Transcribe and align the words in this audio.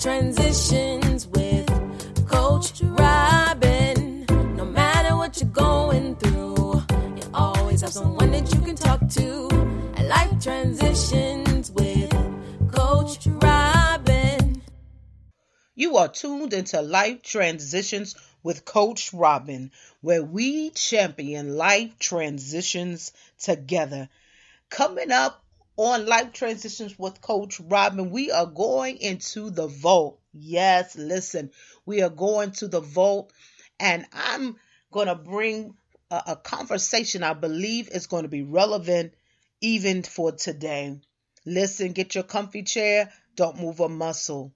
Transitions 0.00 1.26
with 1.28 2.28
Coach 2.28 2.82
Robin. 2.82 4.26
No 4.54 4.66
matter 4.66 5.16
what 5.16 5.40
you're 5.40 5.48
going 5.48 6.16
through, 6.16 6.82
you 7.16 7.22
always 7.32 7.80
have 7.80 7.94
someone 7.94 8.30
that 8.32 8.52
you 8.54 8.60
can 8.60 8.76
talk 8.76 9.08
to. 9.08 9.48
Life 10.04 10.42
transitions 10.42 11.70
with 11.70 12.12
Coach 12.70 13.26
Robin. 13.26 14.60
You 15.74 15.96
are 15.96 16.08
tuned 16.08 16.52
into 16.52 16.82
Life 16.82 17.22
Transitions 17.22 18.16
with 18.42 18.66
Coach 18.66 19.14
Robin, 19.14 19.70
where 20.02 20.22
we 20.22 20.70
champion 20.70 21.56
life 21.56 21.98
transitions 21.98 23.12
together. 23.38 24.10
Coming 24.68 25.10
up 25.10 25.42
on 25.76 26.06
Life 26.06 26.32
Transitions 26.32 26.98
with 26.98 27.20
Coach 27.20 27.60
Robin, 27.60 28.10
we 28.10 28.30
are 28.30 28.46
going 28.46 28.96
into 28.96 29.50
the 29.50 29.66
vault. 29.66 30.18
Yes, 30.32 30.96
listen, 30.96 31.50
we 31.84 32.02
are 32.02 32.10
going 32.10 32.52
to 32.52 32.68
the 32.68 32.80
vault, 32.80 33.32
and 33.78 34.06
I'm 34.12 34.56
going 34.90 35.08
to 35.08 35.14
bring 35.14 35.76
a, 36.10 36.22
a 36.28 36.36
conversation 36.36 37.22
I 37.22 37.34
believe 37.34 37.90
is 37.90 38.06
going 38.06 38.22
to 38.22 38.28
be 38.28 38.42
relevant 38.42 39.12
even 39.60 40.02
for 40.02 40.32
today. 40.32 40.98
Listen, 41.44 41.92
get 41.92 42.14
your 42.14 42.24
comfy 42.24 42.62
chair, 42.62 43.12
don't 43.34 43.60
move 43.60 43.80
a 43.80 43.88
muscle, 43.88 44.54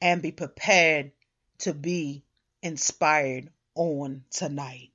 and 0.00 0.22
be 0.22 0.32
prepared 0.32 1.12
to 1.58 1.74
be 1.74 2.24
inspired 2.62 3.50
on 3.74 4.24
tonight. 4.30 4.90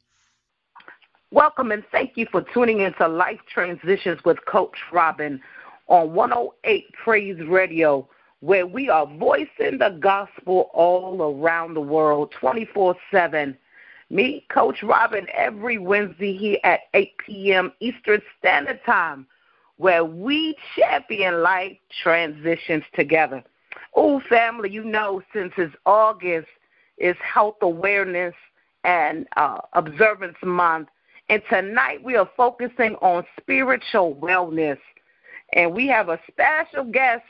Welcome 1.33 1.71
and 1.71 1.85
thank 1.93 2.17
you 2.17 2.27
for 2.29 2.43
tuning 2.53 2.81
into 2.81 3.07
Life 3.07 3.39
Transitions 3.53 4.19
with 4.25 4.45
Coach 4.45 4.75
Robin 4.91 5.39
on 5.87 6.13
108 6.13 6.91
Praise 6.91 7.39
Radio, 7.47 8.05
where 8.41 8.67
we 8.67 8.89
are 8.89 9.07
voicing 9.07 9.77
the 9.79 9.97
gospel 10.01 10.69
all 10.73 11.21
around 11.21 11.75
the 11.75 11.79
world 11.79 12.33
24 12.37 12.97
7. 13.11 13.57
Meet 14.09 14.49
Coach 14.49 14.83
Robin 14.83 15.25
every 15.33 15.77
Wednesday 15.77 16.35
here 16.35 16.57
at 16.65 16.81
8 16.93 17.13
p.m. 17.25 17.71
Eastern 17.79 18.21
Standard 18.37 18.81
Time, 18.85 19.25
where 19.77 20.03
we 20.03 20.57
champion 20.77 21.41
life 21.41 21.77
transitions 22.03 22.83
together. 22.93 23.41
Oh, 23.95 24.21
family, 24.27 24.69
you 24.69 24.83
know, 24.83 25.21
since 25.33 25.53
it's 25.57 25.73
August, 25.85 26.49
is 26.97 27.15
Health 27.23 27.55
Awareness 27.61 28.35
and 28.83 29.27
uh, 29.37 29.59
Observance 29.71 30.35
Month. 30.43 30.89
And 31.31 31.41
tonight 31.49 32.03
we 32.03 32.17
are 32.17 32.29
focusing 32.35 32.95
on 32.95 33.23
spiritual 33.39 34.15
wellness. 34.15 34.77
And 35.53 35.73
we 35.73 35.87
have 35.87 36.09
a 36.09 36.19
special 36.29 36.83
guest 36.83 37.23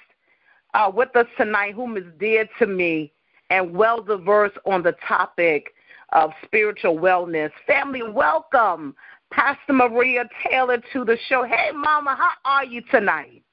uh, 0.74 0.92
with 0.92 1.16
us 1.16 1.28
tonight 1.38 1.76
whom 1.76 1.98
is 1.98 2.06
dear 2.20 2.50
to 2.58 2.66
me 2.66 3.14
and 3.52 3.76
well 3.76 4.02
diverse 4.02 4.54
on 4.66 4.82
the 4.82 4.96
topic 5.08 5.68
of 6.14 6.32
spiritual 6.44 6.98
wellness. 6.98 7.52
Family, 7.68 8.02
welcome 8.02 8.96
Pastor 9.32 9.74
Maria 9.74 10.24
Taylor 10.50 10.82
to 10.94 11.06
the 11.06 11.18
show. 11.30 11.44
Hey, 11.44 11.70
Mama, 11.72 12.16
how 12.18 12.32
are 12.44 12.66
you 12.66 12.82
tonight? 12.90 13.44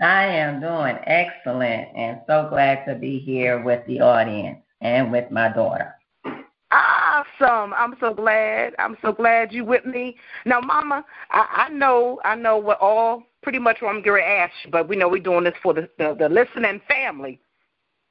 I 0.00 0.24
am 0.24 0.58
doing 0.58 0.96
excellent 1.04 1.88
and 1.94 2.18
so 2.26 2.46
glad 2.48 2.86
to 2.86 2.94
be 2.94 3.18
here 3.18 3.62
with 3.62 3.86
the 3.86 4.00
audience 4.00 4.60
and 4.80 5.12
with 5.12 5.30
my 5.30 5.52
daughter. 5.52 5.96
Awesome. 7.42 7.74
I'm 7.74 7.94
so 8.00 8.14
glad. 8.14 8.74
I'm 8.78 8.96
so 9.02 9.12
glad 9.12 9.52
you 9.52 9.64
with 9.64 9.84
me. 9.84 10.16
Now, 10.44 10.60
Mama, 10.60 11.04
I, 11.30 11.66
I 11.68 11.68
know 11.70 12.20
I 12.24 12.34
know 12.34 12.56
what 12.56 12.78
all 12.80 13.24
pretty 13.42 13.58
much 13.58 13.78
what 13.80 13.94
I'm 13.94 14.02
going 14.02 14.22
to 14.22 14.28
ask 14.28 14.52
you, 14.64 14.70
but 14.70 14.88
we 14.88 14.96
know 14.96 15.08
we're 15.08 15.22
doing 15.22 15.44
this 15.44 15.54
for 15.62 15.74
the, 15.74 15.88
the, 15.98 16.14
the 16.18 16.28
listening 16.28 16.80
family. 16.86 17.40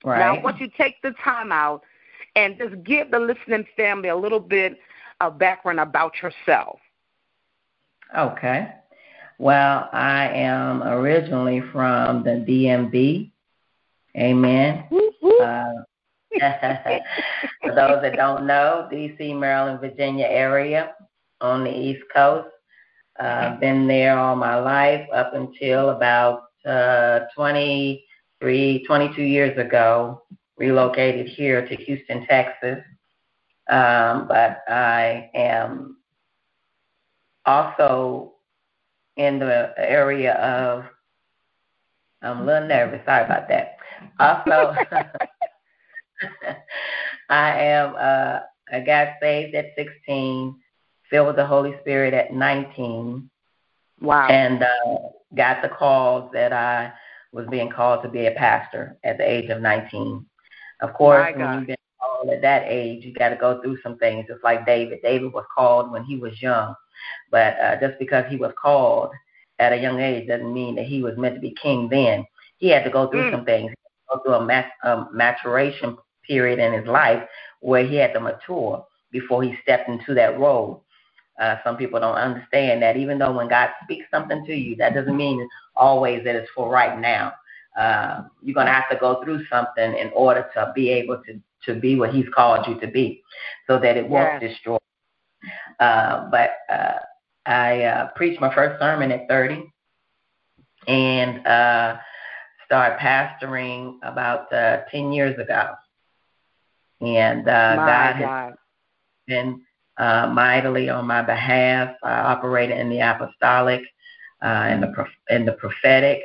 Right. 0.04 0.20
Now, 0.20 0.36
I 0.36 0.42
want 0.42 0.60
you 0.60 0.68
to 0.68 0.78
take 0.78 1.02
the 1.02 1.14
time 1.24 1.52
out 1.52 1.84
and 2.36 2.58
just 2.58 2.84
give 2.84 3.12
the 3.12 3.20
listening 3.20 3.66
family 3.78 4.10
a 4.10 4.16
little 4.16 4.40
bit 4.40 4.78
of 5.22 5.38
background 5.38 5.80
about 5.80 6.14
yourself. 6.22 6.80
Okay. 8.18 8.74
Well, 9.38 9.90
I 9.94 10.28
am 10.30 10.84
originally 10.84 11.62
from 11.72 12.24
the 12.24 12.44
DMV. 12.48 13.32
Amen. 14.18 14.84
Uh, 15.42 15.66
For 16.40 17.76
those 17.76 18.02
that 18.02 18.16
don't 18.16 18.48
know, 18.48 18.88
D.C., 18.90 19.34
Maryland, 19.34 19.80
Virginia 19.80 20.26
area 20.26 20.96
on 21.42 21.64
the 21.64 21.72
East 21.72 22.04
Coast. 22.14 22.48
Uh, 23.20 23.58
been 23.58 23.88
there 23.88 24.18
all 24.18 24.36
my 24.36 24.58
life 24.58 25.08
up 25.14 25.34
until 25.34 25.90
about 25.90 26.44
uh, 26.66 27.22
23, 27.36 28.84
22 28.86 29.22
years 29.22 29.58
ago. 29.58 30.24
Relocated 30.58 31.28
here 31.28 31.68
to 31.68 31.76
Houston, 31.76 32.26
Texas. 32.28 32.80
Um, 33.70 34.28
but 34.28 34.62
I 34.68 35.30
am 35.34 35.98
also 37.46 38.34
in 39.18 39.40
the 39.40 39.74
area 39.78 40.34
of, 40.36 40.86
I'm 42.22 42.42
a 42.42 42.46
little 42.46 42.68
nervous. 42.68 43.02
Sorry 43.06 43.26
about 43.26 43.48
that. 43.50 43.78
Also, 44.20 44.76
I 47.30 47.62
am 47.62 47.96
uh, 47.98 48.40
I 48.72 48.80
got 48.80 49.16
saved 49.22 49.56
at 49.56 49.74
16, 49.76 50.56
filled 51.10 51.28
with 51.28 51.36
the 51.36 51.46
Holy 51.46 51.76
Spirit 51.82 52.14
at 52.14 52.34
19. 52.34 53.30
Wow. 54.02 54.28
And 54.28 54.64
uh, 54.64 54.98
got 55.36 55.62
the 55.62 55.70
calls 55.70 56.32
that 56.34 56.54
I 56.54 56.92
was 57.32 57.48
being 57.50 57.70
called 57.70 58.04
to 58.04 58.10
be 58.10 58.26
a 58.28 58.32
pastor 58.32 58.98
at 59.04 59.18
the 59.18 59.30
age 59.30 59.50
of 59.50 59.62
19. 59.62 60.26
Of 60.82 60.94
course, 60.94 61.34
when 61.36 61.60
you've 61.60 61.68
been 61.68 61.76
called 62.00 62.30
at 62.30 62.42
that 62.42 62.64
age, 62.68 63.06
you 63.06 63.14
got 63.14 63.30
to 63.30 63.36
go 63.36 63.62
through 63.62 63.78
some 63.84 63.98
things. 63.98 64.26
Just 64.28 64.44
like 64.44 64.66
David. 64.66 65.00
David 65.04 65.32
was 65.32 65.46
called 65.56 65.92
when 65.92 66.04
he 66.04 66.18
was 66.18 66.42
young, 66.42 66.74
but 67.30 67.60
uh, 67.60 67.80
just 67.80 68.00
because 68.00 68.26
he 68.30 68.38
was 68.38 68.52
called 68.62 69.12
at 69.60 69.74
a 69.74 69.78
young 69.78 70.00
age 70.00 70.28
doesn't 70.28 70.54
mean 70.54 70.76
that 70.76 70.86
he 70.86 71.04
was 71.04 71.18
meant 71.18 71.36
to 71.36 71.42
be 71.42 71.56
king 71.62 71.88
then. 71.90 72.26
He 72.58 72.70
had 72.70 72.84
to 72.84 72.90
go 72.90 73.10
through 73.10 73.26
Mm. 73.26 73.32
some 73.32 73.46
things, 73.46 73.72
go 74.12 74.20
through 74.24 74.34
a 74.36 74.46
mat- 74.46 74.72
um, 74.84 75.10
maturation 75.14 75.98
period 76.26 76.60
in 76.60 76.74
his 76.74 76.88
life 76.88 77.24
where 77.62 77.86
he 77.86 77.96
had 77.96 78.14
to 78.14 78.20
mature 78.20 78.86
before 79.12 79.44
he 79.44 79.56
stepped 79.64 79.90
into 79.90 80.14
that 80.16 80.40
role. 80.40 80.84
Uh, 81.40 81.56
some 81.64 81.78
people 81.78 82.00
don't 82.00 82.16
understand 82.16 82.82
that 82.84 82.98
even 82.98 83.18
though 83.18 83.32
when 83.36 83.48
God 83.48 83.70
speaks 83.84 84.06
something 84.12 84.46
to 84.46 84.54
you, 84.54 84.76
that 84.78 84.94
doesn't 84.94 85.16
mean 85.18 85.48
always 85.76 86.24
that 86.24 86.36
it's 86.36 86.50
for 86.56 86.70
right 86.70 87.00
now. 87.00 87.34
Uh, 87.78 88.24
you're 88.42 88.54
going 88.54 88.68
to 88.68 88.74
have 88.74 88.90
to 88.90 88.98
go 88.98 89.24
through 89.24 89.44
something 89.48 89.98
in 89.98 90.10
order 90.14 90.48
to 90.54 90.72
be 90.76 90.90
able 90.90 91.22
to, 91.26 91.40
to 91.66 91.80
be 91.80 91.96
what 91.98 92.14
He's 92.14 92.28
called 92.36 92.68
you 92.68 92.80
to 92.82 92.88
be 92.88 93.24
so 93.68 93.80
that 93.80 93.98
it 93.98 94.08
won't 94.08 94.42
Yes. 94.42 94.52
destroy. 94.52 94.78
Uh, 95.80 96.30
but 96.30 96.52
uh, 96.70 97.00
I 97.46 97.84
uh, 97.84 98.08
preached 98.16 98.42
my 98.42 98.54
first 98.54 98.80
sermon 98.80 99.12
at 99.12 99.28
30 99.28 99.64
and 100.88 101.46
uh, 101.48 101.98
started 102.66 102.98
pastoring 103.00 103.98
about 104.04 104.52
uh, 104.54 104.82
10 104.92 105.12
years 105.12 105.38
ago. 105.40 105.74
And 107.02 107.48
uh, 107.48 107.76
God, 107.76 108.20
God 108.20 108.46
has 108.50 108.56
been 109.28 109.62
uh, 109.98 110.28
mightily 110.28 110.90
on 110.90 111.06
my 111.08 111.22
behalf. 111.22 111.96
I 112.04 112.20
operated 112.20 112.78
in 112.78 112.90
the 112.90 113.00
apostolic 113.00 113.82
uh, 114.42 114.46
and 114.46 114.84
the 114.84 115.06
in 115.30 115.46
the 115.46 115.54
prophetic, 115.54 116.22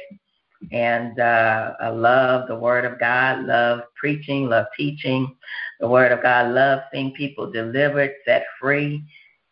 and 0.72 1.18
uh, 1.20 1.74
I 1.80 1.88
love 1.88 2.48
the 2.48 2.56
Word 2.56 2.84
of 2.84 2.98
God. 2.98 3.44
Love 3.44 3.80
preaching. 3.94 4.48
Love 4.48 4.66
teaching 4.76 5.34
the 5.80 5.88
Word 5.88 6.12
of 6.12 6.22
God. 6.22 6.52
Love 6.52 6.80
seeing 6.92 7.12
people 7.12 7.50
delivered, 7.50 8.12
set 8.24 8.46
free. 8.60 9.04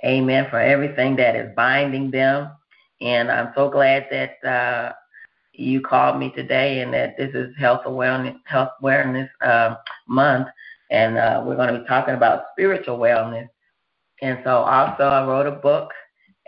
Amen. 0.05 0.47
For 0.51 0.59
everything 0.59 1.17
that 1.17 1.37
is 1.37 1.55
binding 1.55 2.11
them, 2.11 2.51
and 3.01 3.31
I'm 3.31 3.53
so 3.55 3.71
glad 3.71 4.07
that 4.11 4.45
uh, 4.45 4.93
you 5.53 5.81
called 5.81 6.19
me 6.19 6.31
today, 6.31 6.81
and 6.81 6.93
that 6.93 7.17
this 7.17 7.35
is 7.35 7.55
Health 7.59 7.83
Awareness 7.85 8.37
Health 8.45 8.71
Awareness 8.81 9.31
uh, 9.43 9.77
Month, 10.09 10.49
and 10.95 11.19
uh, 11.19 11.43
we're 11.45 11.57
going 11.57 11.75
to 11.75 11.81
be 11.81 11.87
talking 11.87 12.15
about 12.15 12.45
spiritual 12.53 12.99
wellness. 12.99 13.49
And 14.23 14.39
so, 14.45 14.59
also, 14.59 15.03
I 15.03 15.27
wrote 15.27 15.47
a 15.47 15.51
book, 15.51 15.91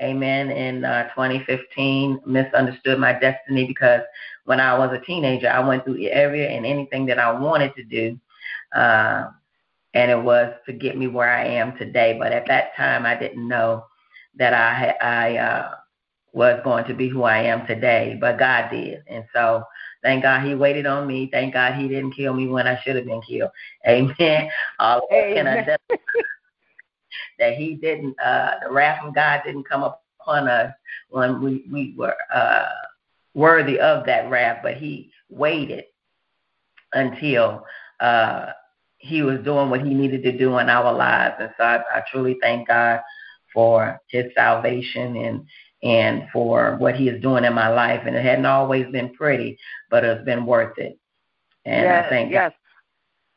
Amen, 0.01 0.51
in 0.51 0.85
uh, 0.85 1.09
2015, 1.15 2.21
Misunderstood 2.25 2.99
My 3.01 3.13
Destiny, 3.13 3.67
because 3.67 4.03
when 4.45 4.61
I 4.61 4.79
was 4.79 4.97
a 4.97 5.05
teenager, 5.05 5.51
I 5.51 5.67
went 5.67 5.85
through 5.85 6.07
every 6.07 6.47
and 6.47 6.65
anything 6.65 7.07
that 7.07 7.19
I 7.19 7.33
wanted 7.33 7.75
to 7.75 7.83
do. 7.83 8.19
Uh, 8.75 9.31
and 9.95 10.11
it 10.11 10.23
was 10.23 10.55
to 10.67 10.73
get 10.73 10.97
me 10.97 11.09
where 11.09 11.31
I 11.31 11.45
am 11.45 11.77
today. 11.77 12.17
But 12.17 12.33
at 12.33 12.47
that 12.47 12.77
time, 12.77 13.05
I 13.05 13.17
didn't 13.17 13.49
know 13.49 13.85
that 14.37 14.55
I 14.55 14.95
I 15.01 15.37
uh, 15.39 15.75
was 16.33 16.61
going 16.63 16.85
to 16.85 16.95
be 16.95 17.09
who 17.09 17.25
I 17.25 17.39
am 17.39 17.67
today, 17.67 18.17
but 18.21 18.39
God 18.39 18.71
did. 18.71 19.03
And 19.09 19.25
so 19.35 19.65
thank 20.07 20.23
God 20.23 20.47
he 20.47 20.55
waited 20.55 20.87
on 20.87 21.05
me. 21.09 21.29
Thank 21.33 21.55
God 21.55 21.75
he 21.75 21.89
didn't 21.89 22.13
kill 22.13 22.33
me 22.33 22.47
when 22.47 22.69
I 22.69 22.81
should 22.83 22.95
have 22.95 23.07
been 23.07 23.21
killed. 23.23 23.51
Amen. 23.89 24.49
All 24.79 25.07
Amen. 25.13 25.67
I 25.69 25.97
that 27.39 27.55
he 27.55 27.75
didn't 27.75 28.19
uh 28.21 28.53
the 28.63 28.73
wrath 28.73 29.05
of 29.05 29.15
God 29.15 29.43
didn't 29.45 29.69
come 29.69 29.83
upon 29.83 30.49
us 30.49 30.73
when 31.11 31.43
we, 31.43 31.65
we 31.71 31.95
were 31.99 32.17
uh 32.33 32.69
worthy 33.35 33.81
of 33.81 34.07
that 34.07 34.31
wrath, 34.31 34.61
but 34.63 34.77
he 34.77 35.11
waited 35.29 35.85
until 36.93 37.65
uh 38.01 38.47
he 38.99 39.23
was 39.23 39.41
doing 39.41 39.71
what 39.71 39.83
he 39.83 39.93
needed 39.93 40.23
to 40.23 40.39
do 40.39 40.59
in 40.59 40.69
our 40.69 40.93
lives. 40.93 41.35
And 41.41 41.51
so 41.57 41.65
I, 41.65 41.79
I 41.95 42.03
truly 42.11 42.39
thank 42.41 42.69
God 42.69 43.01
for 43.53 44.01
his 44.09 44.27
salvation 44.35 45.17
and 45.17 45.47
and 45.83 46.25
for 46.33 46.77
what 46.79 46.97
he 46.97 47.09
is 47.09 47.21
doing 47.23 47.45
in 47.45 47.55
my 47.55 47.69
life. 47.69 48.03
And 48.07 48.17
it 48.17 48.25
hadn't 48.25 48.47
always 48.47 48.87
been 48.91 49.13
pretty, 49.15 49.59
but 49.91 50.05
it's 50.05 50.25
been 50.25 50.47
worth 50.47 50.79
it. 50.79 50.99
And 51.65 51.83
yes, 51.83 52.07
I 52.07 52.09
think 52.09 52.33
yes. 52.33 52.53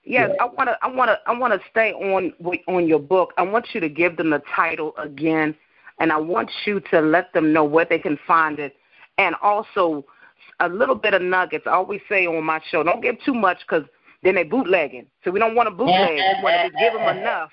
Yes, 0.06 0.32
I 0.40 0.46
want 0.46 0.70
to. 0.70 0.78
I 0.82 0.88
want 0.88 1.10
to. 1.10 1.20
I 1.28 1.38
want 1.38 1.54
to 1.54 1.60
stay 1.70 1.92
on 1.94 2.34
on 2.68 2.88
your 2.88 3.00
book. 3.00 3.34
I 3.38 3.44
want 3.44 3.68
you 3.74 3.82
to 3.82 3.90
give 3.90 4.18
them 4.18 4.32
the 4.32 4.42
title 4.56 4.94
again, 4.98 5.56
and 6.00 6.12
I 6.12 6.18
want 6.18 6.50
you 6.66 6.80
to 6.92 7.02
let 7.02 7.32
them 7.34 7.54
know 7.54 7.64
where 7.64 7.86
they 7.86 8.00
can 8.00 8.18
find 8.26 8.60
it, 8.60 8.76
and 9.18 9.36
also 9.44 10.06
a 10.62 10.70
little 10.70 10.96
bit 10.96 11.14
of 11.14 11.22
nuggets. 11.22 11.66
I 11.68 11.72
always 11.72 12.02
say 12.10 12.26
on 12.26 12.44
my 12.44 12.60
show, 12.72 12.82
don't 12.82 13.02
give 13.02 13.18
too 13.24 13.34
much 13.34 13.58
because 13.68 13.84
then 14.24 14.36
they 14.36 14.44
bootlegging. 14.44 15.06
So 15.24 15.32
we 15.32 15.40
don't 15.40 15.54
want 15.56 15.68
to 15.68 15.76
bootleg. 15.76 16.16
we 16.16 16.44
want 16.44 16.74
to 16.74 16.80
give 16.80 16.94
them 16.94 17.18
enough. 17.18 17.52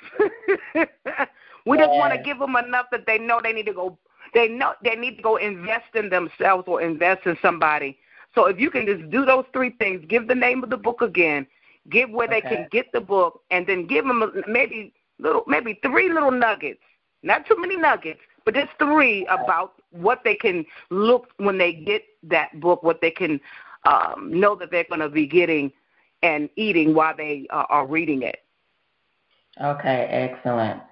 we 1.67 1.77
just 1.77 1.91
want 1.91 2.15
to 2.15 2.23
give 2.23 2.39
them 2.39 2.57
enough 2.57 2.87
that 2.91 3.07
they 3.07 3.19
know 3.19 3.41
they 3.43 3.53
need 3.53 3.67
to 3.67 3.75
go 3.75 3.99
they 4.37 4.49
know 4.49 4.75
they 4.85 4.95
need 4.95 5.17
to 5.17 5.23
go 5.23 5.37
invest 5.37 5.95
in 5.95 6.11
themselves 6.11 6.65
or 6.67 6.83
invest 6.83 7.25
in 7.25 7.39
somebody. 7.41 7.99
So 8.35 8.45
if 8.47 8.61
you 8.61 8.71
can 8.71 8.85
just 8.85 9.09
do 9.11 9.25
those 9.25 9.47
three 9.55 9.71
things, 9.71 10.05
give 10.07 10.29
the 10.29 10.35
name 10.35 10.63
of 10.63 10.69
the 10.69 10.77
book 10.77 11.01
again, 11.01 11.47
give 11.89 12.11
where 12.11 12.29
okay. 12.29 12.43
they 12.43 12.55
can 12.55 12.69
get 12.71 12.93
the 12.93 13.01
book, 13.01 13.41
and 13.51 13.67
then 13.67 13.87
give 13.87 14.07
them 14.07 14.45
maybe 14.47 14.93
little 15.19 15.43
maybe 15.47 15.81
three 15.83 16.13
little 16.13 16.31
nuggets. 16.31 16.83
Not 17.23 17.47
too 17.47 17.57
many 17.59 17.79
nuggets, 17.79 18.21
but 18.45 18.55
just 18.55 18.73
three 18.79 19.27
about 19.27 19.73
what 19.91 20.21
they 20.23 20.35
can 20.35 20.67
look 20.91 21.31
when 21.39 21.57
they 21.57 21.73
get 21.73 22.03
that 22.25 22.61
book, 22.61 22.83
what 22.83 23.01
they 23.01 23.11
can 23.11 23.41
um, 23.85 24.31
know 24.31 24.55
that 24.55 24.71
they're 24.71 24.85
going 24.85 25.01
to 25.01 25.09
be 25.09 25.27
getting 25.27 25.73
and 26.23 26.51
eating 26.57 26.95
while 26.95 27.17
they 27.17 27.47
uh, 27.49 27.65
are 27.71 27.87
reading 27.87 28.23
it. 28.23 28.41
Okay, 29.63 30.07
excellent. 30.11 30.83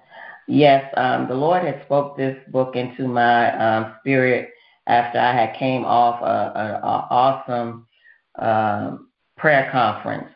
Yes, 0.47 0.93
um, 0.95 1.27
the 1.27 1.33
Lord 1.33 1.63
had 1.63 1.81
spoke 1.85 2.17
this 2.17 2.37
book 2.51 2.75
into 2.75 3.07
my 3.07 3.51
um, 3.57 3.95
spirit 3.99 4.51
after 4.87 5.19
I 5.19 5.33
had 5.33 5.55
came 5.57 5.83
off 5.83 6.21
an 6.21 6.81
awesome 6.81 7.87
um, 8.37 9.09
prayer 9.37 9.69
conference 9.71 10.29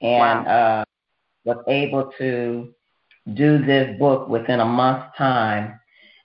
and 0.00 0.46
wow. 0.46 0.52
uh, 0.52 0.84
was 1.44 1.64
able 1.66 2.12
to 2.18 2.72
do 3.34 3.64
this 3.64 3.98
book 3.98 4.28
within 4.28 4.60
a 4.60 4.64
month's 4.64 5.16
time. 5.16 5.78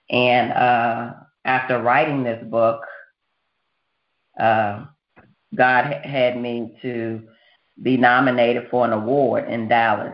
And 0.09 0.51
uh, 0.53 1.13
after 1.45 1.81
writing 1.81 2.23
this 2.23 2.43
book, 2.45 2.81
uh, 4.39 4.85
God 5.55 5.85
had 6.05 6.39
me 6.39 6.77
to 6.81 7.23
be 7.81 7.97
nominated 7.97 8.67
for 8.69 8.85
an 8.85 8.93
award 8.93 9.49
in 9.49 9.67
Dallas. 9.67 10.13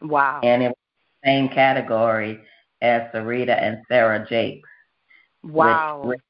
Wow. 0.00 0.40
And 0.42 0.62
it 0.62 0.75
same 1.24 1.48
category 1.48 2.40
as 2.82 3.02
Serita 3.12 3.60
and 3.60 3.78
Sarah 3.88 4.26
Jakes. 4.28 4.68
Wow. 5.42 6.02
Which, 6.04 6.20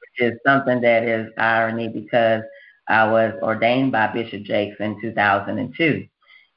which 0.00 0.32
is 0.32 0.38
something 0.46 0.80
that 0.80 1.04
is 1.04 1.28
irony 1.38 1.88
because 1.88 2.42
I 2.88 3.10
was 3.10 3.34
ordained 3.42 3.92
by 3.92 4.08
Bishop 4.08 4.42
Jakes 4.42 4.76
in 4.80 5.00
2002. 5.00 6.06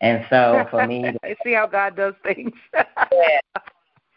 And 0.01 0.25
so 0.29 0.65
for 0.71 0.87
me, 0.87 1.03
to, 1.03 1.19
see 1.43 1.53
how 1.53 1.67
God 1.67 1.95
does 1.95 2.15
things. 2.23 2.53
yeah, 2.73 3.39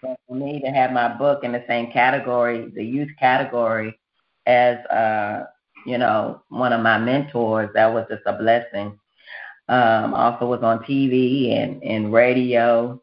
for 0.00 0.34
me 0.34 0.60
to 0.60 0.68
have 0.68 0.92
my 0.92 1.08
book 1.08 1.44
in 1.44 1.52
the 1.52 1.64
same 1.68 1.90
category, 1.90 2.70
the 2.74 2.84
youth 2.84 3.10
category, 3.18 3.98
as 4.46 4.78
uh, 4.86 5.44
you 5.86 5.98
know, 5.98 6.42
one 6.48 6.72
of 6.72 6.80
my 6.80 6.98
mentors, 6.98 7.70
that 7.74 7.92
was 7.92 8.06
just 8.08 8.22
a 8.26 8.32
blessing. 8.32 8.98
Um, 9.68 10.12
also 10.12 10.46
was 10.46 10.62
on 10.62 10.80
TV 10.80 11.52
and, 11.52 11.82
and 11.82 12.12
radio 12.12 13.00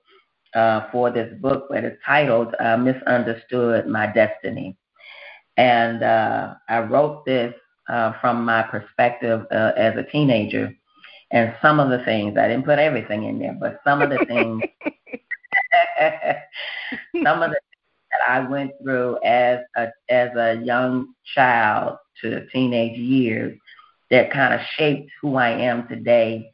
uh, 0.54 0.90
for 0.92 1.10
this 1.12 1.34
book 1.40 1.68
that 1.70 1.84
is 1.84 1.98
titled 2.06 2.56
uh, 2.60 2.78
Misunderstood 2.78 3.88
My 3.88 4.08
Destiny. 4.08 4.78
And 5.58 6.04
uh, 6.04 6.56
I 6.70 6.80
wrote 6.80 7.26
this 7.26 7.54
uh, 7.90 8.14
from 8.22 8.46
my 8.46 8.64
perspective 8.64 9.46
uh, 9.52 9.72
as 9.78 9.96
a 9.98 10.04
teenager. 10.04 10.74
And 11.32 11.54
some 11.62 11.80
of 11.80 11.90
the 11.90 12.04
things, 12.04 12.38
I 12.38 12.48
didn't 12.48 12.66
put 12.66 12.80
everything 12.80 13.24
in 13.26 13.40
there, 13.40 13.56
but 13.60 13.80
some 13.84 14.02
of 14.02 14.10
the 14.10 14.20
things, 14.28 14.64
some 17.24 17.42
of 17.42 17.52
the 17.52 17.60
things 17.60 18.10
that 18.12 18.22
I 18.28 18.48
went 18.48 18.72
through 18.84 19.20
as 19.24 19.60
a, 19.76 19.88
as 20.10 20.30
a 20.36 20.62
young 20.64 21.14
child 21.34 21.98
to 22.22 22.46
teenage 22.48 22.98
years 22.98 23.58
that 24.10 24.32
kind 24.32 24.54
of 24.54 24.60
shaped 24.78 25.10
who 25.22 25.36
I 25.36 25.50
am 25.50 25.88
today. 25.88 26.52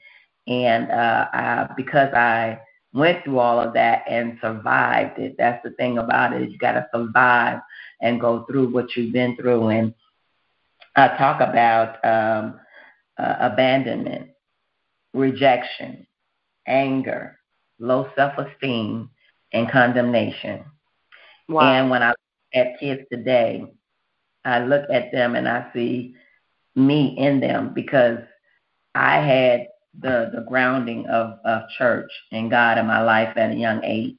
And 0.48 0.92
uh, 0.92 1.28
I, 1.34 1.70
because 1.76 2.14
I 2.14 2.60
went 2.98 3.24
through 3.24 3.40
all 3.40 3.60
of 3.60 3.74
that 3.74 4.04
and 4.10 4.38
survived 4.42 5.20
it. 5.20 5.36
That's 5.38 5.64
the 5.64 5.72
thing 5.72 5.98
about 5.98 6.34
it. 6.34 6.50
You 6.50 6.58
got 6.58 6.74
to 6.74 6.88
survive 6.94 7.60
and 8.02 8.20
go 8.20 8.46
through 8.46 8.70
what 8.74 8.96
you've 8.96 9.14
been 9.14 9.36
through. 9.36 9.70
And 9.70 9.94
I 10.96 11.10
talk 11.18 11.42
about 11.42 12.04
um, 12.04 12.60
uh, 13.18 13.36
abandonment, 13.40 14.30
rejection, 15.14 16.08
anger, 16.66 17.40
low 17.80 18.10
self-esteem, 18.16 19.10
and 19.54 19.72
condemnation. 19.72 20.64
Wow. 21.48 21.62
And 21.62 21.90
when 21.90 22.04
I 22.04 22.10
look 22.10 22.18
at 22.54 22.80
kids 22.80 23.02
today, 23.12 23.66
I 24.44 24.60
look 24.60 24.90
at 24.92 25.12
them 25.12 25.36
and 25.36 25.48
I 25.48 25.68
see 25.74 26.16
me 26.76 27.16
in 27.18 27.40
them 27.40 27.74
because 27.74 28.20
I 28.96 29.18
had 29.18 29.68
the 30.00 30.32
the 30.34 30.46
grounding 30.48 31.08
of 31.08 31.40
of 31.46 31.64
church 31.78 32.12
and 32.32 32.52
God 32.52 32.78
in 32.78 32.88
my 32.88 33.02
life 33.02 33.36
at 33.36 33.52
a 33.52 33.56
young 33.56 33.84
age. 33.84 34.18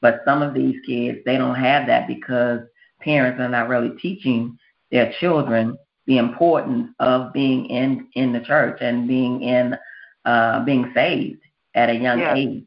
But 0.00 0.20
some 0.24 0.42
of 0.42 0.54
these 0.54 0.76
kids 0.86 1.18
they 1.24 1.36
don't 1.36 1.54
have 1.54 1.86
that 1.86 2.06
because 2.08 2.60
parents 3.00 3.40
are 3.40 3.48
not 3.48 3.68
really 3.68 3.90
teaching 4.00 4.58
their 4.90 5.12
children 5.20 5.76
the 6.06 6.18
importance 6.18 6.88
of 7.00 7.32
being 7.32 7.66
in 7.66 8.08
in 8.14 8.32
the 8.32 8.40
church 8.40 8.78
and 8.80 9.08
being 9.08 9.42
in 9.42 9.76
uh, 10.24 10.64
being 10.64 10.90
saved 10.94 11.40
at 11.74 11.90
a 11.90 11.94
young 11.94 12.20
age. 12.20 12.66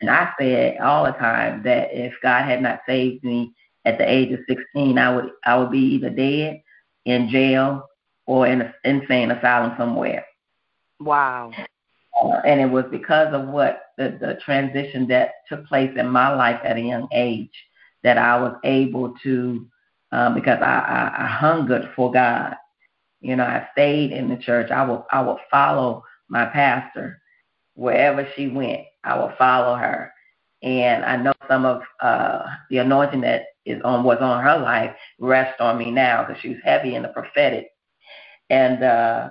And 0.00 0.10
I 0.10 0.32
say 0.38 0.76
all 0.78 1.04
the 1.04 1.12
time 1.12 1.62
that 1.64 1.88
if 1.92 2.14
God 2.22 2.44
had 2.44 2.62
not 2.62 2.80
saved 2.86 3.24
me 3.24 3.52
at 3.84 3.98
the 3.98 4.10
age 4.10 4.32
of 4.32 4.40
16, 4.48 4.98
I 4.98 5.14
would 5.14 5.30
I 5.44 5.56
would 5.56 5.70
be 5.70 5.78
either 5.78 6.10
dead, 6.10 6.62
in 7.04 7.30
jail, 7.30 7.86
or 8.26 8.46
in 8.46 8.60
an 8.60 8.74
insane 8.84 9.30
asylum 9.30 9.74
somewhere. 9.78 10.24
Wow. 11.00 11.52
Uh, 12.22 12.40
and 12.46 12.60
it 12.60 12.66
was 12.70 12.84
because 12.90 13.34
of 13.34 13.48
what 13.48 13.82
the, 13.98 14.16
the 14.20 14.38
transition 14.44 15.06
that 15.08 15.32
took 15.48 15.66
place 15.66 15.90
in 15.96 16.08
my 16.08 16.34
life 16.34 16.60
at 16.64 16.76
a 16.76 16.80
young 16.80 17.08
age 17.12 17.52
that 18.02 18.18
I 18.18 18.40
was 18.40 18.54
able 18.64 19.14
to, 19.22 19.66
um, 20.12 20.34
because 20.34 20.60
I, 20.62 20.78
I, 21.18 21.24
I 21.24 21.26
hungered 21.26 21.90
for 21.94 22.10
God. 22.10 22.54
You 23.20 23.36
know, 23.36 23.44
I 23.44 23.68
stayed 23.72 24.12
in 24.12 24.28
the 24.28 24.36
church. 24.36 24.70
I 24.70 24.84
will 24.84 25.06
I 25.10 25.20
will 25.22 25.40
follow 25.50 26.04
my 26.28 26.46
pastor 26.46 27.20
wherever 27.74 28.28
she 28.36 28.48
went. 28.48 28.82
I 29.04 29.18
will 29.18 29.32
follow 29.38 29.74
her. 29.74 30.12
And 30.62 31.04
I 31.04 31.16
know 31.16 31.32
some 31.48 31.64
of 31.64 31.82
uh, 32.00 32.44
the 32.70 32.78
anointing 32.78 33.20
that 33.22 33.42
is 33.64 33.80
on 33.82 34.04
was 34.04 34.18
on 34.20 34.42
her 34.42 34.58
life 34.58 34.94
rests 35.18 35.60
on 35.60 35.78
me 35.78 35.90
now 35.90 36.24
because 36.24 36.40
she 36.40 36.50
was 36.50 36.58
heavy 36.64 36.94
in 36.94 37.02
the 37.02 37.08
prophetic. 37.08 37.68
And 38.48 38.82
uh, 38.82 39.30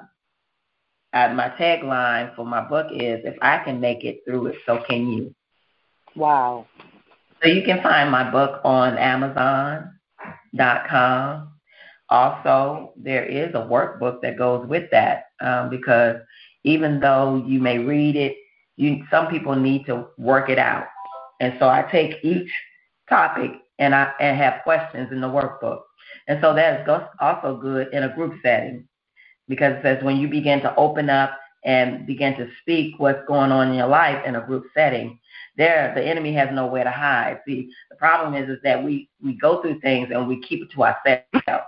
I, 1.15 1.33
my 1.33 1.49
tagline 1.49 2.35
for 2.35 2.45
my 2.45 2.61
book 2.61 2.87
is, 2.91 3.23
"If 3.23 3.37
I 3.41 3.59
can 3.59 3.79
make 3.79 4.03
it 4.03 4.19
through 4.25 4.47
it, 4.47 4.57
so 4.65 4.83
can 4.87 5.07
you." 5.09 5.33
Wow. 6.15 6.67
So 7.41 7.47
you 7.47 7.63
can 7.63 7.81
find 7.81 8.11
my 8.11 8.29
book 8.29 8.59
on 8.65 8.97
Amazon.com. 8.97 9.91
Also, 12.09 12.93
there 12.97 13.25
is 13.25 13.55
a 13.55 13.59
workbook 13.59 14.21
that 14.21 14.37
goes 14.37 14.67
with 14.67 14.91
that 14.91 15.27
um, 15.41 15.69
because 15.69 16.17
even 16.63 16.99
though 16.99 17.43
you 17.47 17.59
may 17.59 17.79
read 17.79 18.15
it, 18.17 18.35
you 18.75 19.05
some 19.09 19.27
people 19.27 19.55
need 19.55 19.85
to 19.85 20.07
work 20.17 20.49
it 20.49 20.59
out. 20.59 20.87
And 21.39 21.55
so 21.59 21.69
I 21.69 21.83
take 21.83 22.23
each 22.23 22.51
topic 23.09 23.51
and 23.79 23.95
I 23.95 24.11
and 24.19 24.37
have 24.37 24.63
questions 24.63 25.11
in 25.11 25.21
the 25.21 25.29
workbook. 25.29 25.81
And 26.27 26.39
so 26.41 26.53
that 26.53 26.81
is 26.81 26.87
also 27.19 27.55
good 27.57 27.93
in 27.93 28.03
a 28.03 28.13
group 28.13 28.33
setting 28.43 28.87
because 29.47 29.73
it 29.73 29.81
says 29.83 30.03
when 30.03 30.17
you 30.17 30.27
begin 30.27 30.61
to 30.61 30.75
open 30.75 31.09
up 31.09 31.37
and 31.63 32.05
begin 32.05 32.35
to 32.37 32.47
speak 32.61 32.95
what's 32.99 33.25
going 33.27 33.51
on 33.51 33.69
in 33.69 33.75
your 33.75 33.87
life 33.87 34.23
in 34.25 34.35
a 34.35 34.45
group 34.45 34.65
setting, 34.73 35.19
there 35.57 35.91
the 35.95 36.03
enemy 36.03 36.33
has 36.33 36.49
nowhere 36.51 36.83
to 36.83 36.91
hide. 36.91 37.39
See, 37.47 37.71
the 37.89 37.95
problem 37.95 38.35
is 38.41 38.49
is 38.49 38.61
that 38.63 38.83
we 38.83 39.09
we 39.23 39.33
go 39.37 39.61
through 39.61 39.79
things 39.79 40.09
and 40.11 40.27
we 40.27 40.41
keep 40.41 40.61
it 40.63 40.71
to 40.71 40.83
ourselves. 40.83 41.67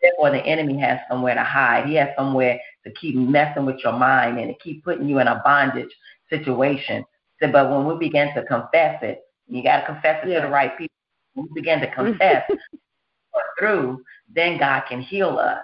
Therefore, 0.00 0.30
the 0.30 0.44
enemy 0.44 0.78
has 0.78 1.00
somewhere 1.10 1.34
to 1.34 1.42
hide. 1.42 1.86
He 1.86 1.94
has 1.96 2.08
somewhere 2.16 2.60
to 2.84 2.92
keep 2.92 3.16
messing 3.16 3.66
with 3.66 3.78
your 3.82 3.92
mind 3.92 4.38
and 4.38 4.48
to 4.48 4.54
keep 4.62 4.84
putting 4.84 5.08
you 5.08 5.18
in 5.18 5.26
a 5.26 5.42
bondage 5.44 5.90
situation. 6.30 7.04
So, 7.40 7.50
but 7.50 7.70
when 7.70 7.86
we 7.86 7.96
begin 7.98 8.32
to 8.34 8.44
confess 8.44 9.02
it, 9.02 9.22
you 9.48 9.62
got 9.62 9.80
to 9.80 9.86
confess 9.86 10.24
it 10.24 10.28
yeah. 10.30 10.40
to 10.40 10.46
the 10.46 10.52
right 10.52 10.76
people. 10.76 10.94
When 11.34 11.48
we 11.52 11.60
begin 11.60 11.80
to 11.80 11.90
confess 11.92 12.48
through, 13.58 14.02
then 14.32 14.58
God 14.58 14.82
can 14.88 15.00
heal 15.00 15.38
us. 15.38 15.58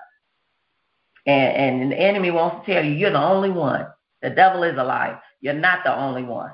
And, 1.26 1.82
and 1.82 1.92
the 1.92 1.96
enemy 1.96 2.30
wants 2.30 2.66
to 2.66 2.72
tell 2.72 2.84
you, 2.84 2.92
you're 2.92 3.12
the 3.12 3.22
only 3.22 3.50
one. 3.50 3.86
The 4.22 4.30
devil 4.30 4.62
is 4.62 4.76
alive. 4.78 5.16
You're 5.40 5.54
not 5.54 5.84
the 5.84 5.96
only 5.96 6.22
one. 6.22 6.52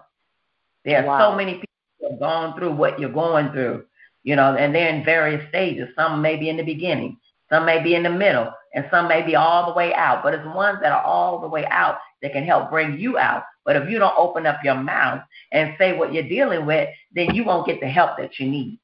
There 0.84 1.02
are 1.02 1.06
wow. 1.06 1.30
so 1.30 1.36
many 1.36 1.54
people 1.54 1.66
who 2.00 2.10
have 2.10 2.20
gone 2.20 2.58
through 2.58 2.72
what 2.72 2.98
you're 2.98 3.10
going 3.10 3.52
through, 3.52 3.84
you 4.22 4.36
know, 4.36 4.54
and 4.56 4.74
they're 4.74 4.94
in 4.94 5.04
various 5.04 5.48
stages. 5.48 5.88
Some 5.96 6.22
may 6.22 6.36
be 6.36 6.48
in 6.48 6.56
the 6.56 6.62
beginning, 6.62 7.18
some 7.48 7.64
may 7.64 7.82
be 7.82 7.94
in 7.94 8.02
the 8.02 8.10
middle, 8.10 8.52
and 8.74 8.86
some 8.90 9.08
may 9.08 9.22
be 9.22 9.36
all 9.36 9.66
the 9.66 9.76
way 9.76 9.92
out. 9.94 10.22
But 10.22 10.34
it's 10.34 10.46
ones 10.46 10.78
that 10.82 10.92
are 10.92 11.02
all 11.02 11.40
the 11.40 11.48
way 11.48 11.66
out 11.66 11.98
that 12.22 12.32
can 12.32 12.44
help 12.44 12.70
bring 12.70 12.98
you 12.98 13.18
out. 13.18 13.44
But 13.64 13.76
if 13.76 13.90
you 13.90 13.98
don't 13.98 14.16
open 14.16 14.46
up 14.46 14.58
your 14.64 14.74
mouth 14.74 15.22
and 15.52 15.74
say 15.78 15.96
what 15.96 16.12
you're 16.12 16.28
dealing 16.28 16.66
with, 16.66 16.88
then 17.14 17.34
you 17.34 17.44
won't 17.44 17.66
get 17.66 17.80
the 17.80 17.88
help 17.88 18.16
that 18.18 18.38
you 18.38 18.48
need. 18.48 18.78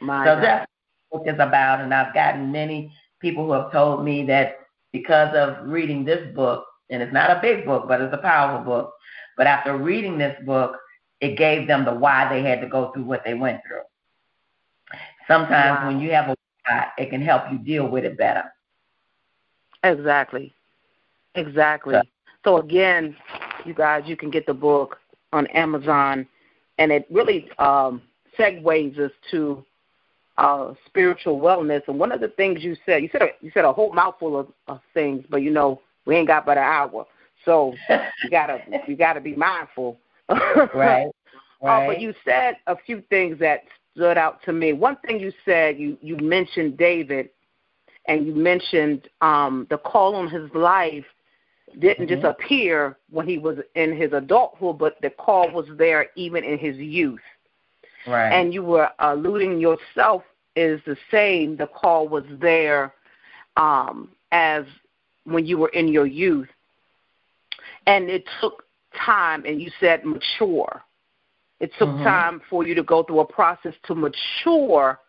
My 0.00 0.24
so 0.24 0.34
God. 0.34 0.44
that's 0.44 0.70
what 1.10 1.26
it's 1.26 1.40
about. 1.40 1.80
And 1.80 1.92
I've 1.92 2.14
gotten 2.14 2.50
many 2.50 2.92
people 3.20 3.44
who 3.44 3.52
have 3.52 3.72
told 3.72 4.04
me 4.04 4.24
that 4.26 4.58
because 4.92 5.34
of 5.34 5.68
reading 5.68 6.04
this 6.04 6.34
book, 6.34 6.64
and 6.90 7.02
it's 7.02 7.12
not 7.12 7.30
a 7.30 7.40
big 7.40 7.64
book, 7.64 7.86
but 7.88 8.00
it's 8.00 8.14
a 8.14 8.18
powerful 8.18 8.64
book. 8.64 8.92
But 9.36 9.46
after 9.46 9.76
reading 9.76 10.18
this 10.18 10.36
book, 10.44 10.76
it 11.20 11.36
gave 11.36 11.66
them 11.66 11.84
the 11.84 11.94
why 11.94 12.28
they 12.28 12.48
had 12.48 12.60
to 12.60 12.68
go 12.68 12.90
through 12.92 13.04
what 13.04 13.22
they 13.24 13.34
went 13.34 13.60
through. 13.66 13.82
Sometimes 15.26 15.80
wow. 15.80 15.86
when 15.88 16.00
you 16.00 16.10
have 16.12 16.30
a 16.30 16.36
why, 16.64 16.88
it 16.96 17.10
can 17.10 17.20
help 17.20 17.42
you 17.52 17.58
deal 17.58 17.88
with 17.88 18.04
it 18.04 18.16
better. 18.16 18.44
Exactly. 19.84 20.54
Exactly. 21.34 21.94
So, 21.94 22.02
so 22.44 22.58
again, 22.58 23.16
you 23.64 23.74
guys, 23.74 24.04
you 24.06 24.16
can 24.16 24.30
get 24.30 24.46
the 24.46 24.54
book 24.54 24.98
on 25.32 25.46
Amazon, 25.48 26.26
and 26.78 26.90
it 26.90 27.06
really 27.10 27.48
um, 27.58 28.02
segues 28.38 28.98
us 28.98 29.12
to 29.30 29.64
uh, 30.38 30.72
spiritual 30.86 31.40
wellness. 31.40 31.82
And 31.88 31.98
one 31.98 32.12
of 32.12 32.20
the 32.20 32.28
things 32.28 32.62
you 32.62 32.76
said, 32.86 33.02
you 33.02 33.10
said 33.12 33.22
a, 33.22 33.28
you 33.40 33.50
said 33.52 33.64
a 33.64 33.72
whole 33.72 33.92
mouthful 33.92 34.38
of, 34.38 34.48
of 34.68 34.80
things, 34.94 35.24
but 35.28 35.42
you 35.42 35.50
know 35.50 35.82
we 36.06 36.16
ain't 36.16 36.28
got 36.28 36.46
but 36.46 36.56
an 36.56 36.64
hour, 36.64 37.06
so 37.44 37.74
you 37.90 38.30
gotta 38.30 38.60
you 38.86 38.96
gotta 38.96 39.20
be 39.20 39.34
mindful. 39.34 39.98
right. 40.74 41.08
Right. 41.60 41.82
Uh, 41.82 41.86
but 41.88 42.00
you 42.00 42.14
said 42.24 42.54
a 42.68 42.76
few 42.76 43.02
things 43.10 43.36
that 43.40 43.64
stood 43.92 44.16
out 44.16 44.40
to 44.44 44.52
me. 44.52 44.74
One 44.74 44.96
thing 45.04 45.18
you 45.18 45.32
said, 45.44 45.76
you 45.76 45.98
you 46.00 46.16
mentioned 46.18 46.78
David, 46.78 47.30
and 48.06 48.24
you 48.24 48.32
mentioned 48.32 49.08
um, 49.22 49.66
the 49.68 49.78
call 49.78 50.14
on 50.14 50.28
his 50.28 50.48
life 50.54 51.04
didn't 51.80 52.06
mm-hmm. 52.06 52.14
just 52.14 52.24
appear 52.24 52.96
when 53.10 53.26
he 53.26 53.38
was 53.38 53.58
in 53.74 53.96
his 53.96 54.12
adulthood, 54.12 54.78
but 54.78 54.98
the 55.02 55.10
call 55.10 55.50
was 55.50 55.66
there 55.76 56.06
even 56.14 56.44
in 56.44 56.58
his 56.58 56.76
youth. 56.76 57.18
Right. 58.08 58.32
And 58.32 58.52
you 58.52 58.62
were 58.62 58.88
alluding 58.98 59.60
yourself 59.60 60.22
is 60.56 60.80
the 60.86 60.96
same. 61.10 61.56
The 61.56 61.66
call 61.66 62.08
was 62.08 62.24
there 62.40 62.94
um, 63.56 64.10
as 64.32 64.64
when 65.24 65.46
you 65.46 65.58
were 65.58 65.68
in 65.68 65.88
your 65.88 66.06
youth, 66.06 66.48
and 67.86 68.08
it 68.08 68.24
took 68.40 68.64
time. 69.04 69.44
And 69.44 69.60
you 69.60 69.70
said 69.78 70.04
mature. 70.04 70.82
It 71.60 71.72
took 71.78 71.88
mm-hmm. 71.88 72.04
time 72.04 72.40
for 72.48 72.66
you 72.66 72.74
to 72.74 72.82
go 72.82 73.02
through 73.02 73.20
a 73.20 73.26
process 73.26 73.74
to 73.86 73.94
mature 73.94 75.00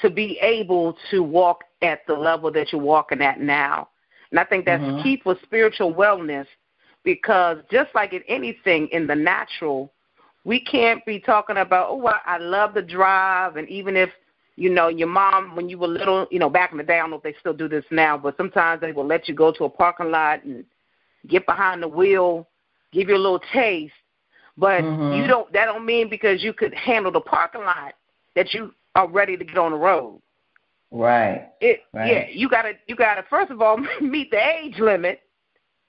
to 0.00 0.10
be 0.10 0.38
able 0.40 0.96
to 1.10 1.22
walk 1.22 1.64
at 1.82 2.06
the 2.06 2.14
level 2.14 2.50
that 2.52 2.72
you're 2.72 2.80
walking 2.80 3.20
at 3.20 3.40
now. 3.40 3.88
And 4.30 4.38
I 4.38 4.44
think 4.44 4.64
that's 4.64 4.82
mm-hmm. 4.82 5.02
key 5.02 5.20
for 5.22 5.36
spiritual 5.42 5.94
wellness 5.94 6.46
because 7.04 7.58
just 7.70 7.94
like 7.94 8.12
in 8.12 8.22
anything 8.28 8.88
in 8.88 9.06
the 9.06 9.14
natural, 9.14 9.92
we 10.48 10.58
can't 10.58 11.04
be 11.04 11.20
talking 11.20 11.58
about, 11.58 11.90
oh, 11.90 11.96
well, 11.96 12.20
I 12.24 12.38
love 12.38 12.72
the 12.72 12.80
drive. 12.80 13.56
And 13.56 13.68
even 13.68 13.98
if, 13.98 14.08
you 14.56 14.70
know, 14.70 14.88
your 14.88 15.06
mom, 15.06 15.54
when 15.54 15.68
you 15.68 15.76
were 15.76 15.86
little, 15.86 16.26
you 16.30 16.38
know, 16.38 16.48
back 16.48 16.72
in 16.72 16.78
the 16.78 16.84
day, 16.84 16.94
I 16.94 17.00
don't 17.00 17.10
know 17.10 17.16
if 17.16 17.22
they 17.22 17.34
still 17.38 17.52
do 17.52 17.68
this 17.68 17.84
now, 17.90 18.16
but 18.16 18.34
sometimes 18.38 18.80
they 18.80 18.92
will 18.92 19.04
let 19.04 19.28
you 19.28 19.34
go 19.34 19.52
to 19.52 19.64
a 19.64 19.68
parking 19.68 20.10
lot 20.10 20.42
and 20.44 20.64
get 21.26 21.44
behind 21.44 21.82
the 21.82 21.88
wheel, 21.88 22.48
give 22.92 23.10
you 23.10 23.16
a 23.16 23.18
little 23.18 23.42
taste. 23.52 23.92
But 24.56 24.84
mm-hmm. 24.84 25.20
you 25.20 25.26
don't, 25.26 25.52
that 25.52 25.66
don't 25.66 25.84
mean 25.84 26.08
because 26.08 26.42
you 26.42 26.54
could 26.54 26.72
handle 26.72 27.12
the 27.12 27.20
parking 27.20 27.64
lot 27.64 27.92
that 28.34 28.54
you 28.54 28.72
are 28.94 29.06
ready 29.06 29.36
to 29.36 29.44
get 29.44 29.58
on 29.58 29.72
the 29.72 29.76
road. 29.76 30.18
Right. 30.90 31.50
It 31.60 31.80
right. 31.92 32.10
yeah, 32.10 32.26
you 32.32 32.48
gotta 32.48 32.72
you 32.86 32.96
gotta 32.96 33.22
first 33.28 33.50
of 33.50 33.60
all 33.60 33.76
meet 34.00 34.30
the 34.30 34.38
age 34.38 34.78
limit. 34.78 35.20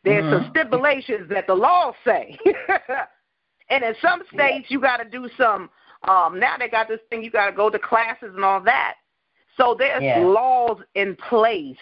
There's 0.04 0.26
mm-hmm. 0.26 0.44
some 0.44 0.52
stipulations 0.52 1.30
that 1.30 1.48
the 1.48 1.56
laws 1.56 1.96
say. 2.04 2.38
and 3.70 3.84
in 3.84 3.96
some 4.02 4.22
states 4.34 4.68
you 4.70 4.80
gotta 4.80 5.06
do 5.10 5.30
some 5.38 5.70
um 6.08 6.40
now 6.40 6.56
they 6.58 6.70
got 6.70 6.88
this 6.88 7.00
thing 7.10 7.24
you 7.24 7.32
gotta 7.32 7.56
go 7.56 7.70
to 7.70 7.80
classes 7.80 8.32
and 8.36 8.44
all 8.44 8.62
that. 8.62 8.96
So 9.58 9.76
there's 9.78 10.02
yeah. 10.02 10.20
laws 10.20 10.78
in 10.96 11.16
place 11.16 11.76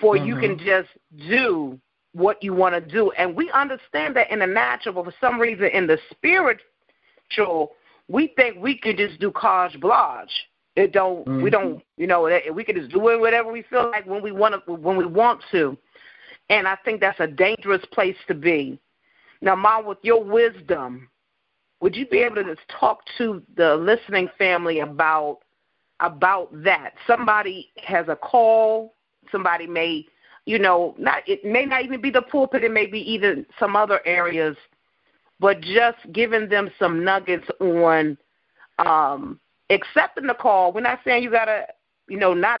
for 0.00 0.16
mm-hmm. 0.16 0.26
you 0.26 0.34
can 0.36 0.56
mm-hmm. 0.56 0.66
just 0.66 0.88
do 1.28 1.78
what 2.12 2.42
you 2.42 2.54
want 2.54 2.74
to 2.74 2.80
do. 2.80 3.10
And 3.12 3.36
we 3.36 3.50
understand 3.50 4.16
that 4.16 4.30
in 4.30 4.38
the 4.38 4.46
natural, 4.46 4.94
but 4.94 5.06
for 5.06 5.14
some 5.20 5.38
reason 5.38 5.66
in 5.66 5.86
the 5.86 5.98
spiritual, 6.10 7.72
we 8.08 8.32
think 8.36 8.56
we 8.58 8.78
can 8.78 8.96
just 8.96 9.20
do 9.20 9.30
carte 9.30 9.78
blanche. 9.80 10.30
It 10.76 10.92
don't. 10.92 11.26
Mm-hmm. 11.26 11.42
We 11.42 11.50
don't. 11.50 11.82
You 11.96 12.06
know, 12.06 12.30
we 12.52 12.64
can 12.64 12.76
just 12.76 12.90
do 12.90 13.08
it 13.08 13.20
whatever 13.20 13.50
we 13.50 13.62
feel 13.62 13.90
like 13.90 14.06
when 14.06 14.22
we 14.22 14.30
want 14.30 14.54
to. 14.66 14.72
When 14.72 14.96
we 14.96 15.06
want 15.06 15.42
to, 15.52 15.76
and 16.50 16.68
I 16.68 16.76
think 16.84 17.00
that's 17.00 17.18
a 17.18 17.26
dangerous 17.26 17.82
place 17.92 18.16
to 18.28 18.34
be. 18.34 18.78
Now, 19.40 19.54
Mom, 19.54 19.86
with 19.86 19.98
your 20.02 20.22
wisdom, 20.22 21.08
would 21.80 21.94
you 21.94 22.06
be 22.06 22.18
able 22.18 22.36
to 22.36 22.44
just 22.44 22.66
talk 22.68 23.00
to 23.18 23.42
the 23.56 23.76
listening 23.76 24.28
family 24.38 24.80
about 24.80 25.38
about 26.00 26.50
that? 26.62 26.94
Somebody 27.06 27.70
has 27.82 28.06
a 28.08 28.16
call. 28.16 28.94
Somebody 29.30 29.66
may, 29.66 30.04
you 30.44 30.58
know, 30.58 30.94
not. 30.98 31.22
It 31.26 31.44
may 31.44 31.66
not 31.66 31.84
even 31.84 32.00
be 32.00 32.10
the 32.10 32.22
pulpit. 32.22 32.64
It 32.64 32.72
may 32.72 32.86
be 32.86 33.00
even 33.10 33.46
some 33.58 33.76
other 33.76 34.00
areas, 34.06 34.56
but 35.40 35.60
just 35.60 35.98
giving 36.12 36.48
them 36.48 36.70
some 36.78 37.04
nuggets 37.04 37.48
on. 37.60 38.16
Um, 38.78 39.40
accepting 39.70 40.26
the 40.26 40.34
call. 40.34 40.72
We're 40.72 40.80
not 40.80 41.00
saying 41.04 41.22
you 41.22 41.30
gotta, 41.30 41.66
you 42.08 42.18
know, 42.18 42.34
not. 42.34 42.60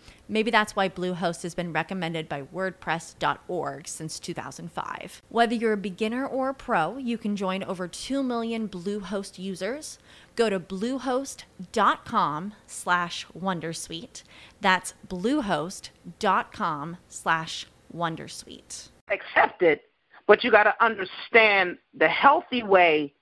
Maybe 0.31 0.49
that's 0.49 0.77
why 0.77 0.87
Bluehost 0.87 1.43
has 1.43 1.53
been 1.53 1.73
recommended 1.73 2.29
by 2.29 2.43
WordPress.org 2.43 3.85
since 3.85 4.17
2005. 4.17 5.21
Whether 5.27 5.55
you're 5.55 5.73
a 5.73 5.77
beginner 5.77 6.25
or 6.25 6.47
a 6.47 6.53
pro, 6.53 6.95
you 6.95 7.17
can 7.17 7.35
join 7.35 7.63
over 7.65 7.85
2 7.85 8.23
million 8.23 8.69
Bluehost 8.69 9.37
users. 9.37 9.99
Go 10.37 10.49
to 10.49 10.57
bluehost.com 10.57 12.53
slash 12.65 13.27
Wondersuite. 13.37 14.23
That's 14.61 14.93
bluehost.com 15.09 16.97
slash 17.09 17.67
Wondersuite. 17.93 18.89
Accept 19.09 19.61
it, 19.61 19.81
but 20.27 20.45
you 20.45 20.51
got 20.51 20.63
to 20.63 20.73
understand 20.81 21.77
the 21.93 22.07
healthy 22.07 22.63
way 22.63 23.13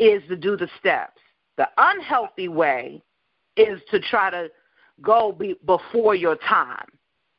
is 0.00 0.20
to 0.28 0.34
do 0.34 0.56
the 0.56 0.68
steps. 0.80 1.20
The 1.58 1.68
unhealthy 1.78 2.48
way 2.48 3.04
is 3.56 3.80
to 3.92 4.00
try 4.00 4.30
to 4.30 4.48
go 5.02 5.32
be, 5.32 5.56
before 5.64 6.14
your 6.14 6.36
time. 6.36 6.86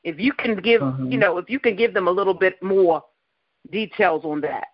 If 0.04 0.20
you 0.20 0.34
can 0.34 0.58
give, 0.58 0.82
uh-huh. 0.82 1.04
you 1.04 1.18
know, 1.18 1.38
if 1.38 1.50
you 1.50 1.60
can 1.60 1.76
give 1.76 1.94
them 1.94 2.08
a 2.08 2.12
little 2.12 2.34
bit 2.34 2.62
more 2.62 3.04
details 3.72 4.24
on 4.24 4.42
that. 4.42 4.68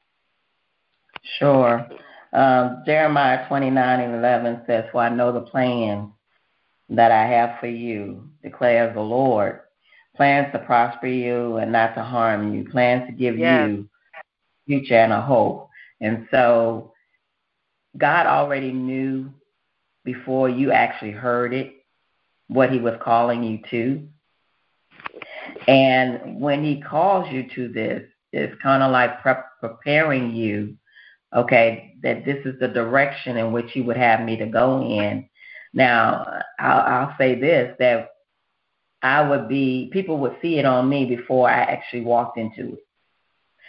Sure. 1.40 1.88
Um, 2.34 2.84
Jeremiah 2.86 3.48
29 3.48 4.00
and 4.00 4.16
11 4.16 4.62
says, 4.68 4.86
For 4.92 5.02
I 5.02 5.10
know 5.10 5.32
the 5.32 5.42
plan 5.42 6.12
that 6.90 7.12
I 7.12 7.25
have 7.25 7.60
for 7.60 7.68
you, 7.68 8.30
declares 8.44 8.94
the 8.94 9.02
Lord. 9.02 9.60
Plans 10.16 10.52
to 10.54 10.60
prosper 10.60 11.08
you 11.08 11.58
and 11.58 11.72
not 11.72 11.96
to 11.96 12.04
harm 12.04 12.54
you. 12.54 12.70
Plans 12.70 13.08
to 13.08 13.13
give 13.13 13.38
yes. 13.38 13.70
you 13.70 13.90
future 14.68 14.96
and 14.96 15.13
a 15.13 15.22
hope. 15.22 15.70
And 16.02 16.28
so 16.30 16.94
God 17.98 18.28
already 18.28 18.72
knew 18.72 19.32
before 20.04 20.50
you 20.50 20.72
actually 20.72 21.12
heard 21.12 21.54
it 21.54 21.83
what 22.48 22.72
he 22.72 22.80
was 22.80 22.96
calling 23.02 23.44
you 23.44 23.60
to. 23.70 24.08
And 25.68 26.40
when 26.40 26.64
he 26.64 26.82
calls 26.82 27.32
you 27.32 27.48
to 27.56 27.70
this, 27.70 28.04
it's 28.32 28.62
kind 28.62 28.84
of 28.84 28.92
like 28.92 29.22
prep, 29.22 29.46
preparing 29.60 30.36
you, 30.36 30.76
okay, 31.36 31.96
that 32.02 32.26
this 32.26 32.46
is 32.46 32.60
the 32.60 32.68
direction 32.68 33.38
in 33.38 33.52
which 33.52 33.76
you 33.76 33.84
would 33.86 33.98
have 33.98 34.22
me 34.22 34.38
to 34.38 34.46
go 34.46 34.82
in. 34.82 35.30
Now, 35.74 36.42
I'll, 36.60 36.82
I'll 36.82 37.16
say 37.18 37.40
this 37.40 37.76
that 37.80 38.10
I 39.02 39.28
would 39.28 39.48
be, 39.48 39.90
people 39.92 40.18
would 40.20 40.38
see 40.42 40.60
it 40.60 40.66
on 40.66 40.90
me 40.90 41.06
before 41.06 41.50
I 41.50 41.62
actually 41.62 42.02
walked 42.02 42.38
into 42.38 42.74
it. 42.74 42.86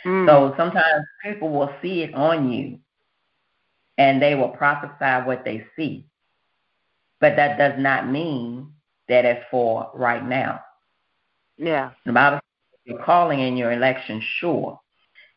Mm. 0.04 0.26
So 0.26 0.54
sometimes 0.57 1.07
people 1.23 1.50
will 1.50 1.73
see 1.83 2.02
it 2.02 2.14
on 2.14 2.52
you 2.52 2.78
and 3.99 4.21
they 4.21 4.35
will 4.35 4.49
prophesy 4.49 5.26
what 5.26 5.45
they 5.45 5.66
see. 5.76 6.07
But 7.25 7.37
that 7.37 7.57
does 7.57 7.73
not 7.78 8.11
mean 8.11 8.71
that 9.09 9.25
it's 9.25 9.47
for 9.50 9.90
right 9.95 10.23
now. 10.23 10.61
Yeah. 11.57 11.93
The 12.04 12.12
Bible 12.12 12.40
you're 12.85 13.02
calling 13.02 13.40
in 13.40 13.57
your 13.57 13.73
election, 13.73 14.21
sure. 14.40 14.78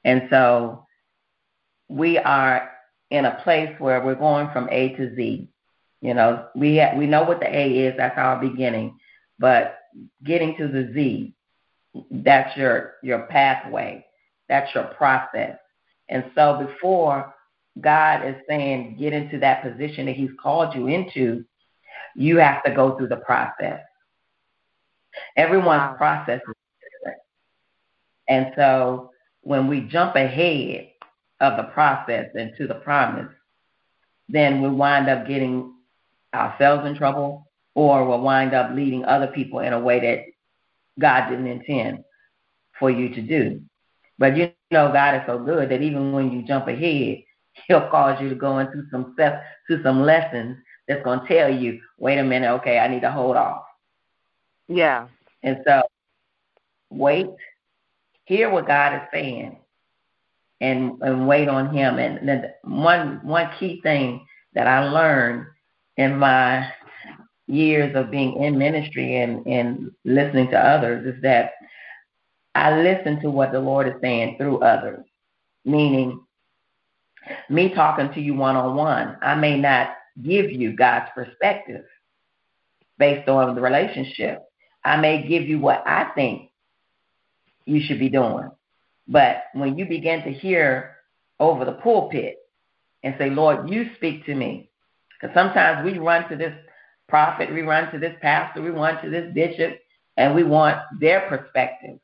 And 0.03 0.27
so 0.29 0.85
we 1.87 2.17
are 2.17 2.71
in 3.09 3.23
a 3.23 3.39
place 3.41 3.73
where 3.79 4.03
we're 4.03 4.15
going 4.15 4.49
from 4.51 4.67
A 4.69 4.97
to 4.97 5.15
Z. 5.15 5.47
You 6.01 6.13
know, 6.13 6.47
we 6.55 6.77
ha- 6.77 6.97
we 6.97 7.07
know 7.07 7.23
what 7.23 7.39
the 7.39 7.47
A 7.47 7.87
is, 7.87 7.93
that's 7.95 8.17
our 8.17 8.37
beginning, 8.37 8.99
but 9.39 9.79
getting 10.25 10.57
to 10.57 10.67
the 10.67 10.91
Z, 10.93 11.33
that's 12.11 12.57
your 12.57 12.95
your 13.01 13.27
pathway, 13.27 14.05
that's 14.49 14.75
your 14.75 14.93
process. 14.97 15.57
And 16.09 16.25
so 16.35 16.67
before 16.67 17.33
God 17.79 18.27
is 18.27 18.35
saying 18.49 18.97
get 18.99 19.13
into 19.13 19.39
that 19.39 19.63
position 19.63 20.07
that 20.07 20.17
He's 20.17 20.31
called 20.43 20.75
you 20.75 20.87
into, 20.87 21.45
you 22.17 22.37
have 22.37 22.63
to 22.63 22.71
go 22.71 22.97
through 22.97 23.07
the 23.07 23.17
process. 23.17 23.79
Everyone's 25.37 25.91
wow. 25.91 25.95
process 25.97 26.41
is 26.41 26.55
different. 26.81 27.19
And 28.27 28.53
so 28.55 29.11
when 29.41 29.67
we 29.67 29.81
jump 29.81 30.15
ahead 30.15 30.89
of 31.39 31.57
the 31.57 31.71
process 31.71 32.29
and 32.33 32.53
to 32.57 32.67
the 32.67 32.75
promise, 32.75 33.31
then 34.27 34.61
we 34.61 34.69
wind 34.69 35.07
up 35.07 35.27
getting 35.27 35.75
ourselves 36.33 36.87
in 36.87 36.95
trouble 36.95 37.47
or 37.75 38.05
we'll 38.07 38.21
wind 38.21 38.53
up 38.53 38.71
leading 38.73 39.05
other 39.05 39.27
people 39.27 39.59
in 39.59 39.73
a 39.73 39.79
way 39.79 39.99
that 39.99 40.25
God 40.99 41.29
didn't 41.29 41.47
intend 41.47 42.03
for 42.79 42.89
you 42.89 43.13
to 43.13 43.21
do. 43.21 43.61
But 44.17 44.35
you 44.35 44.51
know 44.71 44.91
God 44.91 45.15
is 45.15 45.21
so 45.27 45.37
good 45.37 45.69
that 45.69 45.83
even 45.83 46.13
when 46.13 46.31
you 46.31 46.41
jump 46.41 46.67
ahead, 46.67 47.19
he'll 47.67 47.89
cause 47.89 48.19
you 48.19 48.29
to 48.29 48.35
go 48.35 48.57
into 48.57 48.83
some 48.91 49.11
step 49.13 49.43
to 49.69 49.81
some 49.83 50.01
lessons 50.01 50.57
that's 50.87 51.03
going 51.03 51.19
to 51.19 51.27
tell 51.27 51.53
you, 51.53 51.79
wait 51.97 52.17
a 52.17 52.23
minute, 52.23 52.51
okay, 52.55 52.79
I 52.79 52.87
need 52.87 53.01
to 53.01 53.11
hold 53.11 53.35
off. 53.35 53.63
Yeah. 54.67 55.07
And 55.43 55.57
so 55.65 55.81
wait, 56.89 57.27
hear 58.25 58.49
what 58.49 58.67
God 58.67 58.95
is 58.95 59.07
saying, 59.13 59.57
and 60.61 61.01
and 61.01 61.27
wait 61.27 61.47
on 61.47 61.73
Him. 61.73 61.99
And 61.99 62.27
then 62.27 62.51
one 62.63 63.19
one 63.23 63.49
key 63.59 63.81
thing 63.81 64.25
that 64.53 64.67
I 64.67 64.89
learned 64.89 65.45
in 65.97 66.17
my 66.17 66.71
years 67.47 67.95
of 67.95 68.11
being 68.11 68.41
in 68.43 68.57
ministry 68.57 69.17
and 69.17 69.45
and 69.47 69.91
listening 70.03 70.49
to 70.51 70.59
others 70.59 71.05
is 71.15 71.21
that 71.21 71.51
I 72.55 72.81
listen 72.81 73.21
to 73.21 73.29
what 73.29 73.51
the 73.51 73.59
Lord 73.59 73.87
is 73.87 74.01
saying 74.01 74.37
through 74.37 74.59
others, 74.59 75.05
meaning 75.63 76.21
me 77.49 77.69
talking 77.73 78.11
to 78.13 78.21
you 78.21 78.33
one 78.33 78.55
on 78.55 78.75
one. 78.75 79.17
I 79.21 79.35
may 79.35 79.59
not 79.59 79.91
give 80.23 80.51
you 80.51 80.75
God's 80.75 81.09
perspective 81.13 81.85
based 82.97 83.27
on 83.29 83.55
the 83.55 83.61
relationship. 83.61 84.43
I 84.83 84.97
may 84.97 85.27
give 85.27 85.43
you 85.43 85.59
what 85.59 85.83
I 85.85 86.11
think 86.15 86.49
you 87.65 87.81
should 87.85 87.99
be 87.99 88.09
doing. 88.09 88.49
But 89.07 89.43
when 89.53 89.77
you 89.77 89.85
begin 89.85 90.23
to 90.23 90.31
hear 90.31 90.97
over 91.39 91.65
the 91.65 91.73
pulpit 91.73 92.37
and 93.03 93.15
say, 93.17 93.29
Lord, 93.29 93.69
you 93.69 93.89
speak 93.95 94.25
to 94.25 94.35
me. 94.35 94.69
Because 95.19 95.33
sometimes 95.33 95.85
we 95.85 95.97
run 95.97 96.29
to 96.29 96.35
this 96.35 96.53
prophet, 97.07 97.53
we 97.53 97.61
run 97.61 97.91
to 97.91 97.99
this 97.99 98.15
pastor, 98.21 98.61
we 98.61 98.69
run 98.69 99.01
to 99.03 99.09
this 99.09 99.33
bishop, 99.33 99.79
and 100.17 100.35
we 100.35 100.43
want 100.43 100.77
their 100.99 101.21
perspective. 101.21 101.99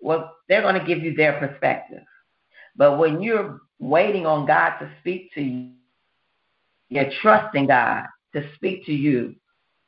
Well, 0.00 0.34
they're 0.48 0.62
going 0.62 0.78
to 0.78 0.86
give 0.86 1.00
you 1.00 1.14
their 1.14 1.38
perspective. 1.38 2.02
But 2.76 2.98
when 2.98 3.22
you're 3.22 3.60
waiting 3.78 4.26
on 4.26 4.46
God 4.46 4.78
to 4.78 4.90
speak 5.00 5.32
to 5.34 5.42
you, 5.42 5.70
you're 6.88 7.10
trusting 7.22 7.66
God 7.66 8.04
to 8.34 8.44
speak 8.54 8.84
to 8.86 8.92
you 8.92 9.34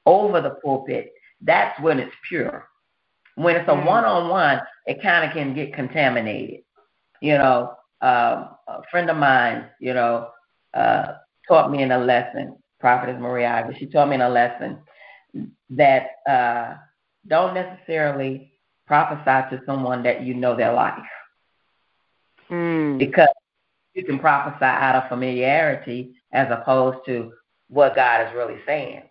over 0.06 0.40
the 0.40 0.56
pulpit, 0.64 1.12
that's 1.42 1.78
when 1.80 1.98
it's 1.98 2.14
pure. 2.28 2.68
When 3.36 3.56
it's 3.56 3.68
a 3.68 3.74
one 3.74 4.04
on 4.04 4.30
one, 4.30 4.60
it 4.86 5.02
kind 5.02 5.24
of 5.24 5.32
can 5.32 5.54
get 5.54 5.74
contaminated. 5.74 6.60
You 7.20 7.38
know, 7.38 7.74
um, 8.00 8.50
a 8.66 8.82
friend 8.90 9.10
of 9.10 9.16
mine, 9.16 9.66
you 9.80 9.94
know, 9.94 10.30
uh, 10.74 11.14
taught 11.46 11.70
me 11.70 11.82
in 11.82 11.92
a 11.92 11.98
lesson, 11.98 12.56
Prophetess 12.80 13.20
Maria 13.20 13.48
Ivy, 13.48 13.76
she 13.78 13.86
taught 13.86 14.08
me 14.08 14.16
in 14.16 14.22
a 14.22 14.28
lesson 14.28 14.78
that 15.70 16.06
uh, 16.28 16.74
don't 17.26 17.54
necessarily 17.54 18.52
prophesy 18.86 19.56
to 19.56 19.62
someone 19.66 20.02
that 20.02 20.22
you 20.22 20.34
know 20.34 20.56
their 20.56 20.72
life. 20.72 20.98
Mm. 22.50 22.98
Because 22.98 23.28
you 23.94 24.04
can 24.04 24.18
prophesy 24.18 24.64
out 24.64 24.96
of 24.96 25.08
familiarity 25.08 26.14
as 26.32 26.48
opposed 26.50 26.98
to 27.06 27.32
what 27.68 27.94
God 27.94 28.26
is 28.26 28.34
really 28.34 28.58
saying. 28.66 29.02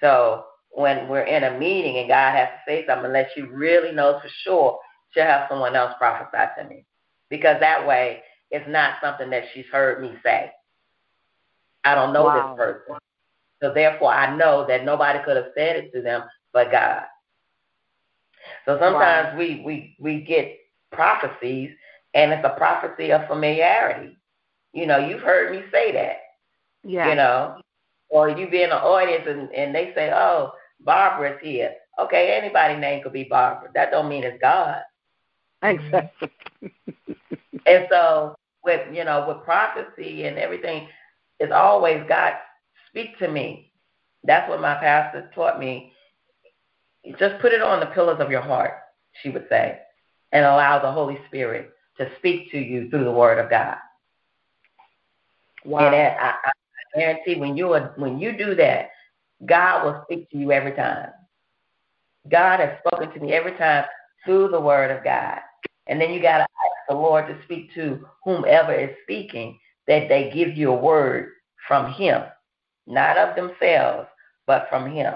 So 0.00 0.44
when 0.70 1.08
we're 1.08 1.22
in 1.22 1.44
a 1.44 1.58
meeting 1.58 1.98
and 1.98 2.08
God 2.08 2.34
has 2.34 2.48
to 2.48 2.60
say 2.66 2.86
something, 2.86 3.06
unless 3.06 3.30
she 3.34 3.42
really 3.42 3.92
knows 3.92 4.20
for 4.22 4.30
sure, 4.44 4.78
she'll 5.10 5.24
have 5.24 5.48
someone 5.48 5.76
else 5.76 5.94
prophesy 5.98 6.50
to 6.58 6.68
me. 6.68 6.84
Because 7.28 7.58
that 7.60 7.86
way, 7.86 8.22
it's 8.50 8.68
not 8.68 8.96
something 9.02 9.30
that 9.30 9.44
she's 9.54 9.66
heard 9.72 10.02
me 10.02 10.14
say. 10.24 10.50
I 11.84 11.94
don't 11.94 12.12
know 12.12 12.24
wow. 12.24 12.54
this 12.56 12.64
person. 12.64 12.98
So 13.62 13.72
therefore, 13.72 14.12
I 14.12 14.36
know 14.36 14.66
that 14.68 14.84
nobody 14.84 15.20
could 15.24 15.36
have 15.36 15.52
said 15.54 15.76
it 15.76 15.92
to 15.92 16.02
them 16.02 16.22
but 16.52 16.70
God. 16.70 17.04
So 18.66 18.78
sometimes 18.80 19.32
wow. 19.32 19.38
we, 19.38 19.62
we, 19.64 19.96
we 19.98 20.20
get 20.20 20.58
prophecies, 20.90 21.70
and 22.14 22.32
it's 22.32 22.44
a 22.44 22.56
prophecy 22.56 23.12
of 23.12 23.26
familiarity. 23.26 24.18
You 24.72 24.86
know, 24.86 24.98
you've 24.98 25.20
heard 25.20 25.52
me 25.52 25.62
say 25.72 25.92
that. 25.92 26.16
Yeah. 26.84 27.08
You 27.08 27.14
know, 27.14 27.60
or 28.08 28.28
you 28.28 28.50
be 28.50 28.62
in 28.62 28.70
the 28.70 28.76
audience 28.76 29.24
and, 29.26 29.50
and 29.52 29.74
they 29.74 29.92
say, 29.94 30.10
oh, 30.12 30.52
Barbara's 30.80 31.38
here. 31.42 31.74
Okay, 31.98 32.38
anybody 32.40 32.76
name 32.78 33.02
could 33.02 33.12
be 33.12 33.24
Barbara. 33.24 33.70
That 33.74 33.90
don't 33.90 34.08
mean 34.08 34.24
it's 34.24 34.40
God. 34.40 34.82
Exactly. 35.62 36.30
And 37.64 37.86
so 37.90 38.34
with 38.64 38.80
you 38.92 39.04
know 39.04 39.24
with 39.28 39.44
prophecy 39.44 40.24
and 40.24 40.36
everything, 40.36 40.88
it's 41.38 41.52
always 41.52 42.02
God 42.08 42.32
speak 42.88 43.18
to 43.18 43.28
me. 43.28 43.72
That's 44.24 44.48
what 44.48 44.60
my 44.60 44.74
pastor 44.74 45.30
taught 45.34 45.58
me. 45.58 45.92
Just 47.18 47.40
put 47.40 47.52
it 47.52 47.62
on 47.62 47.80
the 47.80 47.86
pillars 47.86 48.20
of 48.20 48.30
your 48.30 48.40
heart, 48.40 48.74
she 49.22 49.30
would 49.30 49.46
say, 49.48 49.78
and 50.32 50.44
allow 50.44 50.80
the 50.80 50.90
Holy 50.90 51.18
Spirit 51.28 51.70
to 51.98 52.08
speak 52.18 52.50
to 52.52 52.58
you 52.58 52.88
through 52.90 53.04
the 53.04 53.12
Word 53.12 53.38
of 53.38 53.50
God. 53.50 53.76
Wow. 55.64 55.86
And 55.86 55.94
I, 55.94 56.34
I 56.44 56.52
guarantee 56.94 57.36
when 57.36 57.56
you 57.56 57.72
are, 57.72 57.92
when 57.96 58.18
you 58.18 58.36
do 58.36 58.54
that, 58.56 58.90
God 59.46 59.84
will 59.84 60.02
speak 60.04 60.30
to 60.30 60.38
you 60.38 60.52
every 60.52 60.72
time. 60.72 61.10
God 62.30 62.60
has 62.60 62.78
spoken 62.86 63.12
to 63.12 63.20
me 63.20 63.32
every 63.32 63.52
time 63.52 63.84
through 64.24 64.48
the 64.48 64.60
Word 64.60 64.90
of 64.96 65.02
God. 65.04 65.38
And 65.86 66.00
then 66.00 66.12
you 66.12 66.22
got 66.22 66.38
to 66.38 66.42
ask 66.42 66.88
the 66.88 66.94
Lord 66.94 67.26
to 67.26 67.42
speak 67.44 67.74
to 67.74 68.06
whomever 68.24 68.72
is 68.72 68.90
speaking 69.02 69.58
that 69.88 70.08
they 70.08 70.30
give 70.32 70.56
you 70.56 70.70
a 70.70 70.76
word 70.76 71.30
from 71.66 71.92
Him, 71.92 72.22
not 72.86 73.18
of 73.18 73.34
themselves, 73.34 74.08
but 74.46 74.66
from 74.70 74.90
Him. 74.92 75.14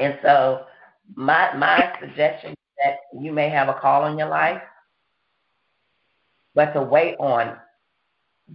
And 0.00 0.18
so, 0.22 0.64
my 1.14 1.54
my 1.56 1.92
suggestion 2.00 2.50
is 2.50 2.56
that 2.82 2.96
you 3.20 3.32
may 3.32 3.48
have 3.48 3.68
a 3.68 3.74
call 3.74 4.06
in 4.06 4.18
your 4.18 4.28
life, 4.28 4.62
but 6.54 6.72
to 6.72 6.82
wait 6.82 7.16
on 7.20 7.56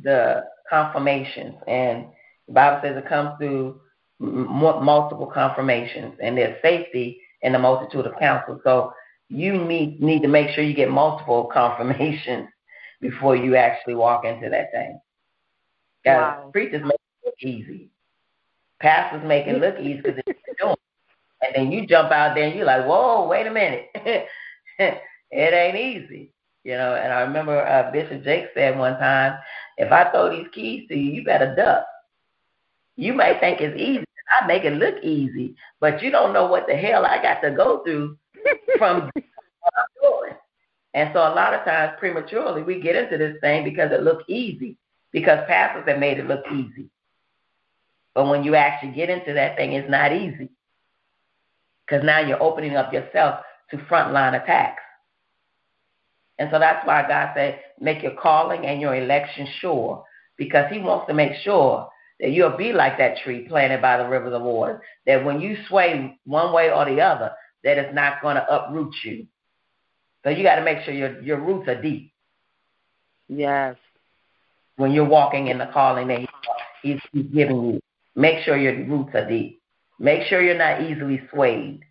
the 0.02 0.44
confirmations. 0.70 1.56
And 1.68 2.08
the 2.48 2.54
Bible 2.54 2.80
says 2.84 2.98
it 2.98 3.08
comes 3.08 3.32
through 3.38 3.80
m- 4.22 4.48
multiple 4.84 5.28
confirmations, 5.28 6.16
and 6.22 6.38
there's 6.38 6.62
safety 6.62 7.22
in 7.42 7.54
the 7.54 7.60
multitude 7.60 8.06
of 8.06 8.18
counsel. 8.20 8.60
So 8.64 8.94
you 9.30 9.54
need 9.54 10.02
need 10.02 10.22
to 10.24 10.28
make 10.28 10.50
sure 10.50 10.64
you 10.64 10.74
get 10.74 10.90
multiple 10.90 11.46
confirmations 11.54 12.50
before 13.02 13.36
you 13.36 13.56
actually 13.56 13.96
walk 13.96 14.26
into 14.26 14.50
that 14.50 14.72
thing. 14.72 15.00
wow. 16.06 16.50
preachers 16.52 16.84
make 16.84 16.94
it 16.94 17.26
look 17.26 17.36
easy. 17.42 17.92
Pastors 18.82 19.24
make 19.26 19.48
it 19.48 19.60
look 19.60 19.80
easy 19.80 20.02
because 20.02 20.22
they're 20.26 20.56
doing. 20.60 20.76
And 21.42 21.56
then 21.56 21.72
you 21.72 21.88
jump 21.88 22.12
out 22.12 22.36
there 22.36 22.46
and 22.46 22.56
you're 22.56 22.66
like, 22.66 22.86
whoa, 22.86 23.28
wait 23.28 23.48
a 23.48 23.52
minute. 23.52 23.88
it 24.80 25.02
ain't 25.32 25.78
easy. 25.78 26.34
You 26.64 26.74
know, 26.74 26.96
and 26.96 27.14
I 27.14 27.22
remember 27.22 27.66
uh, 27.66 27.92
Bishop 27.92 28.24
Jakes 28.24 28.50
said 28.54 28.78
one 28.78 28.98
time, 29.00 29.40
if 29.80 29.92
I 29.94 30.12
throw 30.12 30.30
these 30.30 30.48
keys 30.54 30.88
to 30.90 30.96
you, 30.96 31.14
you 31.14 31.24
better 31.24 31.56
duck. 31.56 31.86
You 32.98 33.14
may 33.14 33.40
think 33.40 33.62
it's 33.62 33.80
easy. 33.80 34.04
I 34.30 34.46
make 34.46 34.66
it 34.66 34.74
look 34.74 35.02
easy, 35.02 35.56
but 35.80 36.04
you 36.04 36.12
don't 36.12 36.34
know 36.34 36.46
what 36.46 36.68
the 36.68 36.76
hell 36.76 37.06
I 37.06 37.20
got 37.22 37.42
to 37.42 37.50
go 37.50 37.82
through 37.84 38.18
from 38.78 39.10
what 39.16 39.74
I'm 39.76 39.86
doing. 40.04 40.34
And 40.94 41.10
so 41.14 41.20
a 41.20 41.34
lot 41.34 41.54
of 41.54 41.64
times 41.64 41.94
prematurely 41.98 42.62
we 42.62 42.82
get 42.82 42.96
into 42.96 43.18
this 43.18 43.38
thing 43.42 43.64
because 43.64 43.92
it 43.92 44.04
looks 44.04 44.26
easy, 44.28 44.78
because 45.12 45.40
pastors 45.48 45.86
have 45.88 45.98
made 45.98 46.20
it 46.20 46.28
look 46.28 46.44
easy. 46.52 46.90
But 48.14 48.28
when 48.28 48.44
you 48.44 48.56
actually 48.56 48.92
get 48.92 49.10
into 49.10 49.34
that 49.34 49.56
thing, 49.56 49.74
it's 49.74 49.90
not 49.90 50.12
easy. 50.12 50.50
Because 51.88 52.04
now 52.04 52.20
you're 52.20 52.44
opening 52.44 52.76
up 52.76 52.94
yourself 52.94 53.40
to 53.72 53.78
frontline 53.78 54.40
attacks. 54.44 54.84
And 56.40 56.50
so 56.52 56.58
that's 56.58 56.86
why 56.88 57.08
God 57.08 57.34
said, 57.36 57.60
make 57.80 58.02
your 58.02 58.16
calling 58.16 58.66
and 58.66 58.82
your 58.82 58.96
election 58.96 59.48
sure, 59.60 60.04
because 60.38 60.72
He 60.72 60.80
wants 60.80 61.08
to 61.08 61.14
make 61.14 61.34
sure 61.44 61.90
that 62.20 62.32
you'll 62.32 62.58
be 62.58 62.74
like 62.74 62.98
that 62.98 63.18
tree 63.24 63.48
planted 63.48 63.82
by 63.82 63.98
the 63.98 64.08
rivers 64.08 64.34
of 64.34 64.42
water, 64.42 64.82
that 65.06 65.24
when 65.24 65.40
you 65.40 65.58
sway 65.68 66.18
one 66.26 66.54
way 66.54 66.72
or 66.72 66.86
the 66.86 67.02
other, 67.02 67.32
that 67.64 67.78
it's 67.78 67.94
not 67.94 68.22
going 68.22 68.36
to 68.36 68.54
uproot 68.54 68.94
you. 69.04 69.28
So 70.24 70.30
you 70.30 70.44
got 70.44 70.56
to 70.56 70.64
make 70.64 70.84
sure 70.84 70.94
your 70.94 71.22
your 71.22 71.40
roots 71.40 71.68
are 71.70 71.82
deep. 71.82 72.12
Yes. 73.28 73.76
When 74.76 74.92
you're 74.92 75.06
walking 75.06 75.48
in 75.48 75.58
the 75.58 75.70
calling 75.74 76.08
that 76.08 76.22
he's, 76.82 77.00
he's 77.12 77.26
giving 77.34 77.64
you, 77.64 77.80
make 78.16 78.44
sure 78.44 78.58
your 78.58 78.86
roots 78.86 79.12
are 79.14 79.28
deep. 79.28 79.62
Make 80.00 80.24
sure 80.28 80.42
you're 80.42 80.58
not 80.58 80.82
easily 80.82 81.22
swayed 81.32 81.82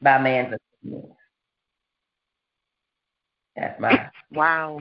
by 0.00 0.20
man's 0.20 0.54
opinions. 0.82 1.14
That's 3.60 3.78
my 3.78 4.10
wow, 4.32 4.80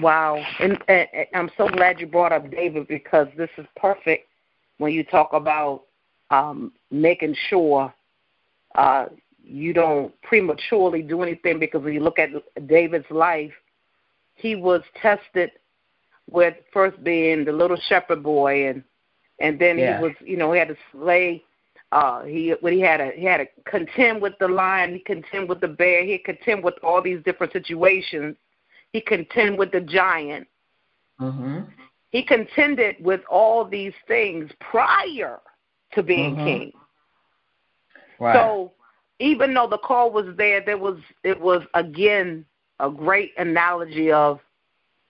wow. 0.00 0.42
And, 0.60 0.78
and, 0.86 1.08
and 1.12 1.26
I'm 1.34 1.50
so 1.56 1.68
glad 1.68 1.98
you 2.00 2.06
brought 2.06 2.32
up 2.32 2.48
David 2.50 2.86
because 2.86 3.26
this 3.36 3.50
is 3.58 3.66
perfect 3.76 4.28
when 4.78 4.92
you 4.92 5.02
talk 5.02 5.30
about 5.32 5.82
um, 6.30 6.72
making 6.92 7.34
sure 7.48 7.92
uh, 8.76 9.06
you 9.42 9.72
don't 9.72 10.14
prematurely 10.22 11.02
do 11.02 11.22
anything 11.22 11.58
because 11.58 11.82
when 11.82 11.92
you 11.92 12.00
look 12.00 12.20
at 12.20 12.30
David's 12.68 13.10
life, 13.10 13.52
he 14.34 14.54
was 14.54 14.82
tested 15.02 15.50
with 16.30 16.54
first 16.72 17.02
being 17.02 17.44
the 17.44 17.52
little 17.52 17.78
shepherd 17.88 18.22
boy 18.22 18.68
and 18.68 18.84
and 19.40 19.58
then 19.58 19.78
yeah. 19.78 19.96
he 19.96 20.02
was 20.04 20.12
you 20.20 20.36
know 20.36 20.52
he 20.52 20.60
had 20.60 20.68
to 20.68 20.76
slay 20.92 21.42
uh 21.92 22.22
he 22.24 22.54
when 22.60 22.72
he 22.72 22.80
had 22.80 22.98
to 22.98 23.10
he 23.14 23.24
had 23.24 23.38
to 23.38 23.46
contend 23.64 24.22
with 24.22 24.34
the 24.38 24.48
lion, 24.48 24.94
he 24.94 25.00
contend 25.00 25.48
with 25.48 25.60
the 25.60 25.68
bear, 25.68 26.04
he 26.04 26.18
contend 26.18 26.62
with 26.62 26.74
all 26.82 27.02
these 27.02 27.22
different 27.24 27.52
situations. 27.52 28.36
He 28.92 29.00
contend 29.00 29.58
with 29.58 29.70
the 29.70 29.80
giant. 29.80 30.48
Mm-hmm. 31.20 31.60
He 32.10 32.24
contended 32.24 32.96
with 33.00 33.20
all 33.30 33.64
these 33.64 33.92
things 34.08 34.50
prior 34.58 35.38
to 35.92 36.02
being 36.02 36.34
mm-hmm. 36.34 36.44
king. 36.44 36.72
Right. 38.18 38.34
So 38.34 38.72
even 39.18 39.54
though 39.54 39.68
the 39.68 39.78
call 39.78 40.10
was 40.10 40.26
there, 40.36 40.60
there 40.64 40.78
was 40.78 40.98
it 41.24 41.40
was 41.40 41.62
again 41.74 42.44
a 42.80 42.90
great 42.90 43.32
analogy 43.38 44.10
of 44.10 44.40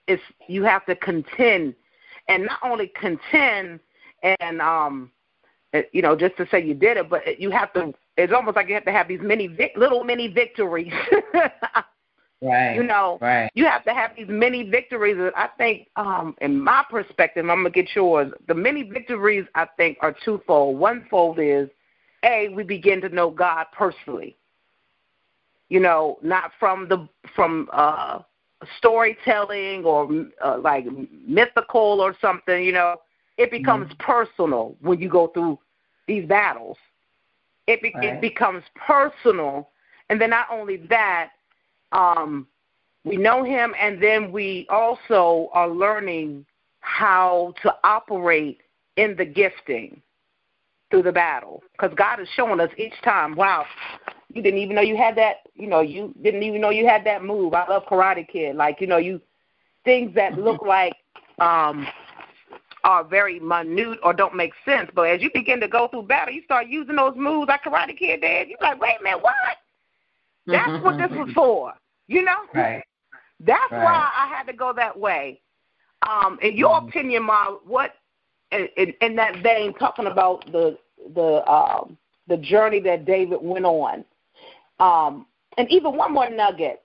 it's 0.09 0.23
you 0.49 0.65
have 0.65 0.85
to 0.87 0.97
contend, 0.97 1.75
and 2.29 2.47
not 2.47 2.59
only 2.63 2.93
contend 3.01 3.81
and 4.23 4.61
um, 4.61 5.11
you 5.93 6.03
know 6.03 6.17
just 6.17 6.37
to 6.37 6.47
say 6.51 6.65
you 6.65 6.75
did 6.75 6.97
it, 6.97 7.09
but 7.09 7.41
you 7.41 7.51
have 7.51 7.73
to. 7.75 7.93
It's 8.17 8.33
almost 8.33 8.57
like 8.57 8.69
you 8.69 8.75
have 8.75 8.85
to 8.85 8.93
have 8.93 9.09
these 9.09 9.21
many 9.23 9.47
vic- 9.47 9.77
little 9.77 10.05
mini 10.05 10.29
victories. 10.29 10.93
right. 12.43 12.75
You 12.75 12.83
know, 12.83 13.19
right. 13.21 13.51
you 13.55 13.65
have 13.67 13.85
to 13.85 13.95
have 13.95 14.13
these 14.17 14.27
many 14.29 14.63
victories. 14.65 15.17
I 15.37 15.49
think, 15.59 15.89
um, 15.97 16.35
in 16.41 16.61
my 16.61 16.85
perspective, 16.91 17.49
I'm 17.49 17.59
gonna 17.59 17.71
get 17.71 17.89
yours. 17.95 18.33
The 18.49 18.55
many 18.55 18.83
victories 18.83 19.47
I 19.55 19.67
think 19.77 19.99
are 20.01 20.15
twofold. 20.25 20.79
One 20.79 21.07
fold 21.11 21.39
is 21.39 21.69
a 22.25 22.49
we 22.49 22.65
begin 22.65 23.01
to 23.03 23.09
know 23.09 23.31
God 23.31 23.67
personally. 23.73 24.37
You 25.69 25.81
know, 25.81 26.19
not 26.23 26.51
from 26.59 26.89
the 26.89 27.09
from 27.35 27.69
uh 27.73 28.21
storytelling 28.79 29.85
or 29.85 30.09
uh, 30.45 30.59
like 30.59 30.85
mythical 31.27 32.01
or 32.01 32.17
something, 32.21 32.65
you 32.65 32.73
know. 32.73 32.97
It 33.41 33.51
becomes 33.51 33.87
mm-hmm. 33.87 34.03
personal 34.03 34.77
when 34.83 35.01
you 35.01 35.09
go 35.09 35.29
through 35.29 35.59
these 36.07 36.29
battles. 36.29 36.77
It 37.67 37.81
be- 37.81 37.91
right. 37.95 38.05
it 38.05 38.21
becomes 38.21 38.63
personal, 38.75 39.71
and 40.11 40.21
then 40.21 40.29
not 40.29 40.49
only 40.53 40.77
that, 40.91 41.31
um, 41.93 42.47
we 43.05 43.17
know 43.17 43.43
Him, 43.43 43.75
and 43.81 44.03
then 44.03 44.31
we 44.31 44.67
also 44.69 45.49
are 45.55 45.71
learning 45.71 46.45
how 46.81 47.55
to 47.63 47.75
operate 47.83 48.61
in 48.97 49.17
the 49.17 49.25
gifting 49.25 50.03
through 50.91 51.05
the 51.05 51.13
battle 51.13 51.63
because 51.73 51.97
God 51.97 52.21
is 52.21 52.29
showing 52.37 52.61
us 52.61 52.71
each 52.77 53.01
time, 53.03 53.37
wow, 53.37 53.65
you 54.29 54.43
didn't 54.43 54.61
even 54.61 54.77
know 54.77 54.83
you 54.83 54.99
had 54.99 55.17
that, 55.17 55.37
you 55.55 55.67
know, 55.67 55.81
you 55.81 56.15
didn't 56.23 56.43
even 56.43 56.61
know 56.61 56.69
you 56.69 56.87
had 56.87 57.05
that 57.07 57.25
move. 57.25 57.55
I 57.55 57.67
love 57.69 57.85
Karate 57.87 58.29
Kid. 58.29 58.55
Like, 58.57 58.83
you 58.83 58.87
know, 58.87 58.99
you 58.99 59.19
things 59.87 60.15
that 60.15 60.37
look 60.39 60.61
like 60.67 60.93
um 61.39 61.87
are 62.85 63.05
very 63.05 63.41
minute 63.41 63.99
or 64.03 64.13
don't 64.13 64.35
make 64.35 64.53
sense. 64.65 64.91
But 64.95 65.09
as 65.09 65.23
you 65.23 65.31
begin 65.33 65.61
to 65.61 65.69
go 65.69 65.89
through 65.89 66.05
battle, 66.05 66.35
you 66.35 66.43
start 66.45 66.69
using 66.69 66.97
those 66.97 67.15
moves 67.17 67.49
like 67.49 67.65
Karate 67.65 67.97
Kid 67.97 68.21
did. 68.21 68.49
You're 68.49 68.59
like, 68.61 68.81
wait 68.81 68.97
a 69.01 69.03
minute, 69.03 69.23
what? 69.23 69.35
That's 70.47 70.83
what 70.83 70.99
this 70.99 71.11
was 71.11 71.31
for. 71.35 71.75
You 72.09 72.23
know? 72.23 72.37
Right. 72.55 72.83
That's 73.41 73.73
right. 73.73 73.85
why 73.85 74.11
I 74.17 74.27
had 74.27 74.45
to 74.45 74.53
go 74.53 74.73
that 74.73 74.99
way. 74.99 75.41
Um, 76.09 76.39
in 76.43 76.57
your 76.57 76.81
mm-hmm. 76.81 76.89
opinion, 76.89 77.23
Ma, 77.25 77.53
what 77.67 77.95
in, 78.53 78.69
in, 79.01 79.17
that 79.17 79.43
vein, 79.43 79.75
talking 79.75 80.07
about 80.07 80.51
the 80.51 80.79
the 81.15 81.47
um, 81.51 81.97
the 82.27 82.37
journey 82.37 82.81
that 82.81 83.05
David 83.05 83.39
went 83.41 83.65
on, 83.65 84.05
um, 84.81 85.27
and 85.57 85.71
even 85.71 85.97
one 85.97 86.13
more 86.13 86.29
nugget 86.31 86.83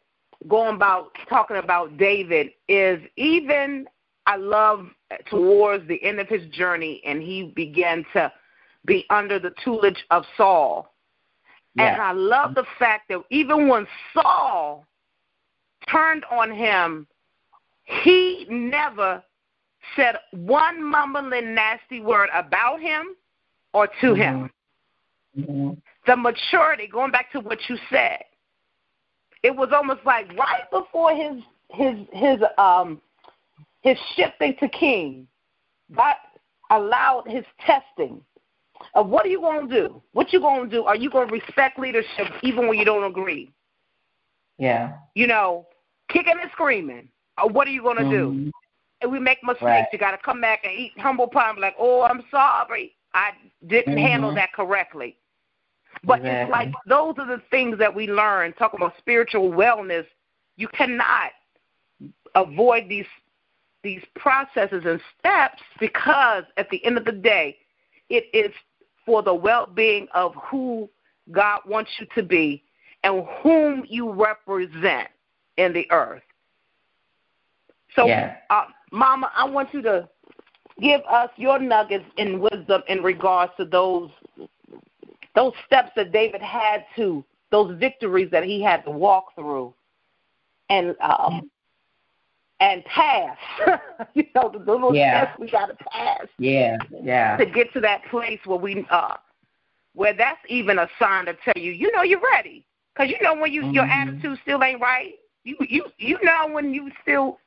going 0.47 0.75
about 0.75 1.12
talking 1.29 1.58
about 1.58 1.97
David 1.97 2.51
is 2.67 2.99
even 3.15 3.88
I 4.28 4.38
love 4.38 4.88
towards 5.30 5.88
the 5.88 6.04
end 6.04 6.20
of 6.20 6.28
his 6.28 6.48
journey, 6.50 7.02
and 7.06 7.22
he 7.22 7.54
began 7.56 8.06
to 8.14 8.32
be 8.86 9.06
under 9.10 9.40
the 9.40 9.52
tutelage 9.64 10.04
of 10.12 10.24
Saul. 10.38 10.94
Yeah. 11.76 11.94
And 11.94 12.02
I 12.02 12.12
love 12.12 12.56
the 12.56 12.66
fact 12.80 13.10
that 13.10 13.22
even 13.30 13.68
when 13.68 13.86
Saul 14.14 14.86
turned 15.92 16.24
on 16.32 16.52
him, 16.52 17.06
he 17.84 18.48
never 18.50 19.24
said 19.96 20.16
one 20.32 20.84
mumbling 20.84 21.54
nasty 21.54 22.02
word 22.02 22.30
about 22.34 22.80
him 22.80 23.16
or 23.74 23.88
to 23.88 24.08
mm-hmm. 24.08 24.22
him. 24.22 24.52
Mm-hmm. 25.38 25.70
The 26.08 26.16
maturity, 26.16 26.88
going 26.88 27.12
back 27.12 27.32
to 27.34 27.40
what 27.40 27.60
you 27.68 27.78
said, 27.90 28.24
it 29.44 29.56
was 29.56 29.70
almost 29.74 30.02
like 30.06 30.28
right 30.34 30.70
before 30.72 31.16
his 31.16 31.44
his 31.70 32.08
his 32.14 32.40
um 32.58 33.02
his 33.86 33.98
shifting 34.15 34.56
to 34.60 34.67
king, 34.67 35.28
God 35.95 36.15
allowed 36.71 37.26
his 37.28 37.45
testing 37.65 38.19
of 38.95 39.08
what 39.08 39.26
are 39.26 39.30
you 39.30 39.39
going 39.39 39.69
to 39.69 39.74
do? 39.74 40.02
What 40.13 40.34
you 40.34 40.39
going 40.39 40.67
to 40.67 40.76
do? 40.76 40.84
Are 40.86 40.95
you 40.95 41.10
going 41.10 41.28
to 41.28 41.34
respect 41.34 41.80
leadership 41.80 42.28
even 42.41 42.67
when 42.67 42.78
you 42.80 42.84
don't 42.84 43.04
agree? 43.04 43.54
Yeah. 44.58 44.93
You 45.13 45.28
know, 45.28 45.67
kicking 46.10 46.34
and 46.41 46.50
screaming. 46.52 47.10
Or 47.41 47.48
what 47.48 47.67
are 47.67 47.71
you 47.71 47.84
going 47.84 47.98
to 47.98 48.04
mm-hmm. 48.04 48.43
do? 48.45 48.52
And 49.02 49.12
we 49.12 49.19
make 49.19 49.43
mistakes. 49.43 49.62
Right. 49.62 49.86
You 49.93 50.00
got 50.00 50.12
to 50.12 50.17
come 50.17 50.41
back 50.41 50.62
and 50.63 50.74
eat 50.74 50.93
humble 50.98 51.28
pie 51.28 51.50
and 51.50 51.58
be 51.58 51.62
like, 51.62 51.76
oh, 51.78 52.02
I'm 52.02 52.24
sorry. 52.32 52.95
I 53.13 53.32
didn't 53.67 53.93
Mm-hmm. 53.95 54.06
handle 54.06 54.36
that 54.36 54.52
correctly. 54.54 55.17
But 56.04 56.26
it's 56.26 56.52
like 56.52 56.71
those 56.88 57.15
are 57.19 57.28
the 57.28 57.41
things 57.52 57.78
that 57.80 57.93
we 57.93 58.08
learn. 58.08 58.54
Talking 58.54 58.80
about 58.80 58.93
spiritual 58.98 59.52
wellness, 59.52 60.06
you 60.58 60.67
cannot 60.69 61.32
avoid 62.36 62.89
these 62.89 63.06
these 63.86 64.04
processes 64.15 64.84
and 64.84 65.00
steps 65.19 65.62
because 65.80 66.43
at 66.58 66.67
the 66.71 66.84
end 66.84 66.98
of 66.98 67.06
the 67.06 67.12
day, 67.12 67.56
it 68.10 68.26
is 68.34 68.52
for 69.06 69.21
the 69.21 69.34
well-being 69.34 70.08
of 70.15 70.34
who 70.36 70.89
God 71.32 71.62
wants 71.67 71.91
you 72.00 72.08
to 72.15 72.24
be 72.24 72.63
and 73.04 73.24
whom 73.43 73.86
you 73.88 74.12
represent 74.12 75.08
in 75.58 75.71
the 75.71 75.89
earth. 75.91 76.24
So, 77.95 78.08
Yes. 78.08 78.41
uh, 78.50 78.65
Mama, 78.91 79.32
I 79.36 79.45
want 79.48 79.71
you 79.71 79.84
to 79.84 80.10
give 80.82 81.02
us 81.02 81.30
your 81.38 81.60
nuggets 81.60 82.06
in 82.17 82.39
wisdom 82.39 82.82
in 82.88 83.04
regards 83.04 83.54
to 83.58 83.65
those 83.65 84.10
those 85.36 85.54
steps 85.65 85.91
that 85.98 86.13
David 86.13 86.41
had 86.41 86.86
to, 86.95 87.24
those 87.52 87.78
victories 87.78 88.32
that 88.32 88.45
he 88.45 88.63
had 88.63 88.84
to 88.86 88.91
walk 88.91 89.36
through, 89.36 89.74
and 90.69 90.95
um, 91.02 91.52
and 92.60 92.84
pass. 92.86 93.38
you 94.13 94.26
know, 94.36 94.50
the 94.50 94.60
little 94.60 94.94
Yeah. 94.94 95.22
steps 95.24 95.39
we 95.39 95.50
got 95.50 95.68
to 95.68 95.76
pass 95.91 96.28
Yeah. 96.38 96.78
Yeah. 97.04 97.38
to 97.38 97.46
get 97.46 97.72
to 97.74 97.80
that 97.82 98.04
place 98.10 98.39
where 98.46 98.60
we 98.60 98.86
uh 98.89 99.15
where 99.94 100.13
that's 100.13 100.39
even 100.50 100.80
a 100.80 100.88
sign 101.00 101.26
to 101.26 101.34
tell 101.44 101.62
you, 101.62 101.72
you 101.72 101.91
know, 101.94 102.04
you're 102.04 102.22
ready. 102.22 102.65
Because 102.94 103.10
you 103.10 103.18
know 103.22 103.36
when 103.36 103.52
you 103.52 103.63
your 103.72 103.86
Mhm. 103.86 104.10
attitude 104.10 104.39
still 104.44 104.63
ain't 104.63 104.82
right. 104.82 105.15
You 105.44 105.58
you 105.60 105.86
you 105.98 106.18
know 106.24 106.48
when 106.50 106.74
you 106.74 106.91
still 107.02 107.39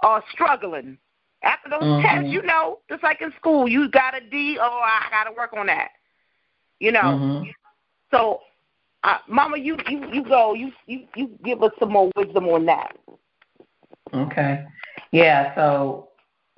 are 0.00 0.22
struggling. 0.30 0.98
After 1.42 1.70
those 1.70 1.82
Mhm. 1.82 2.02
tests, 2.02 2.32
you 2.32 2.42
know, 2.42 2.80
just 2.90 3.02
like 3.02 3.22
in 3.22 3.32
school, 3.32 3.66
you 3.66 3.88
got 3.88 4.14
a 4.14 4.20
D. 4.20 4.58
Oh, 4.60 4.80
I 4.82 5.08
got 5.10 5.24
to 5.24 5.32
work 5.32 5.52
on 5.54 5.66
that. 5.66 5.92
You 6.80 6.92
know. 6.92 7.18
Mhm. 7.18 7.54
So, 8.10 8.42
uh, 9.04 9.18
Mama, 9.26 9.56
you 9.56 9.78
you 9.88 10.06
you 10.12 10.22
go. 10.22 10.52
You 10.54 10.72
you 10.86 11.08
you 11.16 11.38
give 11.42 11.62
us 11.62 11.72
some 11.78 11.92
more 11.92 12.10
wisdom 12.16 12.48
on 12.48 12.66
that. 12.66 12.96
Okay. 14.12 14.64
Yeah, 15.12 15.54
so, 15.54 16.08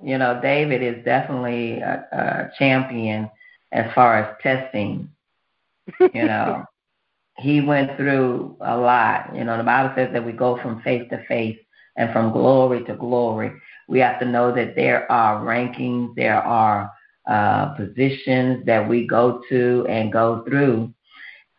you 0.03 0.19
know, 0.19 0.41
David 0.43 0.83
is 0.83 1.05
definitely 1.05 1.81
a, 1.81 2.07
a 2.13 2.51
champion 2.59 3.31
as 3.73 3.93
far 3.95 4.19
as 4.19 4.37
testing. 4.43 5.11
You 6.01 6.11
know, 6.25 6.65
he 7.39 7.61
went 7.61 7.97
through 7.97 8.57
a 8.61 8.77
lot. 8.77 9.35
You 9.35 9.45
know, 9.45 9.57
the 9.57 9.65
Bible 9.65 9.93
says 9.97 10.11
that 10.13 10.25
we 10.25 10.33
go 10.33 10.61
from 10.61 10.83
faith 10.83 11.09
to 11.11 11.25
faith 11.27 11.59
and 11.97 12.13
from 12.13 12.33
glory 12.33 12.85
to 12.85 12.95
glory. 12.95 13.53
We 13.89 13.99
have 14.01 14.19
to 14.21 14.27
know 14.27 14.55
that 14.55 14.75
there 14.77 15.11
are 15.11 15.45
rankings, 15.45 16.15
there 16.15 16.43
are 16.43 16.91
uh, 17.29 17.75
positions 17.75 18.65
that 18.67 18.89
we 18.89 19.07
go 19.07 19.43
to 19.49 19.87
and 19.89 20.13
go 20.13 20.45
through 20.45 20.93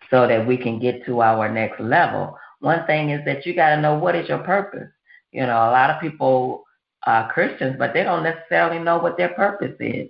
so 0.10 0.28
that 0.28 0.46
we 0.46 0.58
can 0.58 0.80
get 0.80 1.06
to 1.06 1.22
our 1.22 1.52
next 1.52 1.80
level. 1.80 2.38
One 2.60 2.86
thing 2.86 3.10
is 3.10 3.26
that 3.26 3.46
you 3.46 3.54
got 3.54 3.76
to 3.76 3.82
know 3.82 3.98
what 3.98 4.16
is 4.16 4.30
your 4.30 4.40
purpose. 4.40 4.90
You 5.34 5.42
know, 5.42 5.58
a 5.58 5.72
lot 5.72 5.90
of 5.90 6.00
people 6.00 6.64
are 7.06 7.32
Christians, 7.32 7.76
but 7.78 7.94
they 7.94 8.04
don't 8.04 8.24
necessarily 8.24 8.80
know 8.80 9.00
what 9.00 9.18
their 9.18 9.34
purpose 9.34 9.76
is. 9.80 10.10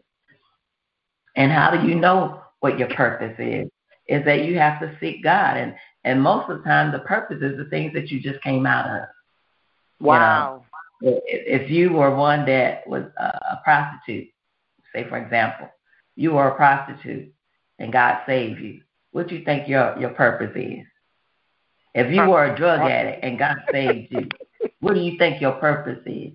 And 1.35 1.51
how 1.51 1.71
do 1.71 1.87
you 1.87 1.95
know 1.95 2.41
what 2.59 2.77
your 2.77 2.89
purpose 2.89 3.35
is? 3.39 3.69
Is 4.07 4.23
that 4.25 4.45
you 4.45 4.59
have 4.59 4.79
to 4.81 4.95
seek 4.99 5.23
God. 5.23 5.57
And, 5.57 5.73
and 6.03 6.21
most 6.21 6.49
of 6.49 6.57
the 6.57 6.63
time, 6.63 6.91
the 6.91 6.99
purpose 6.99 7.41
is 7.41 7.57
the 7.57 7.65
things 7.65 7.93
that 7.93 8.11
you 8.11 8.19
just 8.19 8.41
came 8.43 8.65
out 8.65 8.85
of. 8.85 9.07
Wow. 9.99 10.65
If 11.01 11.63
if 11.63 11.71
you 11.71 11.93
were 11.93 12.15
one 12.15 12.45
that 12.45 12.87
was 12.87 13.03
a 13.17 13.23
a 13.23 13.61
prostitute, 13.63 14.29
say 14.93 15.07
for 15.09 15.17
example, 15.17 15.69
you 16.15 16.33
were 16.33 16.49
a 16.49 16.55
prostitute 16.55 17.33
and 17.79 17.91
God 17.91 18.19
saved 18.25 18.59
you, 18.61 18.81
what 19.11 19.27
do 19.27 19.35
you 19.35 19.43
think 19.43 19.67
your, 19.67 19.97
your 19.99 20.11
purpose 20.11 20.51
is? 20.55 20.85
If 21.93 22.11
you 22.11 22.27
were 22.27 22.45
a 22.45 22.55
drug 22.55 22.81
addict 22.81 23.23
and 23.23 23.37
God 23.37 23.57
saved 23.71 24.11
you, 24.11 24.27
what 24.83 24.95
do 24.95 24.99
you 24.99 25.17
think 25.17 25.41
your 25.41 25.53
purpose 25.53 25.99
is? 26.05 26.33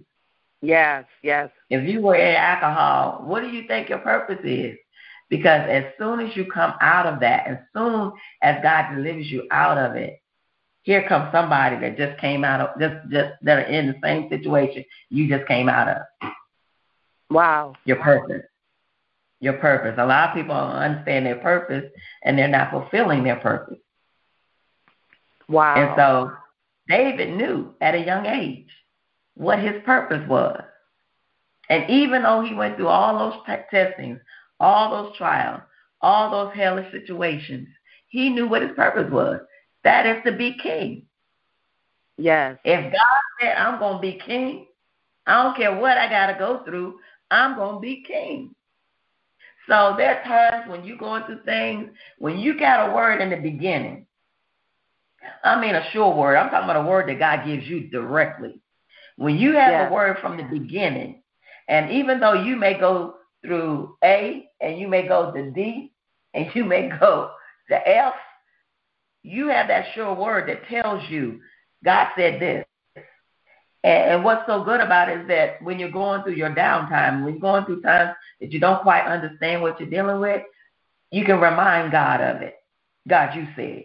Yes. 0.63 1.05
Yes. 1.23 1.51
If 1.69 1.87
you 1.87 2.01
were 2.01 2.17
in 2.17 2.35
alcohol, 2.35 3.23
what 3.25 3.43
do 3.43 3.49
you 3.49 3.67
think 3.69 3.91
your 3.91 3.99
purpose 3.99 4.41
is? 4.43 4.77
Because 5.29 5.69
as 5.69 5.85
soon 5.99 6.21
as 6.21 6.35
you 6.35 6.47
come 6.47 6.73
out 6.81 7.07
of 7.07 7.21
that, 7.21 7.47
as 7.47 7.59
soon 7.77 8.13
as 8.43 8.63
God 8.63 8.95
delivers 8.95 9.27
you 9.31 9.47
out 9.51 9.77
of 9.77 9.97
it, 9.97 10.23
here 10.83 11.07
comes 11.07 11.31
somebody 11.31 11.77
that 11.81 11.99
just 11.99 12.19
came 12.19 12.45
out 12.45 12.61
of 12.61 12.81
just 12.81 12.97
just 13.13 13.33
that 13.43 13.59
are 13.59 13.71
in 13.71 13.89
the 13.89 13.95
same 14.03 14.31
situation 14.31 14.83
you 15.11 15.29
just 15.29 15.47
came 15.47 15.69
out 15.69 15.89
of. 15.89 16.31
Wow. 17.31 17.75
Your 17.85 17.97
purpose. 17.97 18.47
Your 19.41 19.55
purpose. 19.55 19.97
A 19.99 20.07
lot 20.07 20.31
of 20.31 20.35
people 20.35 20.55
don't 20.55 20.71
understand 20.71 21.27
their 21.27 21.37
purpose 21.37 21.85
and 22.25 22.39
they're 22.39 22.49
not 22.49 22.71
fulfilling 22.71 23.23
their 23.25 23.37
purpose. 23.37 23.77
Wow. 25.47 25.75
And 25.77 25.93
so 25.95 26.33
David 26.89 27.37
knew 27.37 27.75
at 27.81 27.95
a 27.95 28.05
young 28.05 28.27
age 28.27 28.69
what 29.35 29.59
his 29.59 29.83
purpose 29.85 30.27
was. 30.29 30.63
And 31.71 31.89
even 31.91 32.23
though 32.23 32.43
he 32.43 32.55
went 32.55 32.77
through 32.77 32.89
all 32.89 33.19
those 33.19 33.41
te- 33.47 33.65
testings, 33.71 34.21
all 34.59 34.91
those 34.91 35.17
trials, 35.17 35.63
all 36.01 36.31
those 36.31 36.55
hellish 36.55 36.91
situations, 36.93 37.69
he 38.09 38.31
knew 38.31 38.49
what 38.49 38.63
his 38.63 38.73
purpose 38.75 39.11
was. 39.13 39.41
That 39.85 40.07
is 40.07 40.23
to 40.25 40.33
be 40.33 40.57
king. 40.63 41.05
yes. 42.17 42.59
If 42.65 42.93
God 42.93 43.21
said, 43.41 43.57
I'm 43.57 43.79
going 43.79 43.97
to 43.97 44.01
be 44.01 44.21
king, 44.25 44.67
I 45.27 45.43
don't 45.43 45.57
care 45.57 45.79
what 45.79 45.99
I 45.99 46.09
got 46.09 46.33
to 46.33 46.39
go 46.39 46.65
through, 46.65 46.99
I'm 47.31 47.57
going 47.57 47.77
to 47.77 47.81
be 47.81 48.03
king. 48.07 48.55
So 49.69 49.95
there 49.99 50.19
are 50.19 50.25
times 50.25 50.71
when 50.71 50.85
you're 50.85 50.97
going 50.97 51.25
through 51.25 51.45
things, 51.45 51.91
when 52.19 52.39
you 52.39 52.59
got 52.59 52.89
a 52.89 52.95
word 52.95 53.21
in 53.21 53.31
the 53.31 53.37
beginning, 53.37 54.07
I 55.45 55.61
mean 55.61 55.75
a 55.75 55.89
sure 55.91 56.15
word, 56.15 56.37
I'm 56.37 56.51
talking 56.51 56.69
about 56.69 56.85
a 56.85 56.89
word 56.89 57.09
that 57.09 57.19
God 57.19 57.47
gives 57.47 57.67
you 57.67 57.89
directly. 57.89 58.61
When 59.17 59.37
you 59.37 59.55
have 59.55 59.73
Yes. 59.73 59.91
a 59.91 59.93
word 59.93 60.19
from 60.21 60.37
the 60.37 60.45
beginning, 60.45 61.23
and 61.69 61.91
even 61.91 62.21
though 62.21 62.35
you 62.35 62.57
may 62.57 62.75
go 62.79 63.17
through 63.45 63.97
A 64.03 64.49
and 64.61 64.79
you 64.79 64.89
may 64.89 65.07
go 65.07 65.33
to 65.33 65.51
D 65.51 65.93
and 66.35 66.51
you 66.55 66.65
may 66.65 66.89
go 67.01 67.33
to 67.69 67.89
F, 67.89 68.15
you 69.23 69.49
have 69.49 69.69
that 69.69 69.87
sure 69.95 70.15
word 70.15 70.49
that 70.49 70.67
tells 70.69 71.03
you 71.11 71.41
God 71.85 72.09
said 72.17 72.41
this. 72.41 72.65
And, 73.85 74.11
and 74.11 74.25
what's 74.25 74.47
so 74.47 74.65
good 74.65 74.81
about 74.81 75.09
it 75.09 75.21
is 75.21 75.29
that 75.29 75.63
when 75.63 75.79
you're 75.79 75.91
going 75.91 76.23
through 76.23 76.35
your 76.35 76.55
downtime, 76.55 77.25
when 77.25 77.35
you're 77.35 77.41
going 77.41 77.65
through 77.65 77.83
times 77.83 78.17
that 78.41 78.53
you 78.53 78.61
don't 78.61 78.83
quite 78.83 79.07
understand 79.07 79.63
what 79.63 79.79
you're 79.79 79.91
dealing 79.91 80.21
with, 80.21 80.43
you 81.11 81.25
can 81.25 81.41
remind 81.41 81.93
God 81.93 82.21
of 82.21 82.43
it. 82.43 82.57
God, 83.07 83.35
you 83.35 83.47
said. 83.57 83.85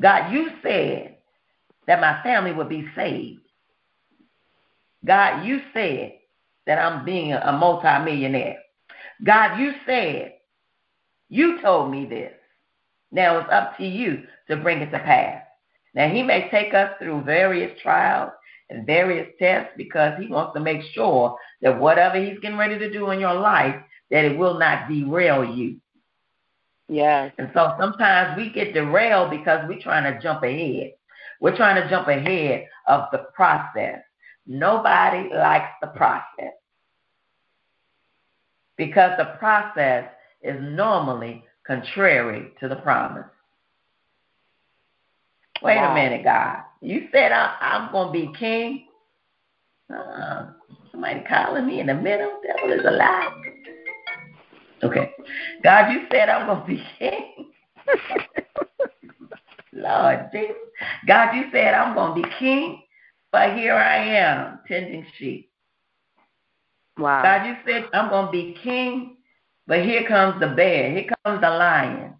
God, 0.00 0.32
you 0.32 0.50
said 0.62 1.16
that 1.86 2.00
my 2.00 2.22
family 2.22 2.52
would 2.52 2.68
be 2.68 2.86
saved. 2.94 3.40
God, 5.04 5.44
you 5.44 5.60
said 5.72 6.14
that 6.66 6.78
I'm 6.78 7.04
being 7.04 7.32
a 7.32 7.52
multimillionaire. 7.52 8.58
God, 9.24 9.58
you 9.58 9.72
said, 9.86 10.34
you 11.28 11.60
told 11.62 11.90
me 11.90 12.06
this. 12.06 12.32
Now 13.12 13.38
it's 13.38 13.48
up 13.52 13.76
to 13.78 13.86
you 13.86 14.24
to 14.48 14.56
bring 14.56 14.80
it 14.80 14.90
to 14.90 14.98
pass. 14.98 15.42
Now 15.94 16.08
he 16.08 16.22
may 16.22 16.50
take 16.50 16.74
us 16.74 16.92
through 16.98 17.22
various 17.22 17.80
trials 17.80 18.32
and 18.68 18.86
various 18.86 19.28
tests 19.38 19.72
because 19.76 20.20
he 20.20 20.26
wants 20.28 20.54
to 20.54 20.60
make 20.60 20.82
sure 20.92 21.36
that 21.62 21.80
whatever 21.80 22.22
he's 22.22 22.38
getting 22.40 22.58
ready 22.58 22.78
to 22.78 22.92
do 22.92 23.10
in 23.10 23.20
your 23.20 23.34
life, 23.34 23.76
that 24.10 24.24
it 24.24 24.36
will 24.36 24.58
not 24.58 24.88
derail 24.88 25.44
you. 25.44 25.80
Yes. 26.88 27.32
And 27.38 27.50
so 27.52 27.74
sometimes 27.80 28.36
we 28.36 28.50
get 28.50 28.74
derailed 28.74 29.30
because 29.30 29.64
we're 29.68 29.80
trying 29.80 30.12
to 30.12 30.20
jump 30.20 30.42
ahead. 30.42 30.92
We're 31.40 31.56
trying 31.56 31.82
to 31.82 31.88
jump 31.90 32.08
ahead 32.08 32.66
of 32.86 33.04
the 33.12 33.26
process. 33.34 34.00
Nobody 34.46 35.28
likes 35.34 35.70
the 35.80 35.88
process 35.88 36.52
because 38.76 39.12
the 39.18 39.36
process 39.38 40.04
is 40.42 40.56
normally 40.60 41.44
contrary 41.66 42.52
to 42.60 42.68
the 42.68 42.76
promise. 42.76 43.26
Wait 45.62 45.76
Wow. 45.76 45.92
a 45.92 45.94
minute, 45.94 46.22
God. 46.22 46.62
You 46.80 47.08
said 47.12 47.32
I, 47.32 47.56
I'm 47.60 47.90
going 47.90 48.08
to 48.08 48.12
be 48.12 48.38
king. 48.38 48.86
Uh, 49.92 50.52
somebody 50.92 51.20
calling 51.28 51.66
me 51.66 51.80
in 51.80 51.86
the 51.86 51.94
middle. 51.94 52.40
Devil 52.46 52.78
is 52.78 52.84
a 52.84 52.90
lie. 52.90 53.45
Okay. 54.82 55.12
God, 55.62 55.92
you 55.92 56.06
said 56.10 56.28
I'm 56.28 56.46
going 56.46 56.60
to 56.60 56.66
be 56.66 56.82
king. 56.98 57.52
Lord 59.72 60.28
Jesus. 60.32 60.56
God, 61.06 61.34
you 61.34 61.44
said 61.52 61.74
I'm 61.74 61.94
going 61.94 62.22
to 62.22 62.28
be 62.28 62.34
king, 62.38 62.82
but 63.32 63.54
here 63.54 63.74
I 63.74 63.96
am 63.96 64.60
tending 64.66 65.06
sheep. 65.18 65.50
Wow. 66.98 67.22
God, 67.22 67.46
you 67.46 67.56
said 67.66 67.88
I'm 67.92 68.08
going 68.08 68.26
to 68.26 68.32
be 68.32 68.56
king, 68.62 69.16
but 69.66 69.84
here 69.84 70.06
comes 70.06 70.40
the 70.40 70.48
bear. 70.48 70.90
Here 70.90 71.06
comes 71.24 71.40
the 71.40 71.50
lion. 71.50 72.14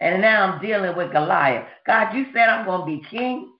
And 0.00 0.20
now 0.20 0.52
I'm 0.52 0.60
dealing 0.60 0.96
with 0.96 1.12
Goliath. 1.12 1.66
God, 1.86 2.14
you 2.14 2.26
said 2.32 2.48
I'm 2.48 2.66
going 2.66 2.80
to 2.80 2.86
be 2.86 3.08
king, 3.08 3.52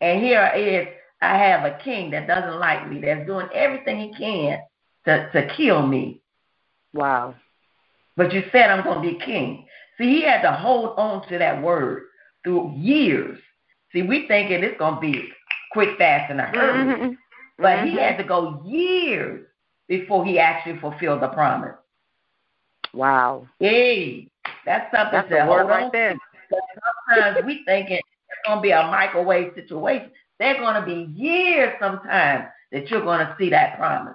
and 0.00 0.20
here 0.20 0.50
is 0.56 0.88
I 1.20 1.36
have 1.36 1.64
a 1.64 1.78
king 1.82 2.10
that 2.10 2.26
doesn't 2.26 2.58
like 2.58 2.88
me, 2.88 3.00
that's 3.00 3.26
doing 3.26 3.48
everything 3.52 3.98
he 4.00 4.14
can 4.16 4.60
to, 5.04 5.30
to 5.32 5.54
kill 5.56 5.86
me. 5.86 6.20
Wow. 6.92 7.34
But 8.16 8.32
you 8.32 8.42
said 8.50 8.70
I'm 8.70 8.84
going 8.84 9.02
to 9.02 9.18
be 9.18 9.24
king. 9.24 9.66
See, 9.96 10.08
he 10.08 10.22
had 10.22 10.42
to 10.42 10.52
hold 10.52 10.98
on 10.98 11.26
to 11.28 11.38
that 11.38 11.62
word 11.62 12.04
through 12.44 12.72
years. 12.76 13.38
See, 13.92 14.02
we 14.02 14.26
thinking 14.28 14.62
it's 14.62 14.78
going 14.78 14.94
to 14.96 15.00
be 15.00 15.28
quick, 15.72 15.96
fast, 15.98 16.30
and 16.30 16.40
a 16.40 16.44
hurry. 16.44 16.84
Mhm. 16.84 17.16
But 17.58 17.84
he 17.84 17.96
had 17.96 18.16
to 18.18 18.24
go 18.24 18.62
years 18.64 19.46
before 19.88 20.24
he 20.24 20.38
actually 20.38 20.78
fulfilled 20.78 21.22
the 21.22 21.28
promise. 21.28 21.74
Wow. 22.94 23.46
Hey, 23.58 24.28
that's 24.64 24.90
something 24.94 25.12
That's 25.12 25.28
to 25.30 25.44
hold 25.44 25.68
right 25.68 25.84
on 25.84 25.90
there. 25.92 26.14
to. 26.14 26.20
Sometimes 27.08 27.44
we 27.46 27.64
thinking 27.64 27.96
it's 27.96 28.46
going 28.46 28.58
to 28.58 28.62
be 28.62 28.70
a 28.70 28.82
microwave 28.84 29.52
situation. 29.54 30.10
There's 30.38 30.58
going 30.58 30.80
to 30.80 30.86
be 30.86 31.12
years 31.20 31.74
sometimes 31.80 32.46
that 32.72 32.88
you're 32.90 33.02
going 33.02 33.20
to 33.20 33.34
see 33.38 33.50
that 33.50 33.76
promise. 33.76 34.14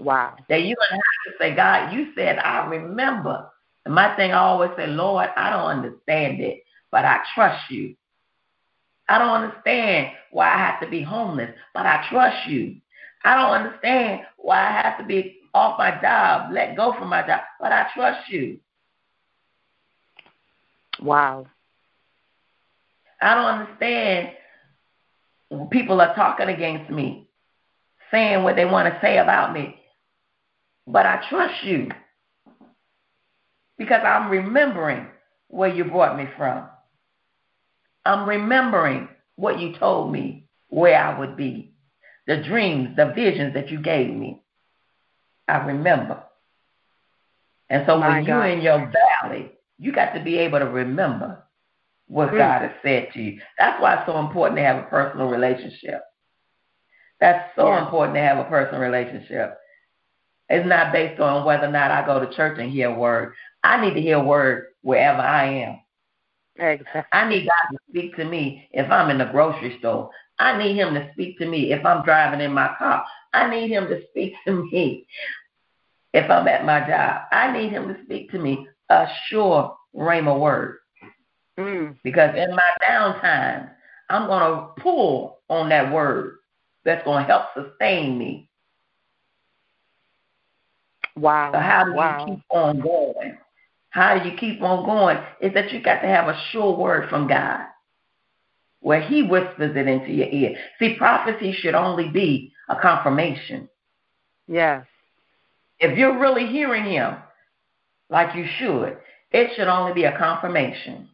Wow. 0.00 0.36
That 0.48 0.62
you're 0.64 0.76
going 0.76 0.90
to 0.90 0.94
have 0.94 1.32
to 1.32 1.38
say, 1.38 1.54
God, 1.54 1.92
you 1.92 2.12
said, 2.14 2.38
I 2.38 2.66
remember. 2.66 3.50
And 3.84 3.94
my 3.94 4.14
thing, 4.16 4.32
I 4.32 4.38
always 4.38 4.70
say, 4.76 4.86
Lord, 4.86 5.28
I 5.36 5.50
don't 5.50 5.66
understand 5.84 6.40
it, 6.40 6.62
but 6.90 7.04
I 7.04 7.20
trust 7.34 7.70
you. 7.70 7.96
I 9.08 9.18
don't 9.18 9.42
understand 9.44 10.08
why 10.30 10.52
I 10.52 10.58
have 10.58 10.80
to 10.80 10.88
be 10.88 11.02
homeless, 11.02 11.50
but 11.72 11.86
I 11.86 12.04
trust 12.10 12.48
you. 12.48 12.76
I 13.24 13.34
don't 13.36 13.66
understand 13.66 14.22
why 14.36 14.58
I 14.58 14.82
have 14.82 14.98
to 14.98 15.04
be 15.04 15.40
off 15.54 15.78
my 15.78 15.98
job, 16.02 16.52
let 16.52 16.76
go 16.76 16.92
from 16.98 17.08
my 17.08 17.26
job, 17.26 17.40
but 17.60 17.72
I 17.72 17.86
trust 17.94 18.28
you. 18.28 18.58
Wow. 21.00 21.46
I 23.20 23.34
don't 23.34 23.60
understand 23.60 24.30
when 25.48 25.68
people 25.68 26.00
are 26.00 26.14
talking 26.14 26.48
against 26.48 26.90
me, 26.90 27.28
saying 28.10 28.42
what 28.42 28.56
they 28.56 28.64
want 28.64 28.92
to 28.92 29.00
say 29.00 29.18
about 29.18 29.52
me, 29.52 29.80
but 30.86 31.06
I 31.06 31.22
trust 31.28 31.64
you 31.64 31.88
because 33.78 34.02
I'm 34.04 34.30
remembering 34.30 35.06
where 35.48 35.68
you 35.74 35.84
brought 35.84 36.16
me 36.16 36.26
from. 36.36 36.68
I'm 38.04 38.28
remembering 38.28 39.08
what 39.36 39.58
you 39.60 39.74
told 39.78 40.12
me 40.12 40.48
where 40.68 40.98
I 40.98 41.18
would 41.18 41.36
be, 41.36 41.74
the 42.26 42.38
dreams, 42.42 42.96
the 42.96 43.12
visions 43.14 43.54
that 43.54 43.70
you 43.70 43.80
gave 43.80 44.10
me. 44.10 44.42
I 45.48 45.58
remember. 45.58 46.22
And 47.68 47.84
so 47.86 47.98
My 47.98 48.16
when 48.16 48.24
you're 48.24 48.46
in 48.46 48.60
your 48.62 48.92
valley, 49.22 49.52
you 49.78 49.92
got 49.92 50.12
to 50.14 50.22
be 50.22 50.38
able 50.38 50.58
to 50.60 50.66
remember 50.66 51.42
what 52.08 52.30
Mm. 52.30 52.38
God 52.38 52.62
has 52.62 52.72
said 52.82 53.12
to 53.12 53.20
you. 53.22 53.40
That's 53.58 53.80
why 53.80 53.94
it's 53.96 54.06
so 54.06 54.18
important 54.18 54.56
to 54.58 54.62
have 54.64 54.78
a 54.78 54.88
personal 54.88 55.28
relationship. 55.28 56.02
That's 57.20 57.54
so 57.56 57.68
Yeah. 57.68 57.84
important 57.84 58.14
to 58.16 58.20
have 58.22 58.38
a 58.38 58.44
personal 58.44 58.80
relationship. 58.80 59.58
It's 60.48 60.66
not 60.66 60.92
based 60.92 61.20
on 61.20 61.44
whether 61.44 61.66
or 61.66 61.72
not 61.72 61.90
I 61.90 62.06
go 62.06 62.20
to 62.20 62.34
church 62.34 62.58
and 62.58 62.70
hear 62.70 62.90
a 62.90 62.98
word. 62.98 63.34
I 63.64 63.80
need 63.80 63.94
to 63.94 64.00
hear 64.00 64.18
a 64.18 64.24
word 64.24 64.66
wherever 64.82 65.20
I 65.20 65.46
am. 65.46 65.80
Exactly. 66.56 67.02
I 67.12 67.28
need 67.28 67.46
God 67.46 67.72
to 67.72 67.78
speak 67.90 68.16
to 68.16 68.24
me 68.24 68.68
if 68.72 68.90
I'm 68.90 69.10
in 69.10 69.18
the 69.18 69.26
grocery 69.26 69.76
store. 69.78 70.10
I 70.38 70.56
need 70.56 70.76
Him 70.76 70.94
to 70.94 71.10
speak 71.12 71.38
to 71.38 71.46
me 71.46 71.72
if 71.72 71.84
I'm 71.84 72.04
driving 72.04 72.40
in 72.40 72.52
my 72.52 72.74
car. 72.78 73.04
I 73.32 73.50
need 73.50 73.68
Him 73.68 73.88
to 73.88 74.00
speak 74.10 74.34
to 74.46 74.52
me 74.70 75.06
if 76.12 76.30
I'm 76.30 76.48
at 76.48 76.64
my 76.64 76.80
job. 76.86 77.22
I 77.32 77.52
need 77.52 77.70
Him 77.70 77.88
to 77.88 77.96
speak 78.04 78.30
to 78.30 78.38
me 78.38 78.68
a 78.88 79.06
sure 79.28 79.76
rhema 79.94 80.38
word. 80.38 80.78
Mm. 81.58 81.96
Because 82.04 82.36
in 82.36 82.54
my 82.54 82.70
downtime, 82.82 83.70
I'm 84.08 84.26
going 84.26 84.42
to 84.42 84.82
pull 84.82 85.40
on 85.48 85.68
that 85.70 85.92
word 85.92 86.38
that's 86.84 87.04
going 87.04 87.26
to 87.26 87.32
help 87.32 87.46
sustain 87.54 88.18
me. 88.18 88.45
Wow. 91.16 91.52
So 91.52 91.58
how 91.58 91.84
do 91.84 91.94
wow. 91.94 92.20
you 92.20 92.34
keep 92.34 92.44
on 92.50 92.80
going? 92.80 93.38
How 93.90 94.18
do 94.18 94.28
you 94.28 94.36
keep 94.36 94.62
on 94.62 94.84
going? 94.84 95.18
Is 95.40 95.54
that 95.54 95.72
you 95.72 95.82
got 95.82 96.00
to 96.00 96.06
have 96.08 96.28
a 96.28 96.40
sure 96.50 96.76
word 96.76 97.08
from 97.08 97.26
God 97.28 97.66
where 98.80 99.00
he 99.00 99.22
whispers 99.22 99.76
it 99.76 99.88
into 99.88 100.12
your 100.12 100.28
ear. 100.28 100.56
See, 100.78 100.94
prophecy 100.94 101.52
should 101.52 101.74
only 101.74 102.08
be 102.08 102.52
a 102.68 102.76
confirmation. 102.76 103.68
Yes. 104.46 104.86
If 105.80 105.98
you're 105.98 106.18
really 106.20 106.46
hearing 106.46 106.84
him 106.84 107.16
like 108.10 108.36
you 108.36 108.46
should, 108.58 108.96
it 109.32 109.50
should 109.56 109.66
only 109.66 109.92
be 109.92 110.04
a 110.04 110.16
confirmation. 110.16 111.08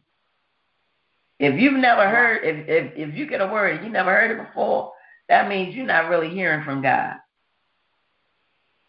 If 1.39 1.59
you've 1.59 1.79
never 1.79 2.07
heard, 2.07 2.43
if, 2.43 2.67
if, 2.69 3.09
if 3.09 3.15
you 3.15 3.27
get 3.27 3.41
a 3.41 3.47
word 3.47 3.77
and 3.77 3.85
you 3.85 3.91
never 3.91 4.11
heard 4.11 4.39
it 4.39 4.45
before, 4.45 4.93
that 5.27 5.49
means 5.49 5.75
you're 5.75 5.87
not 5.87 6.09
really 6.09 6.29
hearing 6.29 6.63
from 6.63 6.81
God. 6.83 7.15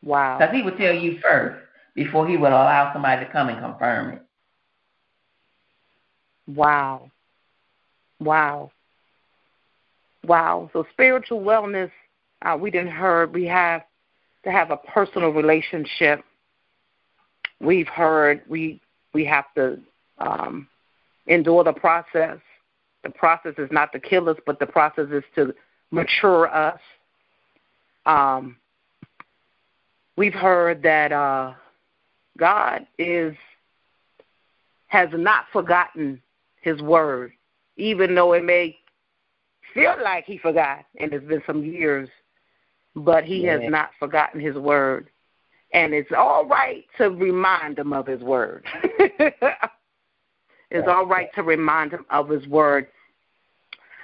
Wow. 0.04 0.38
Because 0.38 0.54
he 0.54 0.62
would 0.62 0.76
tell 0.76 0.94
you 0.94 1.18
first 1.20 1.64
before 1.94 2.28
he 2.28 2.36
would 2.36 2.52
allow 2.52 2.92
somebody 2.92 3.24
to 3.24 3.32
come 3.32 3.48
and 3.48 3.58
confirm 3.58 4.12
it. 4.12 4.22
Wow. 6.46 7.10
Wow. 8.20 8.70
Wow. 10.26 10.70
So 10.72 10.86
spiritual 10.92 11.40
wellness, 11.40 11.90
uh, 12.42 12.56
we 12.60 12.70
didn't 12.70 12.92
heard 12.92 13.32
we 13.32 13.46
have 13.46 13.82
to 14.44 14.50
have 14.50 14.70
a 14.70 14.76
personal 14.76 15.30
relationship. 15.30 16.22
We've 17.60 17.88
heard 17.88 18.42
we 18.48 18.80
we 19.14 19.24
have 19.24 19.46
to 19.54 19.78
um, 20.18 20.68
endure 21.26 21.64
the 21.64 21.72
process. 21.72 22.38
The 23.04 23.10
process 23.10 23.54
is 23.58 23.68
not 23.70 23.92
to 23.92 24.00
kill 24.00 24.28
us, 24.28 24.36
but 24.44 24.58
the 24.58 24.66
process 24.66 25.08
is 25.10 25.24
to 25.36 25.54
mature 25.90 26.52
us. 26.54 26.80
Um, 28.06 28.56
we've 30.16 30.34
heard 30.34 30.82
that 30.82 31.12
uh, 31.12 31.54
God 32.38 32.86
is 32.98 33.34
has 34.86 35.08
not 35.12 35.46
forgotten 35.52 36.22
His 36.60 36.80
word, 36.80 37.32
even 37.76 38.14
though 38.14 38.32
it 38.32 38.44
may 38.44 38.78
feel 39.72 39.94
like 40.02 40.24
He 40.24 40.38
forgot, 40.38 40.84
and 40.98 41.12
it's 41.12 41.26
been 41.26 41.42
some 41.46 41.64
years, 41.64 42.08
but 42.94 43.24
He 43.24 43.44
yeah. 43.44 43.58
has 43.58 43.70
not 43.70 43.90
forgotten 43.98 44.40
His 44.40 44.56
word, 44.56 45.10
and 45.72 45.92
it's 45.92 46.12
all 46.16 46.46
right 46.46 46.84
to 46.98 47.10
remind 47.10 47.78
Him 47.78 47.92
of 47.92 48.06
His 48.06 48.20
word. 48.20 48.64
it's 50.70 50.88
all 50.88 51.06
right 51.06 51.28
to 51.34 51.42
remind 51.42 51.92
Him 51.92 52.06
of 52.10 52.28
His 52.28 52.46
word. 52.46 52.88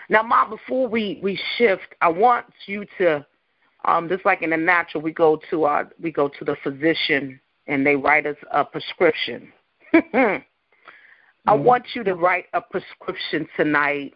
Now, 0.08 0.24
Mom, 0.24 0.50
before 0.50 0.88
we 0.88 1.20
we 1.22 1.38
shift, 1.56 1.94
I 2.00 2.08
want 2.08 2.46
you 2.66 2.84
to, 2.98 3.24
um, 3.84 4.08
just 4.08 4.24
like 4.24 4.42
in 4.42 4.50
the 4.50 4.56
natural, 4.56 5.02
we 5.02 5.12
go 5.12 5.40
to 5.50 5.64
our 5.64 5.90
we 6.00 6.10
go 6.10 6.28
to 6.28 6.44
the 6.44 6.56
physician 6.62 7.40
and 7.66 7.86
they 7.86 7.96
write 7.96 8.26
us 8.26 8.36
a 8.52 8.64
prescription. 8.64 9.52
I 9.92 9.98
mm-hmm. 10.00 11.64
want 11.64 11.86
you 11.94 12.04
to 12.04 12.14
write 12.14 12.46
a 12.52 12.60
prescription 12.60 13.48
tonight. 13.56 14.14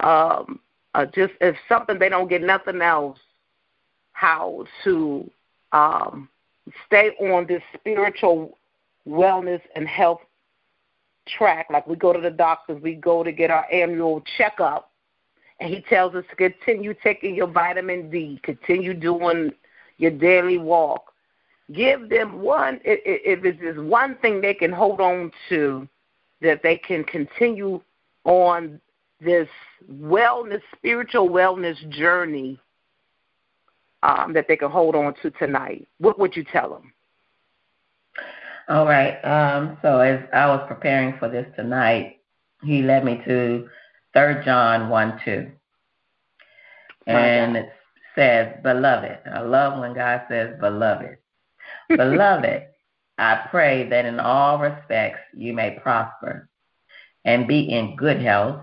Um, 0.00 0.60
uh, 0.94 1.06
just 1.06 1.34
if 1.40 1.56
something 1.68 1.98
they 1.98 2.08
don't 2.08 2.28
get 2.28 2.42
nothing 2.42 2.80
else, 2.80 3.18
how 4.12 4.64
to 4.84 5.30
um, 5.72 6.28
stay 6.86 7.10
on 7.20 7.46
this 7.46 7.62
spiritual 7.74 8.56
wellness 9.06 9.60
and 9.74 9.86
health 9.86 10.20
track. 11.28 11.66
Like 11.70 11.86
we 11.86 11.96
go 11.96 12.12
to 12.12 12.20
the 12.20 12.30
doctors, 12.30 12.80
we 12.82 12.94
go 12.94 13.22
to 13.22 13.32
get 13.32 13.50
our 13.50 13.66
annual 13.70 14.22
checkup, 14.38 14.90
and 15.60 15.72
he 15.72 15.80
tells 15.82 16.14
us 16.14 16.24
to 16.30 16.36
continue 16.36 16.94
taking 17.02 17.34
your 17.34 17.46
vitamin 17.46 18.10
D, 18.10 18.40
continue 18.42 18.94
doing 18.94 19.52
your 19.98 20.10
daily 20.10 20.58
walk. 20.58 21.12
Give 21.72 22.08
them 22.08 22.40
one, 22.40 22.80
if 22.84 23.44
it's 23.44 23.60
just 23.60 23.78
one 23.78 24.16
thing 24.16 24.40
they 24.40 24.54
can 24.54 24.72
hold 24.72 25.00
on 25.00 25.32
to, 25.48 25.88
that 26.42 26.62
they 26.62 26.76
can 26.76 27.02
continue 27.04 27.80
on 28.24 28.80
this 29.20 29.48
wellness, 29.90 30.60
spiritual 30.76 31.28
wellness 31.28 31.76
journey 31.90 32.60
um, 34.02 34.32
that 34.34 34.46
they 34.46 34.56
can 34.56 34.70
hold 34.70 34.94
on 34.94 35.14
to 35.22 35.30
tonight. 35.32 35.88
What 35.98 36.18
would 36.18 36.36
you 36.36 36.44
tell 36.44 36.70
them? 36.70 36.92
All 38.68 38.84
right. 38.84 39.18
Um, 39.22 39.78
so 39.80 40.00
as 40.00 40.20
I 40.32 40.46
was 40.46 40.64
preparing 40.68 41.18
for 41.18 41.28
this 41.28 41.46
tonight, 41.56 42.20
he 42.62 42.82
led 42.82 43.04
me 43.04 43.22
to 43.26 43.68
Third 44.16 44.46
John 44.46 44.88
1 44.88 45.20
2. 45.26 45.52
And 47.06 47.54
it 47.54 47.68
says, 48.14 48.48
Beloved. 48.62 49.18
I 49.30 49.40
love 49.40 49.78
when 49.78 49.92
God 49.92 50.22
says, 50.30 50.54
Beloved. 50.58 51.18
Beloved, 51.90 52.62
I 53.18 53.46
pray 53.50 53.86
that 53.90 54.06
in 54.06 54.18
all 54.18 54.58
respects 54.58 55.20
you 55.36 55.52
may 55.52 55.78
prosper 55.82 56.48
and 57.26 57.46
be 57.46 57.70
in 57.70 57.94
good 57.96 58.22
health, 58.22 58.62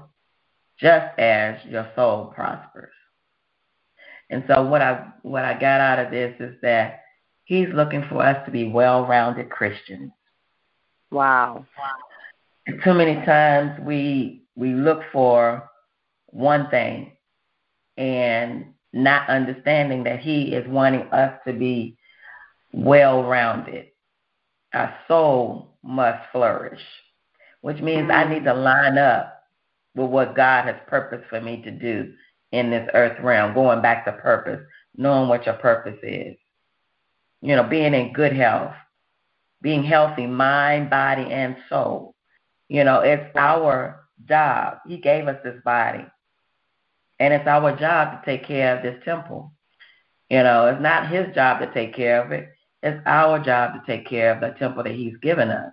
just 0.80 1.20
as 1.20 1.64
your 1.66 1.88
soul 1.96 2.34
prospers. 2.34 2.92
And 4.32 4.44
so 4.48 4.64
what 4.66 4.82
I 4.82 5.06
what 5.22 5.46
I 5.46 5.54
got 5.54 5.82
out 5.82 6.00
of 6.00 6.10
this 6.10 6.34
is 6.40 6.56
that 6.64 7.02
He's 7.44 7.70
looking 7.72 8.04
for 8.10 8.24
us 8.24 8.44
to 8.48 8.52
be 8.52 8.70
well-rounded 8.70 9.52
Christians. 9.52 10.14
Wow. 11.12 11.68
And 12.66 12.82
too 12.84 12.96
many 12.96 13.24
times 13.24 13.80
we 13.86 14.43
we 14.56 14.74
look 14.74 15.02
for 15.12 15.70
one 16.28 16.70
thing 16.70 17.12
and 17.98 18.74
not 18.92 19.30
understanding 19.30 20.04
that 20.04 20.20
he 20.20 20.54
is 20.54 20.68
wanting 20.68 21.08
us 21.12 21.40
to 21.48 21.54
be 21.54 21.98
well-rounded. 22.72 23.88
Our 24.74 24.94
soul 25.08 25.78
must 25.84 26.20
flourish, 26.32 26.82
which 27.62 27.82
means. 27.82 28.10
I 28.12 28.28
need 28.28 28.44
to 28.46 28.54
line 28.54 28.98
up 28.98 29.42
with 29.96 30.10
what 30.10 30.36
God 30.36 30.66
has 30.66 30.76
purposed 30.88 31.30
for 31.30 31.40
me 31.40 31.62
to 31.62 31.72
do 31.72 32.14
in 32.52 32.70
this 32.70 32.90
earth 32.94 33.20
realm, 33.22 33.54
going 33.54 33.82
back 33.82 34.06
to 34.06 34.14
purpose, 34.14 34.62
knowing 34.96 35.30
what 35.30 35.46
your 35.46 35.56
purpose 35.56 36.00
is 36.02 36.36
you 37.44 37.58
know, 37.58 37.64
being 37.64 37.94
in 37.94 38.14
good 38.14 38.34
health, 38.34 38.74
being 39.62 39.84
healthy, 39.84 40.26
mind, 40.26 40.90
body, 40.90 41.30
and 41.30 41.58
soul. 41.68 42.16
You 42.70 42.86
know, 42.86 43.02
it's 43.02 43.36
our 43.36 44.03
job. 44.28 44.78
He 44.88 44.98
gave 44.98 45.28
us 45.28 45.38
this 45.44 45.62
body. 45.64 46.06
And 47.20 47.34
it's 47.34 47.48
our 47.48 47.76
job 47.76 48.12
to 48.12 48.26
take 48.26 48.46
care 48.46 48.76
of 48.76 48.84
this 48.84 49.02
temple. 49.06 49.54
You 50.30 50.44
know, 50.44 50.68
it's 50.68 50.82
not 50.82 51.10
his 51.10 51.34
job 51.36 51.60
to 51.60 51.72
take 51.74 51.96
care 51.96 52.24
of 52.24 52.32
it. 52.32 52.50
It's 52.82 53.02
our 53.06 53.40
job 53.40 53.74
to 53.74 53.82
take 53.86 54.08
care 54.08 54.34
of 54.34 54.42
the 54.42 54.58
temple 54.60 54.84
that 54.84 54.94
he's 54.94 55.16
given 55.18 55.50
us. 55.50 55.72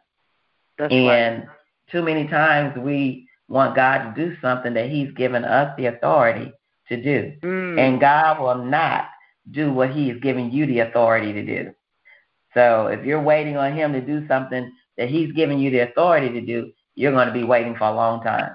That's 0.79 0.93
and 0.93 1.41
right. 1.41 1.49
too 1.91 2.03
many 2.03 2.29
times 2.29 2.77
we 2.79 3.29
want 3.49 3.75
God 3.75 4.15
to 4.15 4.29
do 4.29 4.37
something 4.41 4.75
that 4.75 4.91
he's 4.91 5.11
given 5.13 5.45
us 5.45 5.75
the 5.77 5.87
authority 5.87 6.53
to 6.89 7.03
do. 7.03 7.33
Mm. 7.43 7.79
And 7.79 8.01
God 8.01 8.41
will 8.41 8.65
not 8.65 9.07
do 9.51 9.73
what 9.73 9.91
he 9.91 10.11
is 10.11 10.21
giving 10.21 10.51
you 10.53 10.67
the 10.67 10.81
authority 10.81 11.33
to 11.33 11.45
do. 11.45 11.73
So 12.55 12.87
if 12.89 13.05
you're 13.05 13.23
waiting 13.23 13.57
on 13.57 13.73
him 13.75 13.93
to 13.93 14.01
do 14.01 14.27
something 14.29 14.73
that 14.97 15.09
he's 15.09 15.33
giving 15.33 15.59
you 15.59 15.71
the 15.71 15.81
authority 15.81 16.31
to 16.31 16.41
do, 16.41 16.73
you're 16.95 17.13
going 17.13 17.29
to 17.29 17.35
be 17.35 17.45
waiting 17.45 17.77
for 17.77 17.85
a 17.85 17.95
long 17.95 18.23
time. 18.23 18.53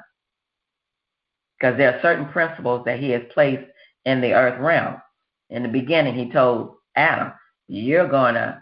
Because 1.59 1.77
there 1.77 1.95
are 1.95 2.01
certain 2.01 2.27
principles 2.27 2.83
that 2.85 2.99
he 2.99 3.09
has 3.11 3.23
placed 3.33 3.65
in 4.05 4.21
the 4.21 4.33
earth 4.33 4.59
realm. 4.59 5.01
In 5.49 5.63
the 5.63 5.69
beginning, 5.69 6.15
he 6.15 6.31
told 6.31 6.75
Adam, 6.95 7.31
you're 7.67 8.07
going 8.07 8.35
to 8.35 8.61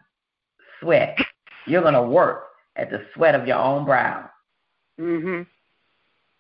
sweat. 0.80 1.17
You're 1.65 1.82
going 1.82 1.93
to 1.93 2.03
work 2.03 2.45
at 2.76 2.89
the 2.89 3.05
sweat 3.13 3.36
of 3.36 3.47
your 3.47 3.57
own 3.57 3.86
brow. 3.86 4.30
Mhm. 4.99 5.47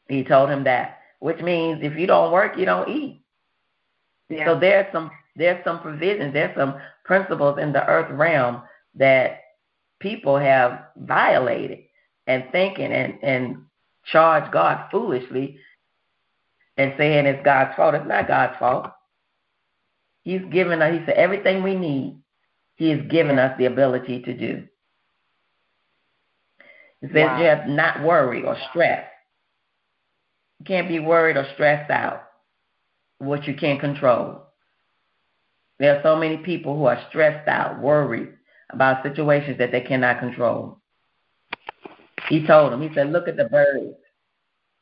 He 0.07 0.23
told 0.23 0.49
him 0.49 0.63
that, 0.65 0.99
which 1.19 1.41
means 1.41 1.81
if 1.81 1.97
you 1.97 2.07
don't 2.07 2.31
work, 2.31 2.57
you 2.57 2.65
don't 2.65 2.89
eat. 2.89 3.23
Yeah. 4.29 4.45
So 4.45 4.59
there's 4.59 4.91
some 4.91 5.11
there's 5.35 5.63
some 5.63 5.79
provisions, 5.79 6.33
there's 6.33 6.55
some 6.55 6.79
principles 7.05 7.57
in 7.57 7.73
the 7.73 7.85
earth 7.87 8.11
realm 8.11 8.61
that 8.95 9.41
people 9.99 10.37
have 10.37 10.87
violated 10.97 11.85
and 12.27 12.45
thinking 12.51 12.91
and, 12.91 13.19
and 13.21 13.57
charge 14.05 14.51
God 14.51 14.89
foolishly 14.91 15.59
and 16.77 16.93
saying 16.97 17.25
it's 17.25 17.43
God's 17.43 17.75
fault. 17.75 17.95
It's 17.95 18.07
not 18.07 18.27
God's 18.27 18.57
fault. 18.57 18.91
He's 20.23 20.41
given 20.51 20.81
us, 20.81 20.93
he 20.93 21.05
said, 21.05 21.15
everything 21.15 21.63
we 21.63 21.75
need, 21.75 22.17
he 22.75 22.89
has 22.89 23.01
given 23.09 23.37
us 23.37 23.57
the 23.57 23.65
ability 23.65 24.21
to 24.21 24.33
do. 24.33 24.63
He 27.01 27.07
says 27.07 27.15
wow. 27.15 27.39
you 27.39 27.45
have 27.45 27.67
not 27.67 28.03
worry 28.03 28.43
or 28.43 28.55
stress. 28.69 29.05
You 30.59 30.65
can't 30.65 30.87
be 30.87 30.99
worried 30.99 31.35
or 31.35 31.45
stressed 31.53 31.91
out 31.91 32.23
what 33.19 33.45
you 33.45 33.53
can't 33.53 33.81
control. 33.81 34.43
There 35.79 35.97
are 35.97 36.03
so 36.03 36.15
many 36.15 36.37
people 36.37 36.77
who 36.77 36.85
are 36.85 37.03
stressed 37.09 37.47
out, 37.47 37.81
worried 37.81 38.29
about 38.69 39.03
situations 39.03 39.57
that 39.57 39.71
they 39.71 39.81
cannot 39.81 40.19
control. 40.19 40.79
He 42.29 42.45
told 42.45 42.71
them, 42.71 42.81
he 42.81 42.93
said, 42.93 43.11
look 43.11 43.27
at 43.27 43.37
the 43.37 43.45
birds. 43.45 43.95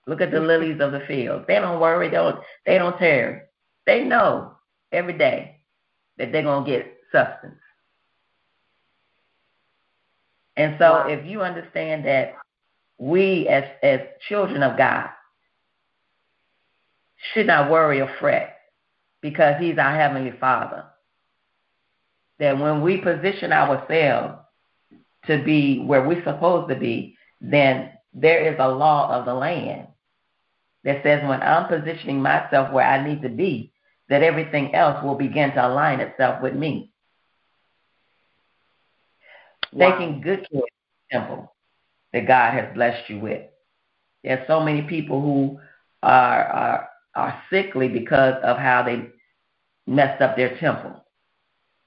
Look 0.07 0.21
at 0.21 0.31
the 0.31 0.39
lilies 0.51 0.79
of 0.79 0.91
the 0.91 1.01
field. 1.07 1.45
They 1.47 1.55
don't 1.55 1.79
worry. 1.79 2.09
They 2.09 2.15
don't, 2.15 2.39
they 2.65 2.77
don't 2.77 2.97
tear. 2.97 3.49
They 3.85 4.03
know 4.03 4.53
every 4.91 5.17
day 5.17 5.61
that 6.17 6.31
they're 6.31 6.43
going 6.43 6.65
to 6.65 6.71
get 6.71 6.97
substance. 7.11 7.59
And 10.57 10.75
so 10.77 10.91
wow. 10.91 11.07
if 11.07 11.25
you 11.25 11.41
understand 11.41 12.05
that 12.05 12.35
we 12.97 13.47
as, 13.47 13.63
as 13.81 14.01
children 14.27 14.61
of 14.61 14.77
God 14.77 15.09
should 17.33 17.47
not 17.47 17.71
worry 17.71 18.01
or 18.01 18.13
fret 18.19 18.57
because 19.21 19.55
he's 19.59 19.77
our 19.77 19.95
heavenly 19.95 20.33
father 20.39 20.85
that 22.39 22.57
when 22.57 22.81
we 22.81 22.97
position 22.97 23.53
ourselves 23.53 24.35
to 25.27 25.43
be 25.43 25.79
where 25.79 26.07
we're 26.07 26.23
supposed 26.23 26.69
to 26.69 26.75
be, 26.75 27.15
then 27.41 27.91
there 28.13 28.53
is 28.53 28.55
a 28.59 28.67
law 28.69 29.11
of 29.11 29.25
the 29.25 29.33
land 29.33 29.87
that 30.83 31.03
says 31.03 31.27
when 31.27 31.41
I'm 31.41 31.67
positioning 31.67 32.21
myself 32.21 32.71
where 32.71 32.85
I 32.85 33.05
need 33.05 33.21
to 33.23 33.29
be, 33.29 33.71
that 34.09 34.23
everything 34.23 34.73
else 34.75 35.03
will 35.03 35.15
begin 35.15 35.51
to 35.51 35.67
align 35.67 35.99
itself 35.99 36.41
with 36.41 36.53
me. 36.53 36.91
Wow. 39.73 39.91
Taking 39.91 40.21
good 40.21 40.47
care 40.51 40.61
of 40.61 40.67
the 41.09 41.17
temple 41.17 41.55
that 42.13 42.27
God 42.27 42.53
has 42.53 42.73
blessed 42.73 43.09
you 43.09 43.19
with. 43.19 43.43
There's 44.23 44.45
so 44.47 44.59
many 44.59 44.83
people 44.83 45.21
who 45.21 45.59
are, 46.03 46.43
are 46.43 46.89
are 47.15 47.43
sickly 47.49 47.87
because 47.87 48.35
of 48.43 48.57
how 48.57 48.83
they 48.83 49.09
messed 49.85 50.21
up 50.21 50.35
their 50.35 50.57
temple. 50.57 51.03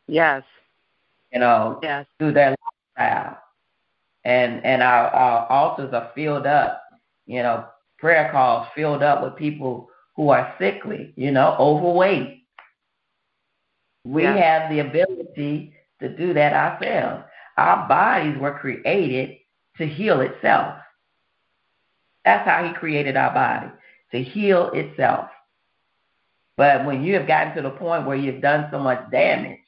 Yes. 0.07 0.43
You 1.33 1.41
know, 1.41 1.81
yes. 1.83 2.07
through 2.19 2.33
their 2.33 2.55
lifestyle. 2.97 3.39
And 4.25 4.65
and 4.65 4.83
our, 4.83 5.09
our 5.09 5.47
altars 5.51 5.93
are 5.93 6.11
filled 6.15 6.47
up, 6.47 6.83
you 7.27 7.43
know, 7.43 7.67
prayer 7.99 8.31
calls 8.33 8.67
filled 8.75 9.03
up 9.03 9.23
with 9.23 9.37
people 9.37 9.89
who 10.17 10.31
are 10.31 10.55
sickly, 10.59 11.13
you 11.17 11.31
know, 11.31 11.57
overweight. 11.59 12.45
We 14.05 14.23
Yeah. 14.23 14.37
have 14.37 14.71
the 14.71 14.81
ability 14.81 15.75
to 16.01 16.09
do 16.17 16.35
that 16.35 16.53
ourselves. 16.53 17.25
Our 17.57 17.89
bodies 17.89 18.37
were 18.39 18.59
created 18.59 19.39
to 19.79 19.87
heal 19.87 20.21
itself. 20.21 20.77
That's 22.25 22.49
how 22.49 22.65
He 22.67 22.73
created 22.75 23.17
our 23.17 23.33
body, 23.33 23.71
to 24.13 24.23
heal 24.23 24.71
itself. 24.73 25.29
But 26.57 26.85
when 26.85 27.03
you 27.03 27.15
have 27.15 27.27
gotten 27.27 27.55
to 27.57 27.63
the 27.63 27.71
point 27.71 28.07
where 28.07 28.17
you've 28.17 28.41
done 28.41 28.69
so 28.71 28.79
much 28.79 29.11
damage, 29.11 29.59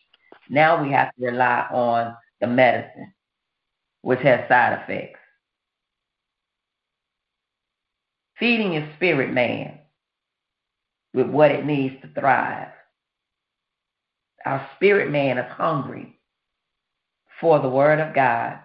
now 0.48 0.82
we 0.82 0.90
have 0.92 1.10
to 1.16 1.26
rely 1.26 1.66
on 1.72 2.16
the 2.40 2.46
medicine, 2.46 3.12
which 4.06 4.20
has 4.20 4.48
side 4.48 4.78
effects. 4.80 5.18
Feeding 8.38 8.74
your 8.74 8.88
spirit 8.94 9.32
man 9.32 9.80
with 11.12 11.26
what 11.26 11.50
it 11.50 11.66
needs 11.66 12.00
to 12.02 12.20
thrive. 12.20 12.68
Our 14.44 14.64
spirit 14.76 15.10
man 15.10 15.38
is 15.38 15.50
hungry 15.50 16.20
for 17.40 17.58
the 17.58 17.68
Word 17.68 17.98
of 17.98 18.14
God. 18.14 18.60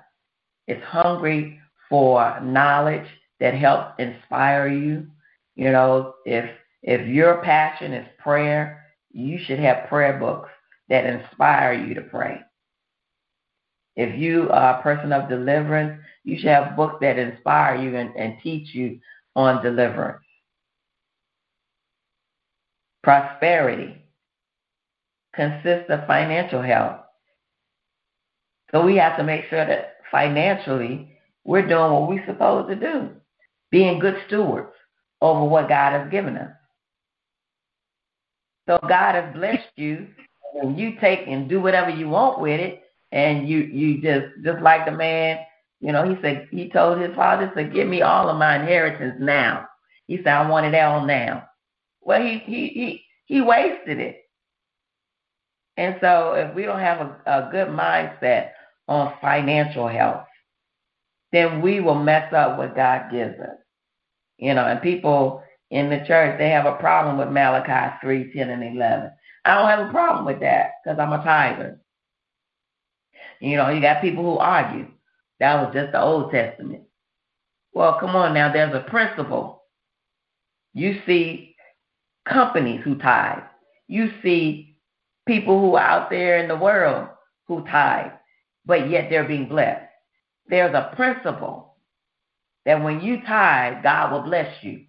It's 0.68 0.86
hungry 0.86 1.60
for 1.89 2.39
knowledge 2.44 3.08
that 3.39 3.56
helps 3.56 3.96
inspire 3.98 4.68
you. 4.68 5.08
You 5.56 5.72
know, 5.72 6.14
if 6.24 6.52
if 6.84 7.08
your 7.08 7.42
passion 7.42 7.94
is 7.94 8.08
prayer, 8.20 8.86
you 9.10 9.39
should 9.44 9.58
have 9.58 9.89
prayer 9.89 10.20
books 10.20 10.52
that 10.89 11.08
inspire 11.08 11.74
you 11.74 11.96
to 11.96 12.02
pray. 12.02 12.42
If 14.02 14.18
you 14.20 14.49
are 14.49 14.80
a 14.80 14.82
person 14.82 15.14
of 15.14 15.30
deliverance, 15.30 16.02
you 16.24 16.38
should 16.38 16.49
have 16.49 16.76
books 16.76 16.95
that 17.02 17.20
inspire 17.20 17.76
you 17.76 17.95
and, 17.95 18.16
and 18.16 18.38
teach 18.41 18.74
you 18.74 18.99
on 19.36 19.64
deliverance. 19.64 20.24
Prosperity 23.04 24.02
consists 25.36 25.89
of 25.89 26.08
financial 26.08 26.64
health. 26.64 27.02
So 28.72 28.84
we 28.84 28.95
have 28.97 29.18
to 29.18 29.24
make 29.24 29.45
sure 29.49 29.66
that 29.66 29.97
financially 30.12 31.12
we're 31.43 31.68
doing 31.68 31.91
what 31.91 32.10
we're 32.10 32.26
supposed 32.26 32.70
to 32.70 32.76
do, 32.76 33.10
being 33.70 33.99
good 33.99 34.18
stewards 34.28 34.72
over 35.22 35.45
what 35.45 35.70
God 35.70 35.93
has 35.93 36.10
given 36.10 36.38
us. 36.38 36.52
So 38.68 38.80
God 38.88 39.14
has 39.14 39.36
blessed 39.36 39.70
you, 39.76 40.08
and 40.60 40.80
you 40.80 40.99
take 40.99 41.28
and 41.28 41.47
do 41.47 41.60
whatever 41.60 41.91
you 41.91 42.10
want 42.10 42.41
with 42.41 42.60
it, 42.60 42.81
and 43.12 43.47
you 43.47 43.59
you 43.59 44.01
just 44.01 44.28
just 44.43 44.62
like 44.62 44.86
the 44.86 44.91
man, 44.91 45.39
you 45.80 45.91
know, 45.91 46.07
he 46.07 46.22
said 46.22 46.47
he 46.51 46.70
told 46.70 46.99
his 46.99 47.16
father, 47.16 47.47
he 47.47 47.53
said, 47.53 47.74
"Give 47.74 47.88
me 47.88 48.01
all 48.01 48.30
of 48.30 48.38
my 48.38 48.55
inheritance 48.57 49.16
now." 49.20 49.68
He 50.07 50.18
said, 50.18 50.28
"I 50.28 50.49
want 50.49 50.66
it 50.66 50.76
all 50.76 51.05
now." 51.05 51.47
Well, 52.01 52.22
he 52.22 52.39
he 52.39 52.68
he 52.70 53.05
he 53.26 53.41
wasted 53.41 53.99
it. 53.99 54.18
And 55.78 55.95
so, 56.01 56.34
if 56.34 56.53
we 56.53 56.64
don't 56.64 56.80
have 56.80 56.99
a, 56.99 57.18
a 57.26 57.49
good 57.51 57.70
mindset 57.70 58.51
on 58.88 59.14
financial 59.22 59.88
health, 59.88 60.26
then 61.32 61.62
we 61.62 61.80
will 61.80 61.95
mess 61.95 62.32
up 62.34 62.57
what 62.57 62.76
God 62.76 63.12
gives 63.12 63.39
us. 63.39 63.57
You 64.38 64.53
know, 64.53 64.66
and 64.66 64.82
people 64.82 65.43
in 65.70 65.89
the 65.89 66.03
church, 66.05 66.38
they 66.38 66.49
have 66.49 66.66
a 66.66 66.76
problem 66.76 67.18
with 67.18 67.30
Malachi 67.30 67.95
3, 68.01 68.34
10, 68.34 68.49
and 68.49 68.76
11. 68.78 69.12
I 69.45 69.55
don't 69.55 69.70
have 69.70 69.88
a 69.88 69.91
problem 69.91 70.26
with 70.26 70.39
that 70.41 70.74
because 70.84 70.99
I'm 70.99 71.14
a 71.14 71.24
tither. 71.24 71.81
You 73.42 73.58
know, 73.58 73.70
you 73.70 73.82
got 73.82 74.02
people 74.02 74.24
who 74.24 74.38
argue. 74.38 74.88
That 75.39 75.56
was 75.56 75.74
just 75.74 75.92
the 75.92 76.02
Old 76.02 76.32
Testament. 76.32 76.84
Well, 77.74 77.98
come 78.00 78.16
on 78.16 78.34
now, 78.34 78.54
there's 78.54 78.76
a 78.76 78.89
principle. 78.89 79.64
You 80.74 81.02
see 81.06 81.56
companies 82.30 82.82
who 82.84 82.96
tithe. 82.96 83.44
You 83.88 84.12
see 84.22 84.78
people 85.28 85.60
who 85.60 85.76
are 85.76 85.84
out 85.84 86.10
there 86.10 86.38
in 86.38 86.48
the 86.48 86.56
world 86.56 87.08
who 87.48 87.66
tithe, 87.66 88.12
but 88.66 88.89
yet 88.89 89.10
they're 89.10 89.28
being 89.28 89.50
blessed. 89.50 89.89
There's 90.48 90.76
a 90.76 90.94
principle 90.96 91.76
that 92.66 92.84
when 92.84 93.02
you 93.02 93.22
tithe, 93.24 93.82
God 93.84 94.12
will 94.12 94.22
bless 94.22 94.64
you. 94.64 94.86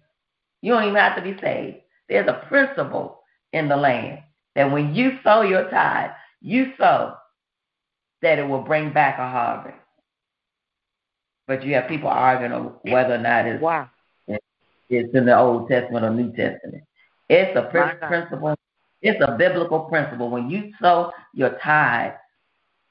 You 0.61 0.73
don't 0.73 0.83
even 0.83 0.95
have 0.95 1.15
to 1.15 1.23
be 1.23 1.39
saved. 1.41 1.77
There's 2.07 2.27
a 2.27 2.45
principle 2.47 3.23
in 3.51 3.67
the 3.67 3.77
land 3.77 4.19
that 4.55 4.71
when 4.71 4.93
you 4.93 5.17
sow 5.23 5.41
your 5.41 5.69
tithe, 5.71 6.11
you 6.41 6.73
sow 6.77 7.15
that 8.23 8.39
it 8.39 8.47
will 8.47 8.61
bring 8.61 8.91
back 8.91 9.19
a 9.19 9.29
harvest. 9.29 9.77
But 11.47 11.63
you 11.63 11.75
have 11.75 11.87
people 11.87 12.09
arguing 12.09 12.71
whether 12.83 13.15
or 13.15 13.19
not 13.19 13.45
it's, 13.45 13.61
Wow. 13.61 13.89
it's 14.89 15.13
in 15.13 15.25
the 15.25 15.37
Old 15.37 15.69
Testament 15.69 16.05
or 16.05 16.09
New 16.09 16.31
Testament. 16.31 16.83
It's 17.29 17.55
a 17.55 17.63
principle. 18.07 18.55
It's 19.01 19.21
a 19.21 19.35
biblical 19.37 19.81
principle. 19.81 20.29
When 20.29 20.49
you 20.49 20.71
sow 20.81 21.11
your 21.33 21.57
tithe, 21.61 22.13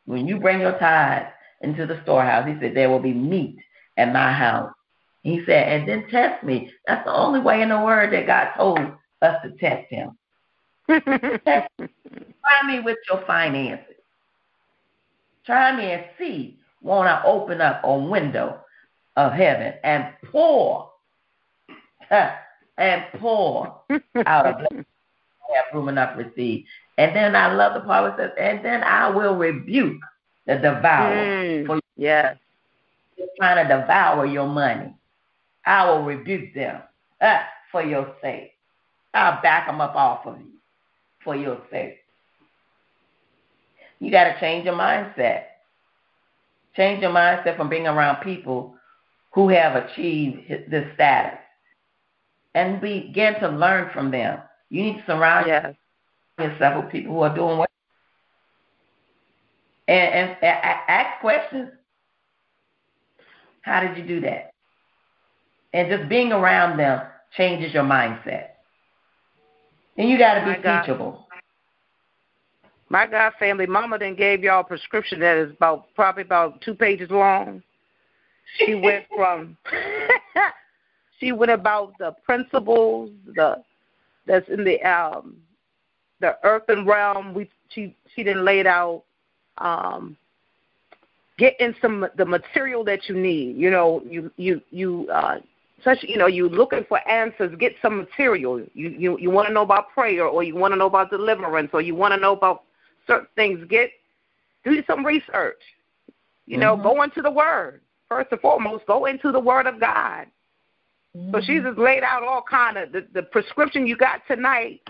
when 0.04 0.28
you 0.28 0.38
bring 0.38 0.60
your 0.60 0.78
tithe 0.78 1.26
into 1.62 1.86
the 1.86 2.00
storehouse, 2.02 2.46
he 2.46 2.58
said, 2.60 2.74
there 2.74 2.90
will 2.90 3.00
be 3.00 3.14
meat 3.14 3.56
at 3.96 4.12
my 4.12 4.32
house. 4.32 4.70
He 5.22 5.42
said, 5.46 5.68
and 5.68 5.88
then 5.88 6.08
test 6.10 6.42
me. 6.44 6.70
That's 6.86 7.04
the 7.06 7.14
only 7.14 7.40
way 7.40 7.62
in 7.62 7.70
the 7.70 7.80
word 7.80 8.12
that 8.12 8.26
God 8.26 8.52
told 8.56 8.80
us 9.22 9.36
to 9.42 9.52
test 9.52 9.88
him. 9.88 10.18
Test 10.88 11.70
me. 11.78 11.88
Try 12.42 12.66
me 12.66 12.80
with 12.80 12.98
your 13.08 13.24
finances. 13.24 13.91
Try 15.47 15.76
me 15.76 15.84
and 15.93 16.05
see. 16.18 16.59
Won't 16.82 17.09
I 17.09 17.22
open 17.24 17.61
up 17.61 17.82
a 17.84 17.97
window 17.97 18.61
of 19.16 19.32
heaven 19.32 19.74
and 19.84 20.07
pour 20.30 20.90
and 22.11 23.05
pour 23.18 23.82
out 24.26 24.47
of 24.47 24.59
blessing 24.59 24.86
have 25.55 25.64
room 25.74 25.88
enough 25.88 26.16
to 26.16 26.24
receive. 26.24 26.64
And 26.99 27.14
then 27.14 27.36
I 27.36 27.53
love 27.53 27.74
the 27.74 27.80
part 27.80 28.16
where 28.16 28.26
it 28.26 28.30
says, 28.30 28.36
and 28.38 28.64
then 28.64 28.82
I 28.82 29.09
will 29.11 29.36
rebuke 29.36 30.01
the 30.47 30.55
devourer 30.57 31.26
Mm, 31.26 31.66
for 31.66 31.80
yes. 31.97 32.36
trying 33.38 33.66
to 33.66 33.76
devour 33.76 34.26
your 34.26 34.47
money. 34.49 34.95
I 35.64 35.88
will 35.90 36.03
rebuke 36.03 36.55
them 36.55 36.82
uh, 37.20 37.40
for 37.70 37.82
your 37.82 38.14
sake. 38.20 38.53
I'll 39.14 39.40
back 39.43 39.66
them 39.66 39.80
up 39.80 39.95
off 39.95 40.26
of 40.26 40.38
you 40.40 40.53
for 41.22 41.36
your 41.36 41.61
sake. 41.70 41.99
You 44.03 44.11
got 44.11 44.24
to 44.24 44.40
change 44.40 44.64
your 44.64 44.74
mindset. 44.74 45.44
Change 46.74 47.03
your 47.03 47.12
mindset 47.12 47.57
from 47.57 47.68
being 47.68 47.86
around 47.86 48.20
people 48.24 48.74
who 49.32 49.48
have 49.48 49.76
achieved 49.76 50.48
this 50.68 50.92
status 50.94 51.38
and 52.53 52.80
begin 52.80 53.34
to 53.38 53.48
learn 53.48 53.90
from 53.94 54.11
them. 54.11 54.40
You 54.70 54.82
need 54.82 54.96
to 54.98 55.05
surround 55.07 55.46
Yes. 55.46 55.76
yourself 56.36 56.82
with 56.82 56.92
people 56.92 57.14
who 57.14 57.20
are 57.20 57.32
doing 57.32 57.59
well. 57.59 57.66
And, 59.86 60.14
and, 60.14 60.30
and 60.42 60.59
ask 60.88 61.20
questions. 61.20 61.70
How 63.61 63.86
did 63.86 63.96
you 63.96 64.05
do 64.05 64.20
that? 64.22 64.50
And 65.74 65.88
just 65.88 66.09
being 66.09 66.32
around 66.32 66.76
them 66.76 67.03
changes 67.36 67.72
your 67.72 67.84
mindset. 67.84 68.48
And 69.96 70.09
you 70.11 70.18
got 70.18 70.44
to 70.44 70.44
be 70.44 70.61
teachable. 70.61 71.28
My 72.93 73.07
God, 73.07 73.32
family, 73.38 73.64
Mama 73.64 73.99
then 73.99 74.14
gave 74.14 74.45
y'all 74.45 74.61
a 74.61 74.64
prescription 74.64 75.18
that 75.20 75.38
is 75.38 75.51
about 75.53 75.86
probably 75.95 76.24
about 76.24 76.61
two 76.61 76.74
pages 76.74 77.11
long. 77.11 77.62
She 78.59 78.74
went 78.74 79.07
from 79.16 79.57
she 81.18 81.32
went 81.32 81.53
about 81.53 81.95
the 81.99 82.14
principles, 82.22 83.09
the 83.34 83.64
that's 84.26 84.47
in 84.51 84.62
the 84.62 84.78
um 84.82 85.38
the 86.20 86.36
earthen 86.45 86.84
realm. 86.84 87.32
We 87.32 87.49
she 87.70 87.97
she 88.14 88.22
didn't 88.22 88.45
lay 88.45 88.61
it 88.61 88.66
out. 88.66 89.05
Um, 89.57 90.14
get 91.38 91.59
in 91.61 91.74
some 91.80 92.07
the 92.18 92.26
material 92.26 92.84
that 92.84 93.09
you 93.09 93.14
need. 93.14 93.57
You 93.57 93.70
know, 93.70 94.03
you 94.05 94.30
you 94.36 94.61
you 94.70 95.09
uh 95.11 95.38
such 95.82 96.01
you 96.03 96.18
know 96.18 96.26
you're 96.26 96.51
looking 96.51 96.84
for 96.90 97.09
answers 97.09 97.57
get 97.59 97.72
some 97.80 97.97
material 97.97 98.61
you 98.74 98.90
you 98.90 99.18
you 99.18 99.30
want 99.30 99.49
to 99.49 99.55
know 99.55 99.62
about 99.62 99.90
prayer 99.90 100.26
or 100.26 100.45
you 100.45 100.55
want 100.55 100.72
to 100.72 100.76
know 100.76 100.86
about 100.86 101.11
deliverance 101.11 101.70
or 101.72 101.80
you 101.80 101.93
want 101.93 102.14
to 102.14 102.20
know 102.20 102.36
about 102.36 102.62
certain 103.07 103.28
things 103.36 103.64
get 103.68 103.90
do 104.64 104.82
some 104.86 105.05
research. 105.05 105.61
You 106.46 106.59
know 106.59 106.76
Mhm. 106.76 106.82
go 106.82 107.03
into 107.03 107.22
the 107.22 107.30
word. 107.30 107.82
First 108.09 108.32
and 108.32 108.40
foremost 108.40 108.86
go 108.86 109.07
into 109.07 109.32
the 109.32 109.40
word 109.40 109.66
of 109.66 109.80
god. 109.80 110.26
So 111.30 111.40
she 111.40 111.61
just 111.61 111.78
laid 111.78 112.03
out 112.03 112.22
all 112.22 112.42
kind 112.42 112.78
of 112.78 112.92
the, 112.92 113.07
the 113.12 113.22
prescription 113.22 113.86
you 113.86 113.96
got 113.96 114.26
tonight 114.26 114.80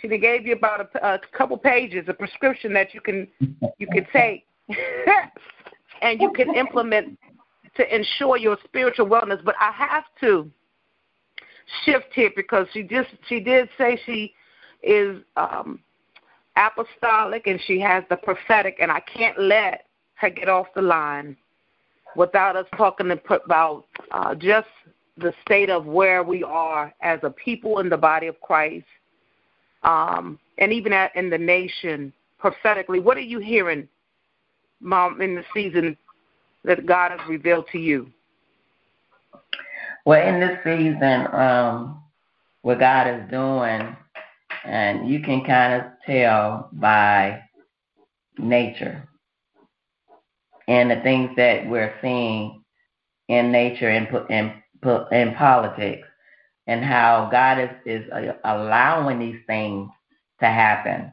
she 0.00 0.08
gave 0.18 0.46
you 0.46 0.54
about 0.54 0.90
a, 0.94 1.14
a 1.14 1.20
couple 1.36 1.56
pages 1.56 2.06
a 2.08 2.14
prescription 2.14 2.72
that 2.72 2.94
you 2.94 3.00
can 3.00 3.28
you 3.78 3.86
can 3.86 4.06
take. 4.12 4.46
And 6.02 6.18
you 6.18 6.30
can 6.32 6.54
implement 6.54 7.18
to 7.76 7.94
ensure 7.94 8.38
your 8.38 8.56
spiritual 8.64 9.06
wellness. 9.06 9.44
But 9.44 9.54
I 9.60 9.70
have 9.70 10.04
to 10.20 10.50
shift 11.84 12.06
here 12.14 12.30
because 12.34 12.66
she 12.72 12.84
just 12.84 13.10
she 13.28 13.38
did 13.38 13.68
say 13.76 14.00
she 14.06 14.32
is 14.82 15.22
um 15.36 15.80
apostolic 16.60 17.46
and 17.46 17.60
she 17.66 17.80
has 17.80 18.04
the 18.10 18.16
prophetic 18.16 18.76
and 18.80 18.90
I 18.90 19.00
can't 19.00 19.38
let 19.40 19.86
her 20.14 20.30
get 20.30 20.48
off 20.48 20.66
the 20.74 20.82
line 20.82 21.36
without 22.16 22.56
us 22.56 22.66
talking 22.76 23.10
about 23.10 23.86
uh, 24.10 24.34
just 24.34 24.68
the 25.16 25.32
state 25.44 25.70
of 25.70 25.86
where 25.86 26.22
we 26.22 26.42
are 26.42 26.92
as 27.00 27.20
a 27.22 27.30
people 27.30 27.78
in 27.78 27.88
the 27.88 27.96
body 27.96 28.26
of 28.26 28.40
Christ, 28.40 28.86
um, 29.82 30.38
and 30.58 30.72
even 30.72 30.92
at, 30.92 31.14
in 31.14 31.30
the 31.30 31.38
nation 31.38 32.12
prophetically. 32.38 33.00
What 33.00 33.16
are 33.16 33.20
you 33.20 33.38
hearing, 33.38 33.88
Mom, 34.80 35.20
in 35.20 35.34
the 35.34 35.44
season 35.54 35.96
that 36.64 36.86
God 36.86 37.12
has 37.12 37.20
revealed 37.28 37.66
to 37.72 37.78
you? 37.78 38.10
Well, 40.04 40.26
in 40.26 40.40
this 40.40 40.58
season, 40.64 41.26
um, 41.32 42.02
what 42.62 42.78
God 42.78 43.06
is 43.06 43.30
doing, 43.30 43.96
and 44.64 45.08
you 45.08 45.20
can 45.20 45.44
kind 45.44 45.74
of 45.74 45.82
tell 46.06 46.68
by 46.72 47.40
nature 48.38 49.08
and 50.68 50.90
the 50.90 51.00
things 51.02 51.30
that 51.36 51.68
we're 51.68 51.94
seeing 52.00 52.62
in 53.28 53.50
nature 53.50 53.88
and 53.88 54.06
in, 54.30 54.52
in, 54.84 55.06
in 55.12 55.34
politics 55.34 56.06
and 56.66 56.84
how 56.84 57.28
God 57.30 57.58
is, 57.58 57.70
is 57.84 58.10
uh, 58.12 58.32
allowing 58.44 59.18
these 59.18 59.40
things 59.46 59.88
to 60.38 60.46
happen 60.46 61.12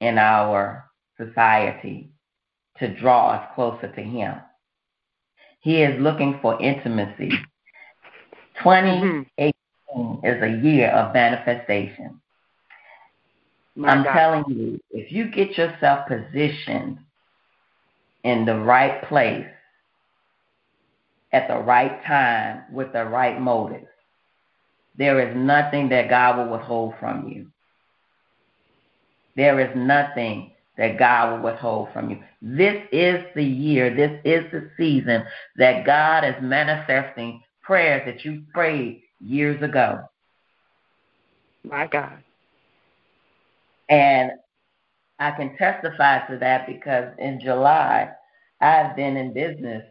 in 0.00 0.16
our 0.16 0.84
society 1.20 2.10
to 2.78 2.94
draw 2.98 3.32
us 3.32 3.48
closer 3.54 3.92
to 3.92 4.02
Him. 4.02 4.36
He 5.60 5.82
is 5.82 6.00
looking 6.00 6.38
for 6.40 6.60
intimacy. 6.60 7.30
2018 8.62 9.52
mm-hmm. 9.94 10.26
is 10.26 10.42
a 10.42 10.64
year 10.64 10.90
of 10.90 11.12
manifestation. 11.12 12.20
My 13.78 13.90
I'm 13.90 14.02
God. 14.02 14.12
telling 14.12 14.44
you, 14.48 14.80
if 14.90 15.12
you 15.12 15.30
get 15.30 15.56
yourself 15.56 16.08
positioned 16.08 16.98
in 18.24 18.44
the 18.44 18.56
right 18.56 19.04
place 19.04 19.46
at 21.32 21.46
the 21.46 21.58
right 21.58 22.04
time 22.04 22.64
with 22.72 22.92
the 22.92 23.04
right 23.04 23.40
motive, 23.40 23.86
there 24.96 25.20
is 25.20 25.36
nothing 25.36 25.90
that 25.90 26.10
God 26.10 26.38
will 26.38 26.58
withhold 26.58 26.94
from 26.98 27.28
you. 27.28 27.46
There 29.36 29.60
is 29.60 29.70
nothing 29.76 30.50
that 30.76 30.98
God 30.98 31.34
will 31.34 31.52
withhold 31.52 31.90
from 31.92 32.10
you. 32.10 32.18
This 32.42 32.82
is 32.90 33.24
the 33.36 33.44
year, 33.44 33.94
this 33.94 34.20
is 34.24 34.50
the 34.50 34.70
season 34.76 35.22
that 35.54 35.86
God 35.86 36.24
is 36.24 36.34
manifesting 36.42 37.40
prayers 37.62 38.02
that 38.06 38.24
you 38.24 38.42
prayed 38.52 39.02
years 39.20 39.62
ago. 39.62 40.00
My 41.62 41.86
God. 41.86 42.24
And 43.88 44.32
I 45.18 45.30
can 45.32 45.56
testify 45.56 46.26
to 46.28 46.38
that 46.38 46.66
because 46.66 47.12
in 47.18 47.40
July, 47.40 48.10
I've 48.60 48.94
been 48.96 49.16
in 49.16 49.32
business 49.32 49.84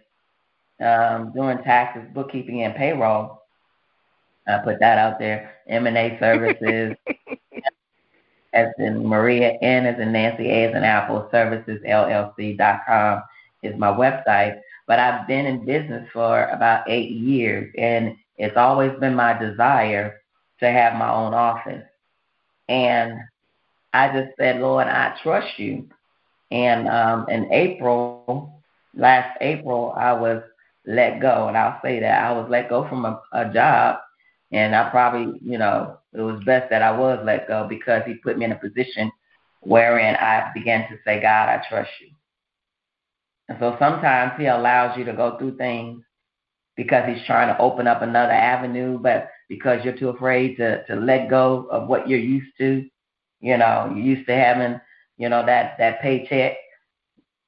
um, 0.82 1.32
doing 1.34 1.58
taxes, 1.64 2.04
bookkeeping, 2.14 2.64
and 2.64 2.76
payroll. 2.76 3.42
I 4.48 4.60
put 4.60 4.80
that 4.80 4.98
out 4.98 5.20
there. 5.20 5.56
M&A 5.68 6.18
services, 6.20 6.96
as 8.54 8.68
in 8.80 9.06
Maria 9.06 9.58
N 9.62 9.86
as 9.86 10.00
in 10.00 10.12
Nancy 10.12 10.50
A 10.50 10.70
as 10.70 10.76
in 10.76 10.84
Apple 10.84 11.28
Services 11.32 11.82
LLC.com 11.86 13.22
is 13.64 13.78
my 13.78 13.90
website. 13.90 14.60
But 14.88 15.00
I've 15.00 15.28
been 15.28 15.46
in 15.46 15.66
business 15.66 16.08
for 16.14 16.46
about 16.46 16.90
eight 16.90 17.12
years, 17.12 17.74
and 17.78 18.16
it's 18.38 18.56
always 18.56 18.98
been 19.00 19.16
my 19.16 19.38
desire 19.38 20.22
to 20.60 20.72
have 20.72 20.96
my 20.96 21.12
own 21.12 21.34
office. 21.34 21.84
And 22.70 23.20
I 23.98 24.14
just 24.14 24.38
said, 24.38 24.62
Lord, 24.62 24.86
I 24.88 25.18
trust 25.24 25.58
you. 25.58 25.88
And 26.52 26.88
um, 26.88 27.28
in 27.30 27.52
April, 27.52 28.62
last 28.96 29.36
April, 29.42 29.92
I 29.98 30.14
was 30.14 30.44
let 30.86 31.20
go, 31.20 31.48
and 31.48 31.58
I'll 31.58 31.80
say 31.84 32.00
that 32.00 32.24
I 32.24 32.32
was 32.32 32.48
let 32.50 32.70
go 32.70 32.88
from 32.88 33.06
a, 33.06 33.20
a 33.34 33.52
job, 33.52 33.98
and 34.52 34.76
I 34.76 34.90
probably, 34.92 35.40
you 35.44 35.58
know, 35.58 35.98
it 36.14 36.22
was 36.22 36.42
best 36.46 36.70
that 36.70 36.84
I 36.84 36.98
was 36.98 37.20
let 37.26 37.48
go 37.48 37.66
because 37.68 38.04
He 38.06 38.14
put 38.16 38.38
me 38.38 38.46
in 38.46 38.52
a 38.52 38.56
position 38.56 39.12
wherein 39.62 40.16
I 40.16 40.52
began 40.54 40.88
to 40.90 40.98
say, 41.04 41.20
God, 41.20 41.50
I 41.50 41.64
trust 41.68 41.90
you. 42.00 42.10
And 43.50 43.58
so 43.60 43.76
sometimes 43.80 44.34
He 44.38 44.46
allows 44.46 44.96
you 44.98 45.06
to 45.06 45.14
go 45.14 45.38
through 45.40 45.58
things 45.58 46.04
because 46.76 47.04
He's 47.08 47.26
trying 47.26 47.48
to 47.54 47.60
open 47.60 47.88
up 47.88 48.04
another 48.04 48.32
avenue, 48.32 49.00
but 49.00 49.30
because 49.50 49.84
you're 49.84 49.98
too 49.98 50.10
afraid 50.10 50.56
to 50.58 50.86
to 50.86 50.96
let 50.96 51.32
go 51.32 51.68
of 51.72 51.90
what 51.90 52.08
you're 52.08 52.20
used 52.20 52.56
to, 52.60 52.86
you 53.40 53.58
know, 53.58 53.92
you're 53.96 54.16
used 54.18 54.28
to 54.28 54.36
having, 54.36 54.80
you 55.18 55.30
know, 55.30 55.46
that 55.46 55.78
that 55.78 56.02
paycheck, 56.02 56.58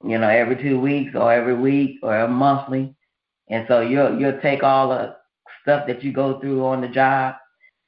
you 0.04 0.18
know, 0.18 0.30
every 0.30 0.56
two 0.56 0.80
weeks 0.80 1.16
or 1.16 1.32
every 1.34 1.56
week 1.56 2.00
or 2.04 2.28
monthly, 2.28 2.96
and 3.50 3.66
so 3.68 3.82
you'll 3.82 4.20
you'll 4.20 4.40
take 4.42 4.64
all 4.64 4.90
the 4.90 5.16
stuff 5.62 5.88
that 5.88 6.04
you 6.04 6.12
go 6.12 6.40
through 6.40 6.66
on 6.66 6.82
the 6.82 6.88
job 6.88 7.36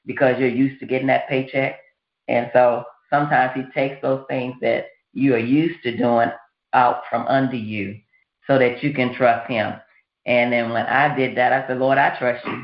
because 0.05 0.39
you're 0.39 0.49
used 0.49 0.79
to 0.79 0.85
getting 0.85 1.07
that 1.07 1.29
paycheck, 1.29 1.79
and 2.27 2.49
so 2.53 2.83
sometimes 3.09 3.53
He 3.55 3.63
takes 3.73 4.01
those 4.01 4.25
things 4.29 4.55
that 4.61 4.85
you 5.13 5.33
are 5.35 5.39
used 5.39 5.81
to 5.83 5.95
doing 5.95 6.31
out 6.73 7.01
from 7.09 7.27
under 7.27 7.55
you 7.55 7.99
so 8.47 8.57
that 8.57 8.81
you 8.83 8.93
can 8.93 9.13
trust 9.13 9.49
Him. 9.49 9.73
And 10.25 10.51
then 10.53 10.71
when 10.71 10.85
I 10.85 11.15
did 11.15 11.37
that, 11.37 11.51
I 11.51 11.67
said, 11.67 11.79
Lord, 11.79 11.97
I 11.97 12.17
trust 12.17 12.45
you. 12.45 12.63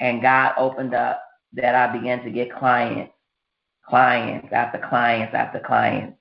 And 0.00 0.22
God 0.22 0.52
opened 0.58 0.94
up 0.94 1.22
that 1.54 1.74
I 1.74 1.96
began 1.96 2.22
to 2.24 2.30
get 2.30 2.54
clients 2.54 3.12
clients 3.88 4.48
after 4.52 4.78
clients 4.88 5.34
after 5.34 5.60
clients. 5.60 6.16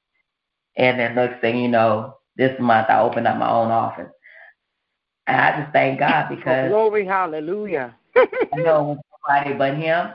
And 0.77 0.99
then 0.99 1.15
next 1.15 1.41
thing 1.41 1.57
you 1.59 1.67
know, 1.67 2.17
this 2.35 2.57
month 2.59 2.87
I 2.89 2.99
opened 2.99 3.27
up 3.27 3.37
my 3.37 3.49
own 3.49 3.71
office. 3.71 4.11
And 5.25 5.37
I 5.37 5.61
just 5.61 5.73
thank 5.73 5.99
God 5.99 6.27
oh, 6.31 6.35
because 6.35 6.69
glory, 6.69 7.05
hallelujah. 7.05 7.95
I 8.15 8.55
know 8.55 8.99
nobody 9.27 9.53
but 9.57 9.75
Him 9.75 10.11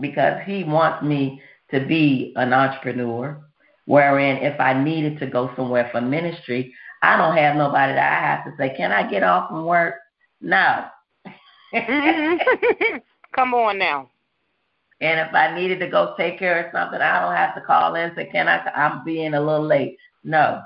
because 0.00 0.40
He 0.46 0.64
wants 0.64 1.04
me 1.04 1.42
to 1.70 1.86
be 1.86 2.32
an 2.36 2.52
entrepreneur. 2.52 3.40
Wherein, 3.86 4.36
if 4.38 4.60
I 4.60 4.72
needed 4.72 5.18
to 5.18 5.26
go 5.26 5.50
somewhere 5.56 5.88
for 5.90 6.00
ministry, 6.00 6.72
I 7.02 7.16
don't 7.16 7.36
have 7.36 7.56
nobody 7.56 7.94
that 7.94 8.12
I 8.12 8.26
have 8.26 8.44
to 8.44 8.52
say, 8.56 8.76
"Can 8.76 8.92
I 8.92 9.10
get 9.10 9.22
off 9.22 9.48
from 9.48 9.64
work?" 9.64 9.94
No. 10.40 10.86
Mm-hmm. 11.74 12.96
Come 13.34 13.54
on 13.54 13.78
now. 13.78 14.09
And 15.00 15.18
if 15.20 15.34
I 15.34 15.54
needed 15.54 15.80
to 15.80 15.88
go 15.88 16.14
take 16.16 16.38
care 16.38 16.66
of 16.66 16.72
something, 16.72 17.00
I 17.00 17.20
don't 17.20 17.34
have 17.34 17.54
to 17.54 17.62
call 17.62 17.94
in 17.94 18.10
and 18.10 18.16
say, 18.16 18.26
"Can 18.26 18.48
I? 18.48 18.58
I'm 18.74 19.04
being 19.04 19.34
a 19.34 19.40
little 19.40 19.64
late." 19.64 19.96
No, 20.24 20.62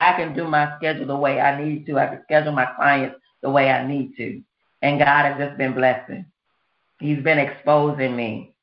I 0.00 0.12
can 0.12 0.34
do 0.34 0.46
my 0.46 0.76
schedule 0.76 1.06
the 1.06 1.16
way 1.16 1.40
I 1.40 1.62
need 1.62 1.86
to. 1.86 1.98
I 1.98 2.06
can 2.06 2.22
schedule 2.24 2.52
my 2.52 2.66
clients 2.66 3.16
the 3.42 3.50
way 3.50 3.70
I 3.70 3.86
need 3.86 4.16
to. 4.16 4.42
And 4.82 4.98
God 4.98 5.24
has 5.24 5.38
just 5.38 5.56
been 5.56 5.72
blessing. 5.72 6.26
He's 7.00 7.22
been 7.22 7.38
exposing 7.38 8.14
me. 8.14 8.54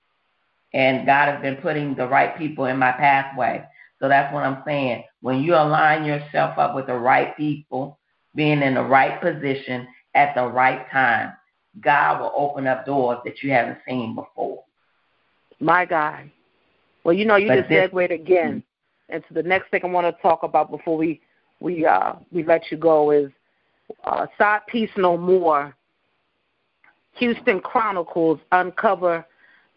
And 0.73 1.05
God 1.05 1.29
has 1.29 1.41
been 1.41 1.57
putting 1.57 1.95
the 1.95 2.07
right 2.07 2.37
people 2.37 2.65
in 2.65 2.77
my 2.77 2.91
pathway. 2.91 3.65
So 3.99 4.09
that's 4.09 4.33
what 4.33 4.43
I'm 4.43 4.63
saying. 4.65 5.03
When 5.21 5.41
you 5.41 5.55
align 5.55 6.03
yourself 6.03 6.57
up 6.57 6.75
with 6.75 6.87
the 6.87 6.95
right 6.95 7.35
people, 7.37 7.99
being 8.35 8.61
in 8.61 8.73
the 8.73 8.83
right 8.83 9.21
position 9.21 9.87
at 10.15 10.35
the 10.35 10.45
right 10.45 10.89
time, 10.91 11.33
God 11.79 12.19
will 12.19 12.33
open 12.35 12.67
up 12.67 12.85
doors 12.85 13.19
that 13.25 13.41
you 13.41 13.51
haven't 13.51 13.79
seen 13.87 14.15
before. 14.15 14.63
My 15.63 15.85
God. 15.85 16.29
Well, 17.03 17.13
you 17.15 17.25
know, 17.25 17.37
you 17.37 17.47
but 17.47 17.55
just 17.55 17.69
segued 17.69 18.11
again. 18.11 18.63
Mm-hmm. 19.09 19.15
And 19.15 19.23
so 19.27 19.35
the 19.35 19.43
next 19.43 19.69
thing 19.71 19.81
I 19.83 19.87
want 19.87 20.05
to 20.13 20.21
talk 20.21 20.43
about 20.43 20.69
before 20.71 20.97
we 20.97 21.21
we 21.59 21.85
uh 21.85 22.13
we 22.31 22.43
let 22.43 22.71
you 22.71 22.77
go 22.77 23.11
is 23.11 23.31
uh 24.03 24.27
side 24.37 24.61
piece 24.67 24.89
no 24.97 25.17
more. 25.17 25.75
Houston 27.13 27.59
Chronicles 27.59 28.39
uncover 28.51 29.25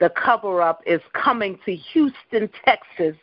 the 0.01 0.11
cover 0.11 0.61
up 0.61 0.81
is 0.87 1.01
coming 1.13 1.59
to 1.65 1.75
Houston, 1.75 2.51
Texas, 2.65 3.17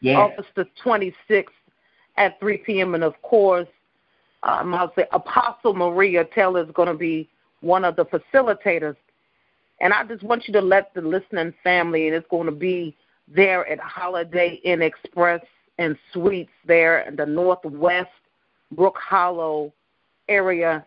yes. 0.00 0.16
August 0.18 0.48
the 0.56 0.66
26th 0.84 1.44
at 2.16 2.38
3 2.40 2.56
p.m. 2.58 2.94
And 2.94 3.04
of 3.04 3.20
course, 3.22 3.68
um, 4.42 4.74
I'll 4.74 4.92
say 4.96 5.04
Apostle 5.12 5.74
Maria 5.74 6.24
Taylor 6.34 6.64
is 6.64 6.70
going 6.74 6.88
to 6.88 6.94
be 6.94 7.28
one 7.60 7.84
of 7.84 7.96
the 7.96 8.06
facilitators 8.06 8.96
and 9.80 9.92
I 9.92 10.04
just 10.04 10.22
want 10.22 10.46
you 10.46 10.52
to 10.54 10.60
let 10.60 10.92
the 10.94 11.00
listening 11.00 11.54
family, 11.62 12.06
and 12.06 12.14
it's 12.16 12.28
going 12.28 12.46
to 12.46 12.52
be 12.52 12.96
there 13.28 13.66
at 13.66 13.78
Holiday 13.78 14.60
Inn 14.64 14.82
Express 14.82 15.40
and 15.78 15.96
Suites 16.12 16.52
there 16.66 17.00
in 17.00 17.16
the 17.16 17.26
Northwest 17.26 18.10
Brook 18.72 18.98
Hollow 18.98 19.72
area. 20.28 20.84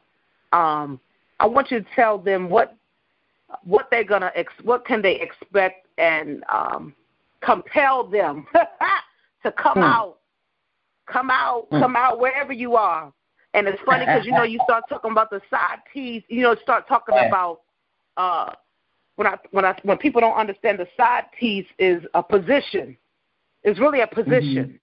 Um, 0.52 1.00
I 1.40 1.48
want 1.48 1.72
you 1.72 1.80
to 1.80 1.86
tell 1.96 2.18
them 2.18 2.50
what 2.50 2.76
what 3.64 3.88
they're 3.92 4.04
gonna 4.04 4.32
ex- 4.36 4.54
what 4.64 4.86
can 4.86 5.02
they 5.02 5.20
expect 5.20 5.88
and 5.98 6.44
um, 6.50 6.94
compel 7.42 8.04
them 8.08 8.48
to 9.44 9.52
come 9.52 9.78
mm. 9.78 9.84
out, 9.84 10.18
come 11.08 11.30
out, 11.30 11.70
mm. 11.72 11.80
come 11.80 11.96
out 11.96 12.20
wherever 12.20 12.54
you 12.54 12.76
are. 12.76 13.12
And 13.56 13.68
it's 13.68 13.82
funny 13.86 14.06
because 14.06 14.26
you 14.26 14.32
know 14.32 14.44
you 14.44 14.60
start 14.64 14.86
talking 14.90 15.12
about 15.12 15.30
the 15.30 15.42
side 15.50 15.80
piece, 15.92 16.24
you 16.28 16.42
know, 16.42 16.56
start 16.64 16.88
talking 16.88 17.16
about 17.16 17.62
uh, 18.18 18.52
when 19.16 19.28
I 19.28 19.38
when 19.52 19.66
I 19.66 19.78
when 19.84 19.98
people 19.98 20.22
don't 20.22 20.36
understand 20.36 20.80
the 20.80 20.88
side 20.98 21.26
piece 21.38 21.68
is 21.80 22.04
a 22.14 22.24
position. 22.24 22.98
It's 23.64 23.80
really 23.80 24.02
a 24.02 24.08
position. 24.08 24.80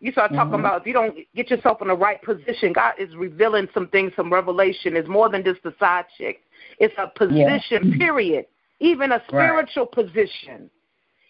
You 0.00 0.10
start 0.10 0.34
talking 0.34 0.56
Mhm. 0.56 0.60
about 0.60 0.80
if 0.80 0.86
you 0.86 0.92
don't 0.92 1.16
get 1.34 1.50
yourself 1.50 1.80
in 1.80 1.88
the 1.88 1.94
right 1.94 2.20
position, 2.22 2.72
God 2.72 2.94
is 2.98 3.14
revealing 3.14 3.68
some 3.72 3.86
things, 3.88 4.12
some 4.16 4.32
revelation. 4.32 4.96
It's 4.96 5.08
more 5.08 5.28
than 5.28 5.44
just 5.44 5.62
the 5.62 5.74
side 5.78 6.06
chick. 6.16 6.42
It's 6.78 6.94
a 6.98 7.06
position, 7.08 7.92
period. 7.98 8.46
Even 8.80 9.12
a 9.12 9.22
spiritual 9.28 9.86
position. 9.86 10.70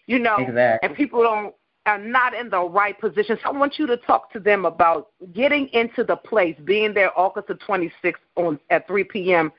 You 0.07 0.19
know, 0.19 0.37
Exactly. 0.39 0.87
and 0.87 0.97
people 0.97 1.21
don't 1.21 1.53
are 1.85 1.99
not 1.99 2.33
in 2.33 2.49
the 2.49 2.61
right 2.61 2.97
position. 2.99 3.37
So 3.43 3.49
I 3.49 3.51
want 3.51 3.77
you 3.77 3.85
to 3.87 3.97
talk 3.97 4.31
to 4.31 4.39
them 4.39 4.65
about 4.65 5.09
getting 5.33 5.67
into 5.69 6.03
the 6.03 6.15
place, 6.15 6.57
being 6.63 6.93
there 6.93 7.17
August 7.19 7.47
the 7.47 7.55
26th 7.55 8.13
on 8.37 8.57
at 8.69 8.87
3 8.87 9.03
p.m. 9.03 9.51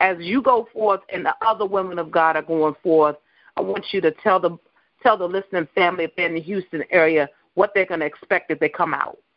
As 0.00 0.16
you 0.20 0.42
go 0.42 0.68
forth 0.72 1.00
and 1.12 1.24
the 1.24 1.34
other 1.46 1.66
women 1.66 1.98
of 1.98 2.10
God 2.10 2.36
are 2.36 2.42
going 2.42 2.74
forth, 2.82 3.16
I 3.56 3.60
want 3.60 3.86
you 3.92 4.00
to 4.02 4.10
tell 4.10 4.40
the 4.40 4.58
tell 5.02 5.16
the 5.16 5.26
listening 5.26 5.68
family 5.74 6.04
if 6.04 6.16
they're 6.16 6.26
in 6.26 6.34
the 6.34 6.40
Houston 6.40 6.82
area 6.90 7.28
what 7.54 7.72
they're 7.74 7.86
going 7.86 8.00
to 8.00 8.06
expect 8.06 8.50
if 8.50 8.58
they 8.58 8.68
come 8.68 8.94
out. 8.94 9.18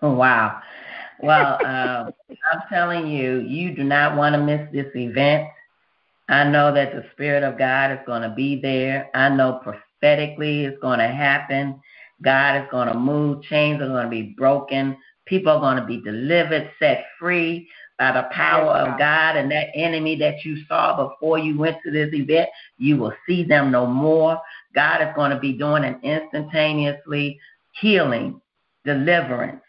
Oh, 0.00 0.12
wow. 0.12 0.60
Well, 1.20 1.54
um, 1.66 2.12
I'm 2.52 2.60
telling 2.70 3.08
you, 3.08 3.40
you 3.40 3.74
do 3.74 3.82
not 3.82 4.16
want 4.16 4.36
to 4.36 4.40
miss 4.40 4.60
this 4.72 4.86
event. 4.94 5.48
I 6.28 6.44
know 6.44 6.72
that 6.72 6.92
the 6.92 7.04
Spirit 7.14 7.42
of 7.42 7.58
God 7.58 7.90
is 7.90 7.98
going 8.06 8.22
to 8.22 8.28
be 8.28 8.60
there. 8.60 9.10
I 9.14 9.28
know 9.28 9.60
prophetically 9.64 10.66
it's 10.66 10.80
going 10.80 11.00
to 11.00 11.08
happen. 11.08 11.80
God 12.22 12.62
is 12.62 12.68
going 12.70 12.86
to 12.86 12.94
move. 12.94 13.42
Chains 13.42 13.82
are 13.82 13.88
going 13.88 14.04
to 14.04 14.10
be 14.10 14.34
broken. 14.36 14.96
People 15.24 15.52
are 15.52 15.60
going 15.60 15.78
to 15.78 15.84
be 15.84 16.00
delivered, 16.00 16.70
set 16.78 17.06
free 17.18 17.68
by 17.98 18.12
the 18.12 18.28
power 18.32 18.72
of 18.72 18.98
God. 18.98 19.36
And 19.36 19.50
that 19.50 19.68
enemy 19.74 20.16
that 20.16 20.44
you 20.44 20.58
saw 20.66 21.08
before 21.08 21.38
you 21.38 21.58
went 21.58 21.76
to 21.84 21.90
this 21.90 22.10
event, 22.12 22.48
you 22.78 22.96
will 22.96 23.12
see 23.26 23.44
them 23.44 23.70
no 23.70 23.86
more. 23.86 24.40
God 24.74 25.02
is 25.02 25.14
going 25.14 25.30
to 25.30 25.38
be 25.38 25.52
doing 25.52 25.84
an 25.84 26.00
instantaneously 26.02 27.38
healing, 27.80 28.40
deliverance. 28.84 29.62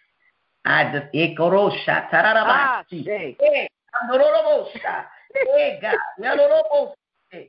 I 0.65 0.91
just 0.91 1.13
ikorosha 1.13 2.07
Ah, 2.11 2.83
tararabasi. 2.91 3.05
Shay. 3.05 3.37
Hey, 3.39 3.67
andorobosha. 4.03 5.05
Hey, 5.33 5.79
God. 5.81 5.95
Yadorobosha. 6.19 7.47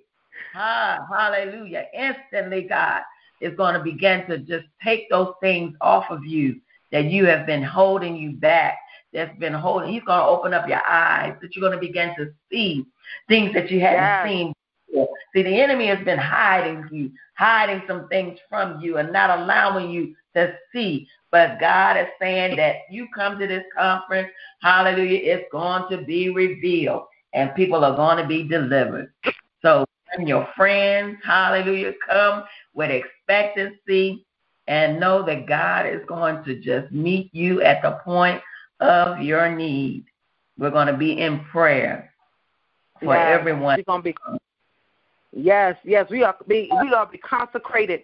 Ah, 0.54 1.06
hallelujah. 1.14 1.84
Instantly, 1.92 2.62
God 2.62 3.02
is 3.40 3.54
going 3.56 3.74
to 3.74 3.80
begin 3.80 4.26
to 4.28 4.38
just 4.38 4.66
take 4.82 5.08
those 5.10 5.32
things 5.40 5.74
off 5.80 6.04
of 6.10 6.24
you 6.24 6.60
that 6.92 7.04
you 7.04 7.24
have 7.26 7.46
been 7.46 7.62
holding 7.62 8.16
you 8.16 8.32
back, 8.32 8.76
that's 9.12 9.36
been 9.38 9.52
holding. 9.52 9.92
He's 9.92 10.02
going 10.04 10.18
to 10.20 10.24
open 10.24 10.54
up 10.54 10.68
your 10.68 10.84
eyes 10.86 11.34
that 11.40 11.54
you're 11.54 11.68
going 11.68 11.78
to 11.80 11.86
begin 11.86 12.14
to 12.16 12.32
see 12.50 12.84
things 13.28 13.52
that 13.54 13.70
you 13.70 13.80
hadn't 13.80 14.02
Yes. 14.02 14.26
seen 14.28 14.52
before. 14.88 15.08
See, 15.34 15.42
the 15.42 15.60
enemy 15.60 15.86
has 15.86 16.04
been 16.04 16.18
hiding 16.18 16.88
you, 16.90 17.10
hiding 17.34 17.82
some 17.86 18.08
things 18.08 18.38
from 18.48 18.80
you, 18.80 18.98
and 18.98 19.12
not 19.12 19.38
allowing 19.40 19.90
you 19.90 20.14
to 20.34 20.54
see. 20.72 21.08
But 21.30 21.60
God 21.60 21.96
is 21.96 22.06
saying 22.20 22.56
that 22.56 22.76
you 22.90 23.08
come 23.14 23.38
to 23.38 23.46
this 23.46 23.64
conference, 23.76 24.28
hallelujah, 24.62 25.20
it's 25.22 25.48
going 25.52 25.84
to 25.90 26.04
be 26.04 26.30
revealed, 26.30 27.04
and 27.34 27.54
people 27.54 27.84
are 27.84 27.96
going 27.96 28.16
to 28.18 28.26
be 28.26 28.46
delivered. 28.48 29.12
So, 29.62 29.84
bring 30.14 30.26
your 30.26 30.48
friends, 30.56 31.18
hallelujah, 31.24 31.92
come 32.08 32.44
with 32.74 32.90
expectancy 32.90 34.24
and 34.66 35.00
know 35.00 35.24
that 35.24 35.46
God 35.46 35.86
is 35.86 36.00
going 36.06 36.44
to 36.44 36.60
just 36.60 36.92
meet 36.92 37.32
you 37.34 37.62
at 37.62 37.82
the 37.82 37.98
point 38.04 38.40
of 38.80 39.20
your 39.20 39.54
need. 39.54 40.04
We're 40.58 40.70
going 40.70 40.88
to 40.88 40.96
be 40.96 41.20
in 41.20 41.40
prayer 41.50 42.12
for 43.02 43.14
Yes, 43.14 43.38
everyone. 43.40 43.76
We're 43.76 43.84
gonna 43.84 44.02
be. 44.02 44.14
Yes, 45.32 45.76
yes, 45.84 46.10
we 46.10 46.22
are 46.22 46.36
be 46.46 46.70
we 46.82 46.92
are 46.92 47.06
be 47.06 47.18
consecrated. 47.18 48.02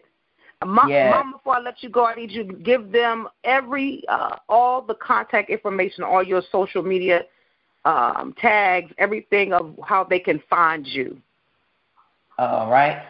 Ma- 0.65 0.87
Yes. 0.89 1.11
Mom, 1.11 1.33
before 1.33 1.57
I 1.57 1.61
let 1.61 1.83
you 1.83 1.91
go, 1.91 2.07
I 2.07 2.15
need 2.15 2.31
you 2.31 2.45
to 2.45 2.53
give 2.55 2.91
them 2.93 3.29
every 3.45 4.03
uh, 4.09 4.37
all 4.49 4.81
the 4.81 4.95
contact 4.95 5.51
information, 5.51 6.03
all 6.03 6.23
your 6.23 6.43
social 6.51 6.83
media 6.83 7.25
um, 7.85 8.35
tags, 8.41 8.93
everything 8.99 9.53
of 9.53 9.79
how 9.85 10.05
they 10.05 10.19
can 10.19 10.43
find 10.49 10.87
you. 10.87 11.21
All 12.39 12.71
right. 12.71 13.03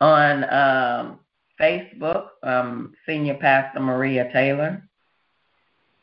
On 0.00 0.44
um, 0.52 1.20
Facebook, 1.60 2.28
um, 2.42 2.94
Senior 3.06 3.34
Pastor 3.34 3.80
Maria 3.80 4.30
Taylor. 4.32 4.82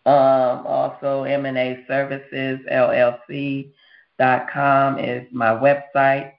Um, 0.05 0.67
also, 0.67 1.23
M&A 1.23 1.85
Services 1.87 2.59
LLC 2.71 3.71
dot 4.19 4.49
com 4.51 4.99
is 4.99 5.25
my 5.31 5.49
website. 5.49 6.33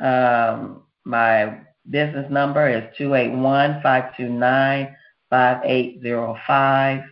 Um, 0.00 0.84
my 1.04 1.58
business 1.90 2.30
number 2.30 2.68
is 2.68 2.84
two 2.96 3.14
eight 3.14 3.32
one 3.32 3.80
five 3.82 4.16
two 4.16 4.28
nine 4.28 4.96
five 5.28 5.60
eight 5.64 6.00
zero 6.02 6.36
five. 6.46 7.02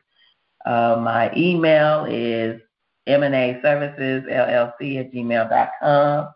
Uh, 0.65 1.01
my 1.01 1.33
email 1.37 2.07
is 2.09 2.61
M&A 3.07 3.61
Services 3.63 4.25
LLC 4.31 5.01
at 5.01 5.13
gmail 5.13 5.49
dot 5.51 5.71
com. 5.81 6.29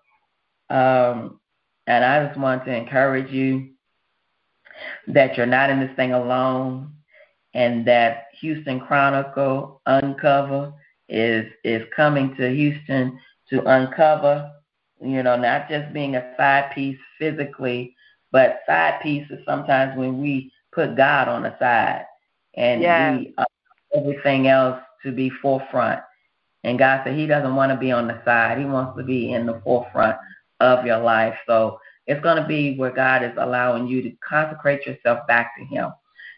Um, 0.70 1.40
and 1.86 2.04
I 2.04 2.26
just 2.26 2.38
want 2.38 2.64
to 2.64 2.74
encourage 2.74 3.30
you 3.30 3.70
that 5.08 5.36
you're 5.36 5.46
not 5.46 5.70
in 5.70 5.80
this 5.80 5.94
thing 5.96 6.12
alone 6.12 6.92
and 7.54 7.86
that 7.86 8.26
Houston 8.40 8.80
Chronicle 8.80 9.80
Uncover 9.86 10.72
is 11.08 11.46
is 11.64 11.82
coming 11.94 12.34
to 12.36 12.48
Houston 12.48 13.18
to 13.50 13.62
uncover, 13.64 14.50
you 15.00 15.22
know, 15.22 15.36
not 15.36 15.68
just 15.68 15.92
being 15.92 16.16
a 16.16 16.34
side 16.36 16.70
piece 16.74 16.98
physically, 17.18 17.94
but 18.32 18.60
side 18.66 19.00
piece 19.02 19.28
is 19.30 19.40
sometimes 19.44 19.96
when 19.98 20.20
we 20.20 20.52
put 20.72 20.96
God 20.96 21.28
on 21.28 21.42
the 21.42 21.58
side 21.58 22.06
and 22.54 22.82
Yes. 22.82 23.18
we 23.18 23.34
uh, 23.38 23.44
everything 23.94 24.46
else 24.46 24.80
to 25.02 25.12
be 25.12 25.30
forefront. 25.30 26.00
And 26.62 26.78
God 26.78 27.02
said 27.04 27.16
He 27.16 27.26
doesn't 27.26 27.56
want 27.56 27.72
to 27.72 27.78
be 27.78 27.90
on 27.90 28.06
the 28.06 28.22
side. 28.24 28.58
He 28.58 28.64
wants 28.64 28.96
to 28.98 29.04
be 29.04 29.32
in 29.32 29.46
the 29.46 29.60
forefront 29.64 30.16
of 30.60 30.84
your 30.86 30.98
life. 30.98 31.34
So 31.46 31.80
it's 32.06 32.22
going 32.22 32.40
to 32.40 32.46
be 32.46 32.76
where 32.76 32.90
God 32.92 33.22
is 33.22 33.32
allowing 33.36 33.86
you 33.86 34.02
to 34.02 34.12
consecrate 34.26 34.86
yourself 34.86 35.26
back 35.26 35.52
to 35.58 35.64
Him. 35.64 35.90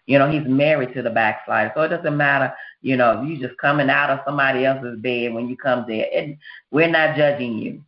You 0.07 0.19
know, 0.19 0.31
He's 0.31 0.47
married 0.47 0.95
to 0.95 1.03
the 1.03 1.11
backslider. 1.11 1.73
So 1.75 1.83
it 1.83 1.89
doesn't 1.89 2.17
matter, 2.17 2.53
you 2.81 2.97
know, 2.97 3.21
if 3.21 3.29
you're 3.29 3.49
just 3.49 3.61
coming 3.61 3.91
out 3.91 4.11
of 4.11 4.21
somebody 4.25 4.65
else's 4.65 4.99
bed 4.99 5.33
when 5.33 5.49
you 5.49 5.57
come 5.57 5.85
there. 5.87 6.07
And 6.15 6.37
we're 6.71 6.89
not 6.91 7.17
judging 7.17 7.59
you. 7.59 7.85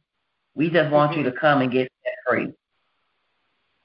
We 0.54 0.70
just 0.70 0.90
want 0.90 1.16
you 1.16 1.22
to 1.24 1.30
mm-hmm. 1.30 1.38
come 1.38 1.62
and 1.62 1.72
get 1.72 1.90
set 2.04 2.14
free. 2.26 2.52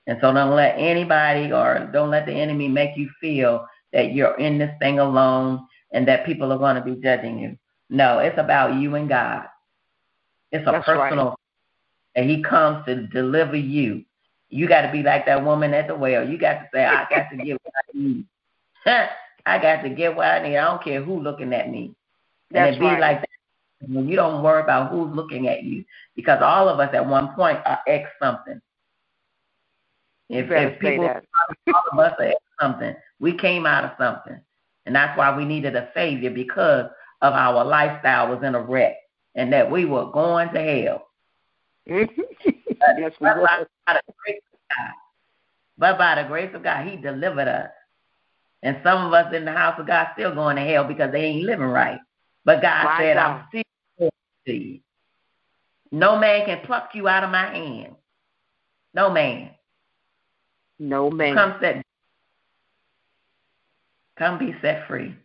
And 0.08 0.18
so 0.22 0.34
don't 0.34 0.56
let 0.56 0.76
anybody 0.78 1.52
or 1.52 1.90
don't 1.92 2.10
let 2.10 2.26
the 2.26 2.34
enemy 2.34 2.68
make 2.68 2.98
you 2.98 3.10
feel 3.22 3.66
that 3.94 4.14
you're 4.14 4.38
in 4.38 4.58
this 4.58 4.72
thing 4.80 5.00
alone 5.00 5.68
and 5.92 6.08
that 6.08 6.26
people 6.26 6.52
are 6.52 6.58
going 6.58 6.76
to 6.76 6.82
be 6.82 6.96
judging 7.02 7.40
you. 7.40 7.58
No, 7.90 8.20
it's 8.20 8.38
about 8.38 8.76
you 8.80 8.96
and 8.96 9.10
God. 9.10 9.46
It's 10.52 10.68
a 10.68 10.72
That's 10.72 10.88
right. 10.88 11.10
personal, 11.10 11.36
and 12.16 12.30
He 12.30 12.42
comes 12.42 12.86
to 12.86 13.08
deliver 13.08 13.56
you. 13.56 14.04
You 14.50 14.68
got 14.68 14.82
to 14.82 14.92
be 14.92 15.04
like 15.04 15.26
that 15.28 15.44
woman 15.44 15.74
at 15.74 15.88
the 15.88 15.96
well. 15.96 16.28
You 16.28 16.38
got 16.38 16.54
to 16.54 16.70
say, 16.74 16.86
I 16.86 17.08
got 17.10 17.30
to 17.30 17.38
get 17.38 17.62
what 17.64 17.74
I 17.76 17.98
need. 17.98 18.26
I 19.46 19.58
got 19.62 19.84
to 19.84 19.90
get 19.90 20.16
what 20.16 20.28
I 20.28 20.48
need. 20.48 20.58
I 20.58 20.66
don't 20.66 20.84
care 20.84 21.04
who 21.04 21.20
looking 21.20 21.54
at 21.54 21.70
me. 21.70 21.94
And 22.52 22.66
That's 22.66 22.78
it 22.78 22.80
be 22.80 22.86
right. 22.86 23.00
like 23.00 23.22
that 23.22 23.30
when 23.88 24.08
you 24.08 24.16
don't 24.16 24.44
worry 24.44 24.62
about 24.62 24.92
who's 24.92 25.16
looking 25.16 25.48
at 25.48 25.64
you, 25.64 25.86
because 26.16 26.42
all 26.42 26.68
of 26.68 26.80
us 26.80 26.90
at 26.94 27.06
one 27.06 27.34
point 27.36 27.60
are 27.66 27.80
ex 27.88 28.10
something. 28.22 28.60
If, 30.30 30.52
if 30.52 30.80
people, 30.80 31.10
all 31.74 31.84
of 31.92 32.00
us 32.00 32.14
are 32.20 32.26
ex 32.26 32.42
something, 32.60 32.96
we 33.20 33.34
came 33.34 33.66
out 33.66 33.86
of 33.86 33.92
something, 33.98 34.40
and 34.86 34.96
that's 34.96 35.18
why 35.18 35.36
we 35.36 35.46
needed 35.46 35.76
a 35.76 35.90
savior 35.94 36.32
because 36.32 36.86
of 37.22 37.34
our 37.34 37.64
lifestyle 37.64 38.30
was 38.30 38.44
in 38.44 38.56
a 38.56 38.62
wreck, 38.62 38.96
and 39.36 39.54
that 39.54 39.70
we 39.70 39.86
were 39.86 40.12
going 40.12 40.52
to 40.54 40.62
hell. 40.62 41.08
yes, 42.98 43.12
we 43.20 43.28
But 43.28 43.38
will. 43.38 43.46
by, 43.46 43.66
by 43.86 43.94
the 43.94 44.14
grace 44.24 44.42
of 44.54 44.60
God, 44.76 44.94
but 45.78 45.98
by 45.98 46.22
the 46.22 46.28
grace 46.28 46.54
of 46.54 46.64
God, 46.64 46.88
He 46.88 46.98
delivered 46.98 47.48
us. 47.48 47.72
And 48.62 48.78
some 48.84 49.06
of 49.06 49.14
us 49.14 49.34
in 49.34 49.46
the 49.46 49.54
house 49.54 49.80
of 49.80 49.88
God 49.88 50.08
still 50.14 50.34
going 50.36 50.58
to 50.58 50.62
hell 50.62 50.84
because 50.84 51.12
they 51.12 51.22
ain't 51.22 51.46
living 51.46 51.68
right. 51.68 52.00
But 52.44 52.62
God 52.62 52.84
My 52.84 52.98
said, 53.00 53.16
God. 53.16 53.26
I'm 53.26 53.46
still 53.50 54.10
to 54.46 54.54
you. 54.54 54.80
No 55.92 56.18
man 56.18 56.46
can 56.46 56.66
pluck 56.66 56.90
you 56.94 57.08
out 57.08 57.24
of 57.24 57.32
my 57.32 57.54
hand. 57.54 57.96
No 58.94 59.10
man. 59.10 59.52
No 60.78 61.10
man. 61.10 61.36
Come 61.36 61.56
set. 61.62 61.84
Come 64.18 64.38
be 64.38 64.56
set 64.62 64.88
free. 64.88 65.16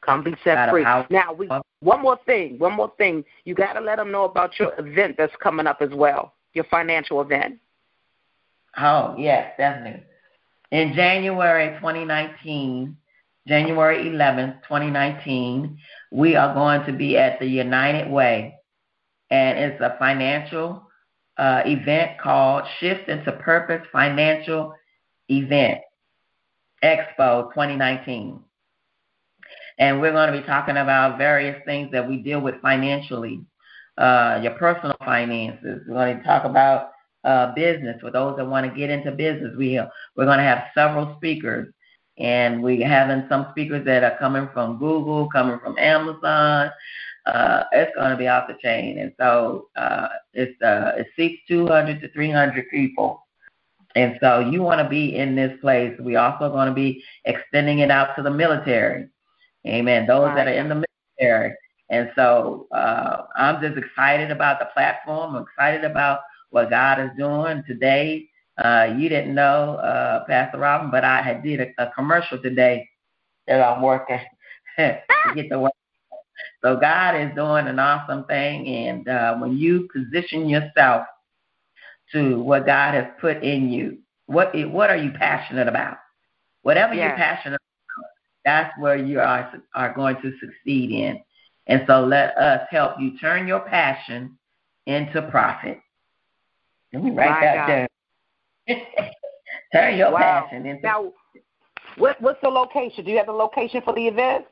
Come 0.00 0.24
be 0.24 0.34
set 0.44 0.70
free. 0.70 0.82
Now, 0.82 1.32
we 1.36 1.48
one 1.80 2.02
more 2.02 2.18
thing. 2.26 2.58
One 2.58 2.74
more 2.74 2.92
thing. 2.98 3.24
You 3.44 3.54
got 3.54 3.74
to 3.74 3.80
let 3.80 3.96
them 3.96 4.10
know 4.10 4.24
about 4.24 4.58
your 4.58 4.72
event 4.78 5.16
that's 5.16 5.34
coming 5.42 5.66
up 5.66 5.78
as 5.80 5.90
well. 5.92 6.34
Your 6.58 6.64
financial 6.64 7.20
event. 7.20 7.60
Oh, 8.76 9.14
yes, 9.16 9.52
definitely. 9.56 10.02
In 10.72 10.92
January 10.92 11.76
2019, 11.76 12.96
January 13.46 14.04
11th, 14.06 14.62
2019, 14.64 15.78
we 16.10 16.34
are 16.34 16.52
going 16.54 16.84
to 16.86 16.92
be 16.92 17.16
at 17.16 17.38
the 17.38 17.46
United 17.46 18.10
Way, 18.10 18.56
and 19.30 19.56
it's 19.56 19.80
a 19.80 19.94
financial 20.00 20.82
uh, 21.36 21.62
event 21.64 22.18
called 22.20 22.64
Shift 22.80 23.08
into 23.08 23.30
Purpose 23.30 23.86
Financial 23.92 24.74
Event. 25.28 25.78
Expo 26.82 27.50
2019. 27.50 28.40
And 29.78 30.00
we're 30.00 30.10
going 30.10 30.32
to 30.32 30.40
be 30.40 30.44
talking 30.44 30.76
about 30.76 31.18
various 31.18 31.62
things 31.64 31.92
that 31.92 32.08
we 32.08 32.16
deal 32.16 32.40
with 32.40 32.60
financially, 32.62 33.42
uh, 33.98 34.40
your 34.42 34.52
personal 34.52 34.96
finances. 35.04 35.82
We're 35.86 35.94
going 35.94 36.18
to 36.18 36.24
talk 36.24 36.44
about 36.44 36.92
uh, 37.24 37.52
business 37.54 38.00
for 38.00 38.10
those 38.10 38.36
that 38.36 38.46
want 38.46 38.66
to 38.66 38.78
get 38.78 38.90
into 38.90 39.10
business. 39.10 39.54
We 39.56 39.80
we're 40.16 40.24
going 40.24 40.38
to 40.38 40.44
have 40.44 40.68
several 40.74 41.16
speakers, 41.16 41.72
and 42.16 42.62
we're 42.62 42.86
having 42.86 43.26
some 43.28 43.48
speakers 43.50 43.84
that 43.84 44.04
are 44.04 44.16
coming 44.18 44.48
from 44.52 44.78
Google, 44.78 45.28
coming 45.28 45.58
from 45.58 45.76
Amazon. 45.78 46.70
Uh, 47.26 47.64
it's 47.72 47.94
going 47.94 48.10
to 48.10 48.16
be 48.16 48.28
off 48.28 48.48
the 48.48 48.56
chain, 48.62 48.98
and 48.98 49.12
so 49.18 49.68
uh, 49.76 50.08
it's 50.32 50.60
uh, 50.62 50.92
it 50.96 51.08
seats 51.16 51.42
200 51.48 52.00
to 52.00 52.08
300 52.12 52.70
people. 52.70 53.22
And 53.96 54.16
so 54.20 54.38
you 54.38 54.62
want 54.62 54.80
to 54.80 54.88
be 54.88 55.16
in 55.16 55.34
this 55.34 55.58
place. 55.60 55.98
We 55.98 56.16
also 56.16 56.50
going 56.50 56.68
to 56.68 56.74
be 56.74 57.02
extending 57.24 57.80
it 57.80 57.90
out 57.90 58.14
to 58.16 58.22
the 58.22 58.30
military. 58.30 59.08
Amen. 59.66 60.06
Those 60.06 60.34
that 60.36 60.46
are 60.46 60.52
in 60.52 60.68
the 60.68 60.84
military. 61.18 61.54
And 61.90 62.10
so 62.14 62.66
uh, 62.72 63.22
I'm 63.36 63.60
just 63.62 63.78
excited 63.78 64.30
about 64.30 64.58
the 64.58 64.66
platform. 64.66 65.34
I'm 65.34 65.42
excited 65.42 65.84
about 65.84 66.20
what 66.50 66.70
God 66.70 67.00
is 67.00 67.10
doing 67.16 67.62
today. 67.66 68.28
Uh, 68.58 68.94
you 68.98 69.08
didn't 69.08 69.34
know, 69.34 69.76
uh, 69.76 70.24
Pastor 70.26 70.58
Robin, 70.58 70.90
but 70.90 71.04
I 71.04 71.22
had 71.22 71.42
did 71.42 71.60
a, 71.60 71.84
a 71.84 71.90
commercial 71.92 72.38
today 72.42 72.88
that 73.46 73.62
I'm 73.62 73.82
working 73.82 74.20
to 74.78 75.00
get 75.34 75.48
the 75.48 75.58
work. 75.58 75.72
So 76.62 76.76
God 76.76 77.14
is 77.14 77.34
doing 77.34 77.68
an 77.68 77.78
awesome 77.78 78.24
thing, 78.24 78.66
and 78.66 79.08
uh, 79.08 79.36
when 79.36 79.56
you 79.56 79.88
position 79.92 80.48
yourself 80.48 81.06
to 82.12 82.40
what 82.40 82.66
God 82.66 82.94
has 82.94 83.06
put 83.20 83.42
in 83.42 83.70
you, 83.70 83.98
what 84.26 84.52
what 84.70 84.90
are 84.90 84.96
you 84.96 85.10
passionate 85.12 85.68
about? 85.68 85.98
Whatever 86.62 86.94
yes. 86.94 87.08
you're 87.08 87.16
passionate 87.16 87.60
about, 87.60 88.10
that's 88.44 88.78
where 88.78 88.96
you 88.96 89.20
are 89.20 89.52
are 89.74 89.94
going 89.94 90.16
to 90.16 90.32
succeed 90.40 90.90
in. 90.90 91.20
And 91.68 91.84
so 91.86 92.00
let 92.00 92.36
us 92.38 92.66
help 92.70 92.98
you 92.98 93.18
turn 93.18 93.46
your 93.46 93.60
passion 93.60 94.38
into 94.86 95.22
profit. 95.30 95.78
Let 96.92 97.04
me 97.04 97.10
write 97.10 97.30
My 97.30 97.40
that 97.40 97.66
down. 97.66 98.78
Turn 99.72 99.98
your 99.98 100.10
wow. 100.10 100.18
passion 100.18 100.64
into. 100.64 100.82
Now, 100.82 101.12
what, 101.98 102.20
what's 102.22 102.40
the 102.42 102.48
location? 102.48 103.04
Do 103.04 103.10
you 103.10 103.18
have 103.18 103.26
the 103.26 103.32
location 103.32 103.82
for 103.84 103.94
the 103.94 104.06
event? 104.06 104.46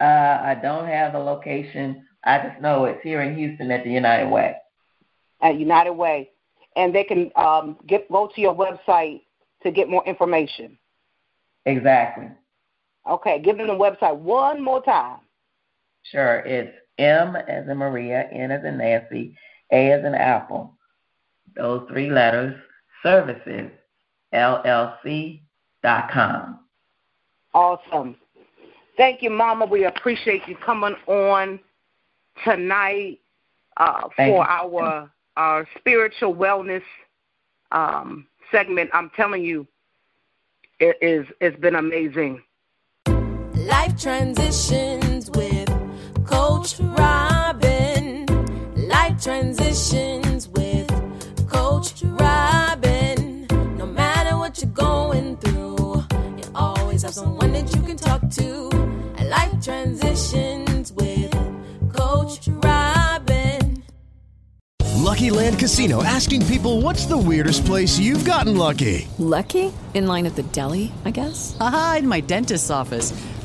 Uh, 0.00 0.04
I 0.42 0.58
don't 0.60 0.86
have 0.86 1.12
the 1.12 1.18
location. 1.18 2.06
I 2.24 2.38
just 2.46 2.60
know 2.60 2.84
it's 2.84 3.02
here 3.02 3.22
in 3.22 3.36
Houston 3.36 3.70
at 3.70 3.84
the 3.84 3.90
United 3.90 4.30
Way. 4.30 4.56
At 5.42 5.58
United 5.58 5.92
Way, 5.92 6.30
and 6.76 6.94
they 6.94 7.04
can 7.04 7.30
um, 7.36 7.78
get 7.86 8.10
go 8.10 8.30
to 8.34 8.40
your 8.40 8.54
website 8.54 9.22
to 9.62 9.70
get 9.70 9.88
more 9.88 10.04
information. 10.06 10.78
Exactly. 11.64 12.28
Okay, 13.08 13.40
give 13.40 13.56
them 13.56 13.66
the 13.66 13.72
website 13.72 14.16
one 14.16 14.62
more 14.62 14.82
time. 14.82 15.20
Sure, 16.04 16.40
it's 16.40 16.76
M 16.98 17.36
as 17.36 17.68
in 17.68 17.76
Maria, 17.76 18.28
N 18.32 18.50
as 18.50 18.64
in 18.64 18.78
Nancy, 18.78 19.36
A 19.72 19.92
as 19.92 20.04
in 20.04 20.14
Apple, 20.14 20.76
those 21.56 21.86
three 21.88 22.10
letters, 22.10 22.54
services, 23.02 23.70
LLC.com. 24.34 25.40
Awesome. 27.52 28.16
Thank 28.96 29.22
you, 29.22 29.30
Mama. 29.30 29.66
We 29.66 29.84
appreciate 29.84 30.42
you 30.46 30.56
coming 30.56 30.94
on 31.06 31.58
tonight 32.44 33.20
uh, 33.76 34.08
for 34.16 34.46
our 34.46 35.10
our 35.36 35.66
spiritual 35.78 36.34
wellness 36.34 36.82
um, 37.72 38.26
segment. 38.52 38.90
I'm 38.92 39.10
telling 39.16 39.42
you, 39.44 39.66
it 40.78 40.96
is 41.00 41.26
it's 41.40 41.58
been 41.60 41.76
amazing. 41.76 42.42
Life 43.54 44.00
transitions 44.00 45.04
with 45.04 45.09
Coach 46.60 46.78
Robin. 46.80 48.26
Life 48.76 49.22
transitions 49.22 50.46
with 50.48 50.86
Coach 51.48 52.02
Robin. 52.04 53.46
No 53.78 53.86
matter 53.86 54.36
what 54.36 54.60
you're 54.60 54.70
going 54.72 55.38
through, 55.38 56.04
you 56.36 56.44
always 56.54 57.00
have 57.00 57.14
someone 57.14 57.52
that 57.52 57.74
you 57.74 57.80
can 57.80 57.96
talk 57.96 58.28
to. 58.32 58.68
Life 59.24 59.54
transitions 59.64 60.92
with 60.92 61.32
Coach 61.94 62.46
Robin. 62.48 63.82
Lucky 64.96 65.30
Land 65.30 65.58
Casino 65.58 66.02
asking 66.02 66.44
people 66.44 66.82
what's 66.82 67.06
the 67.06 67.16
weirdest 67.16 67.64
place 67.64 67.98
you've 67.98 68.26
gotten 68.26 68.58
lucky? 68.58 69.08
Lucky? 69.18 69.72
In 69.94 70.06
line 70.06 70.26
at 70.26 70.36
the 70.36 70.42
deli, 70.42 70.92
I 71.06 71.10
guess? 71.10 71.56
Aha, 71.58 71.96
in 72.00 72.06
my 72.06 72.20
dentist's 72.20 72.68
office. 72.68 73.12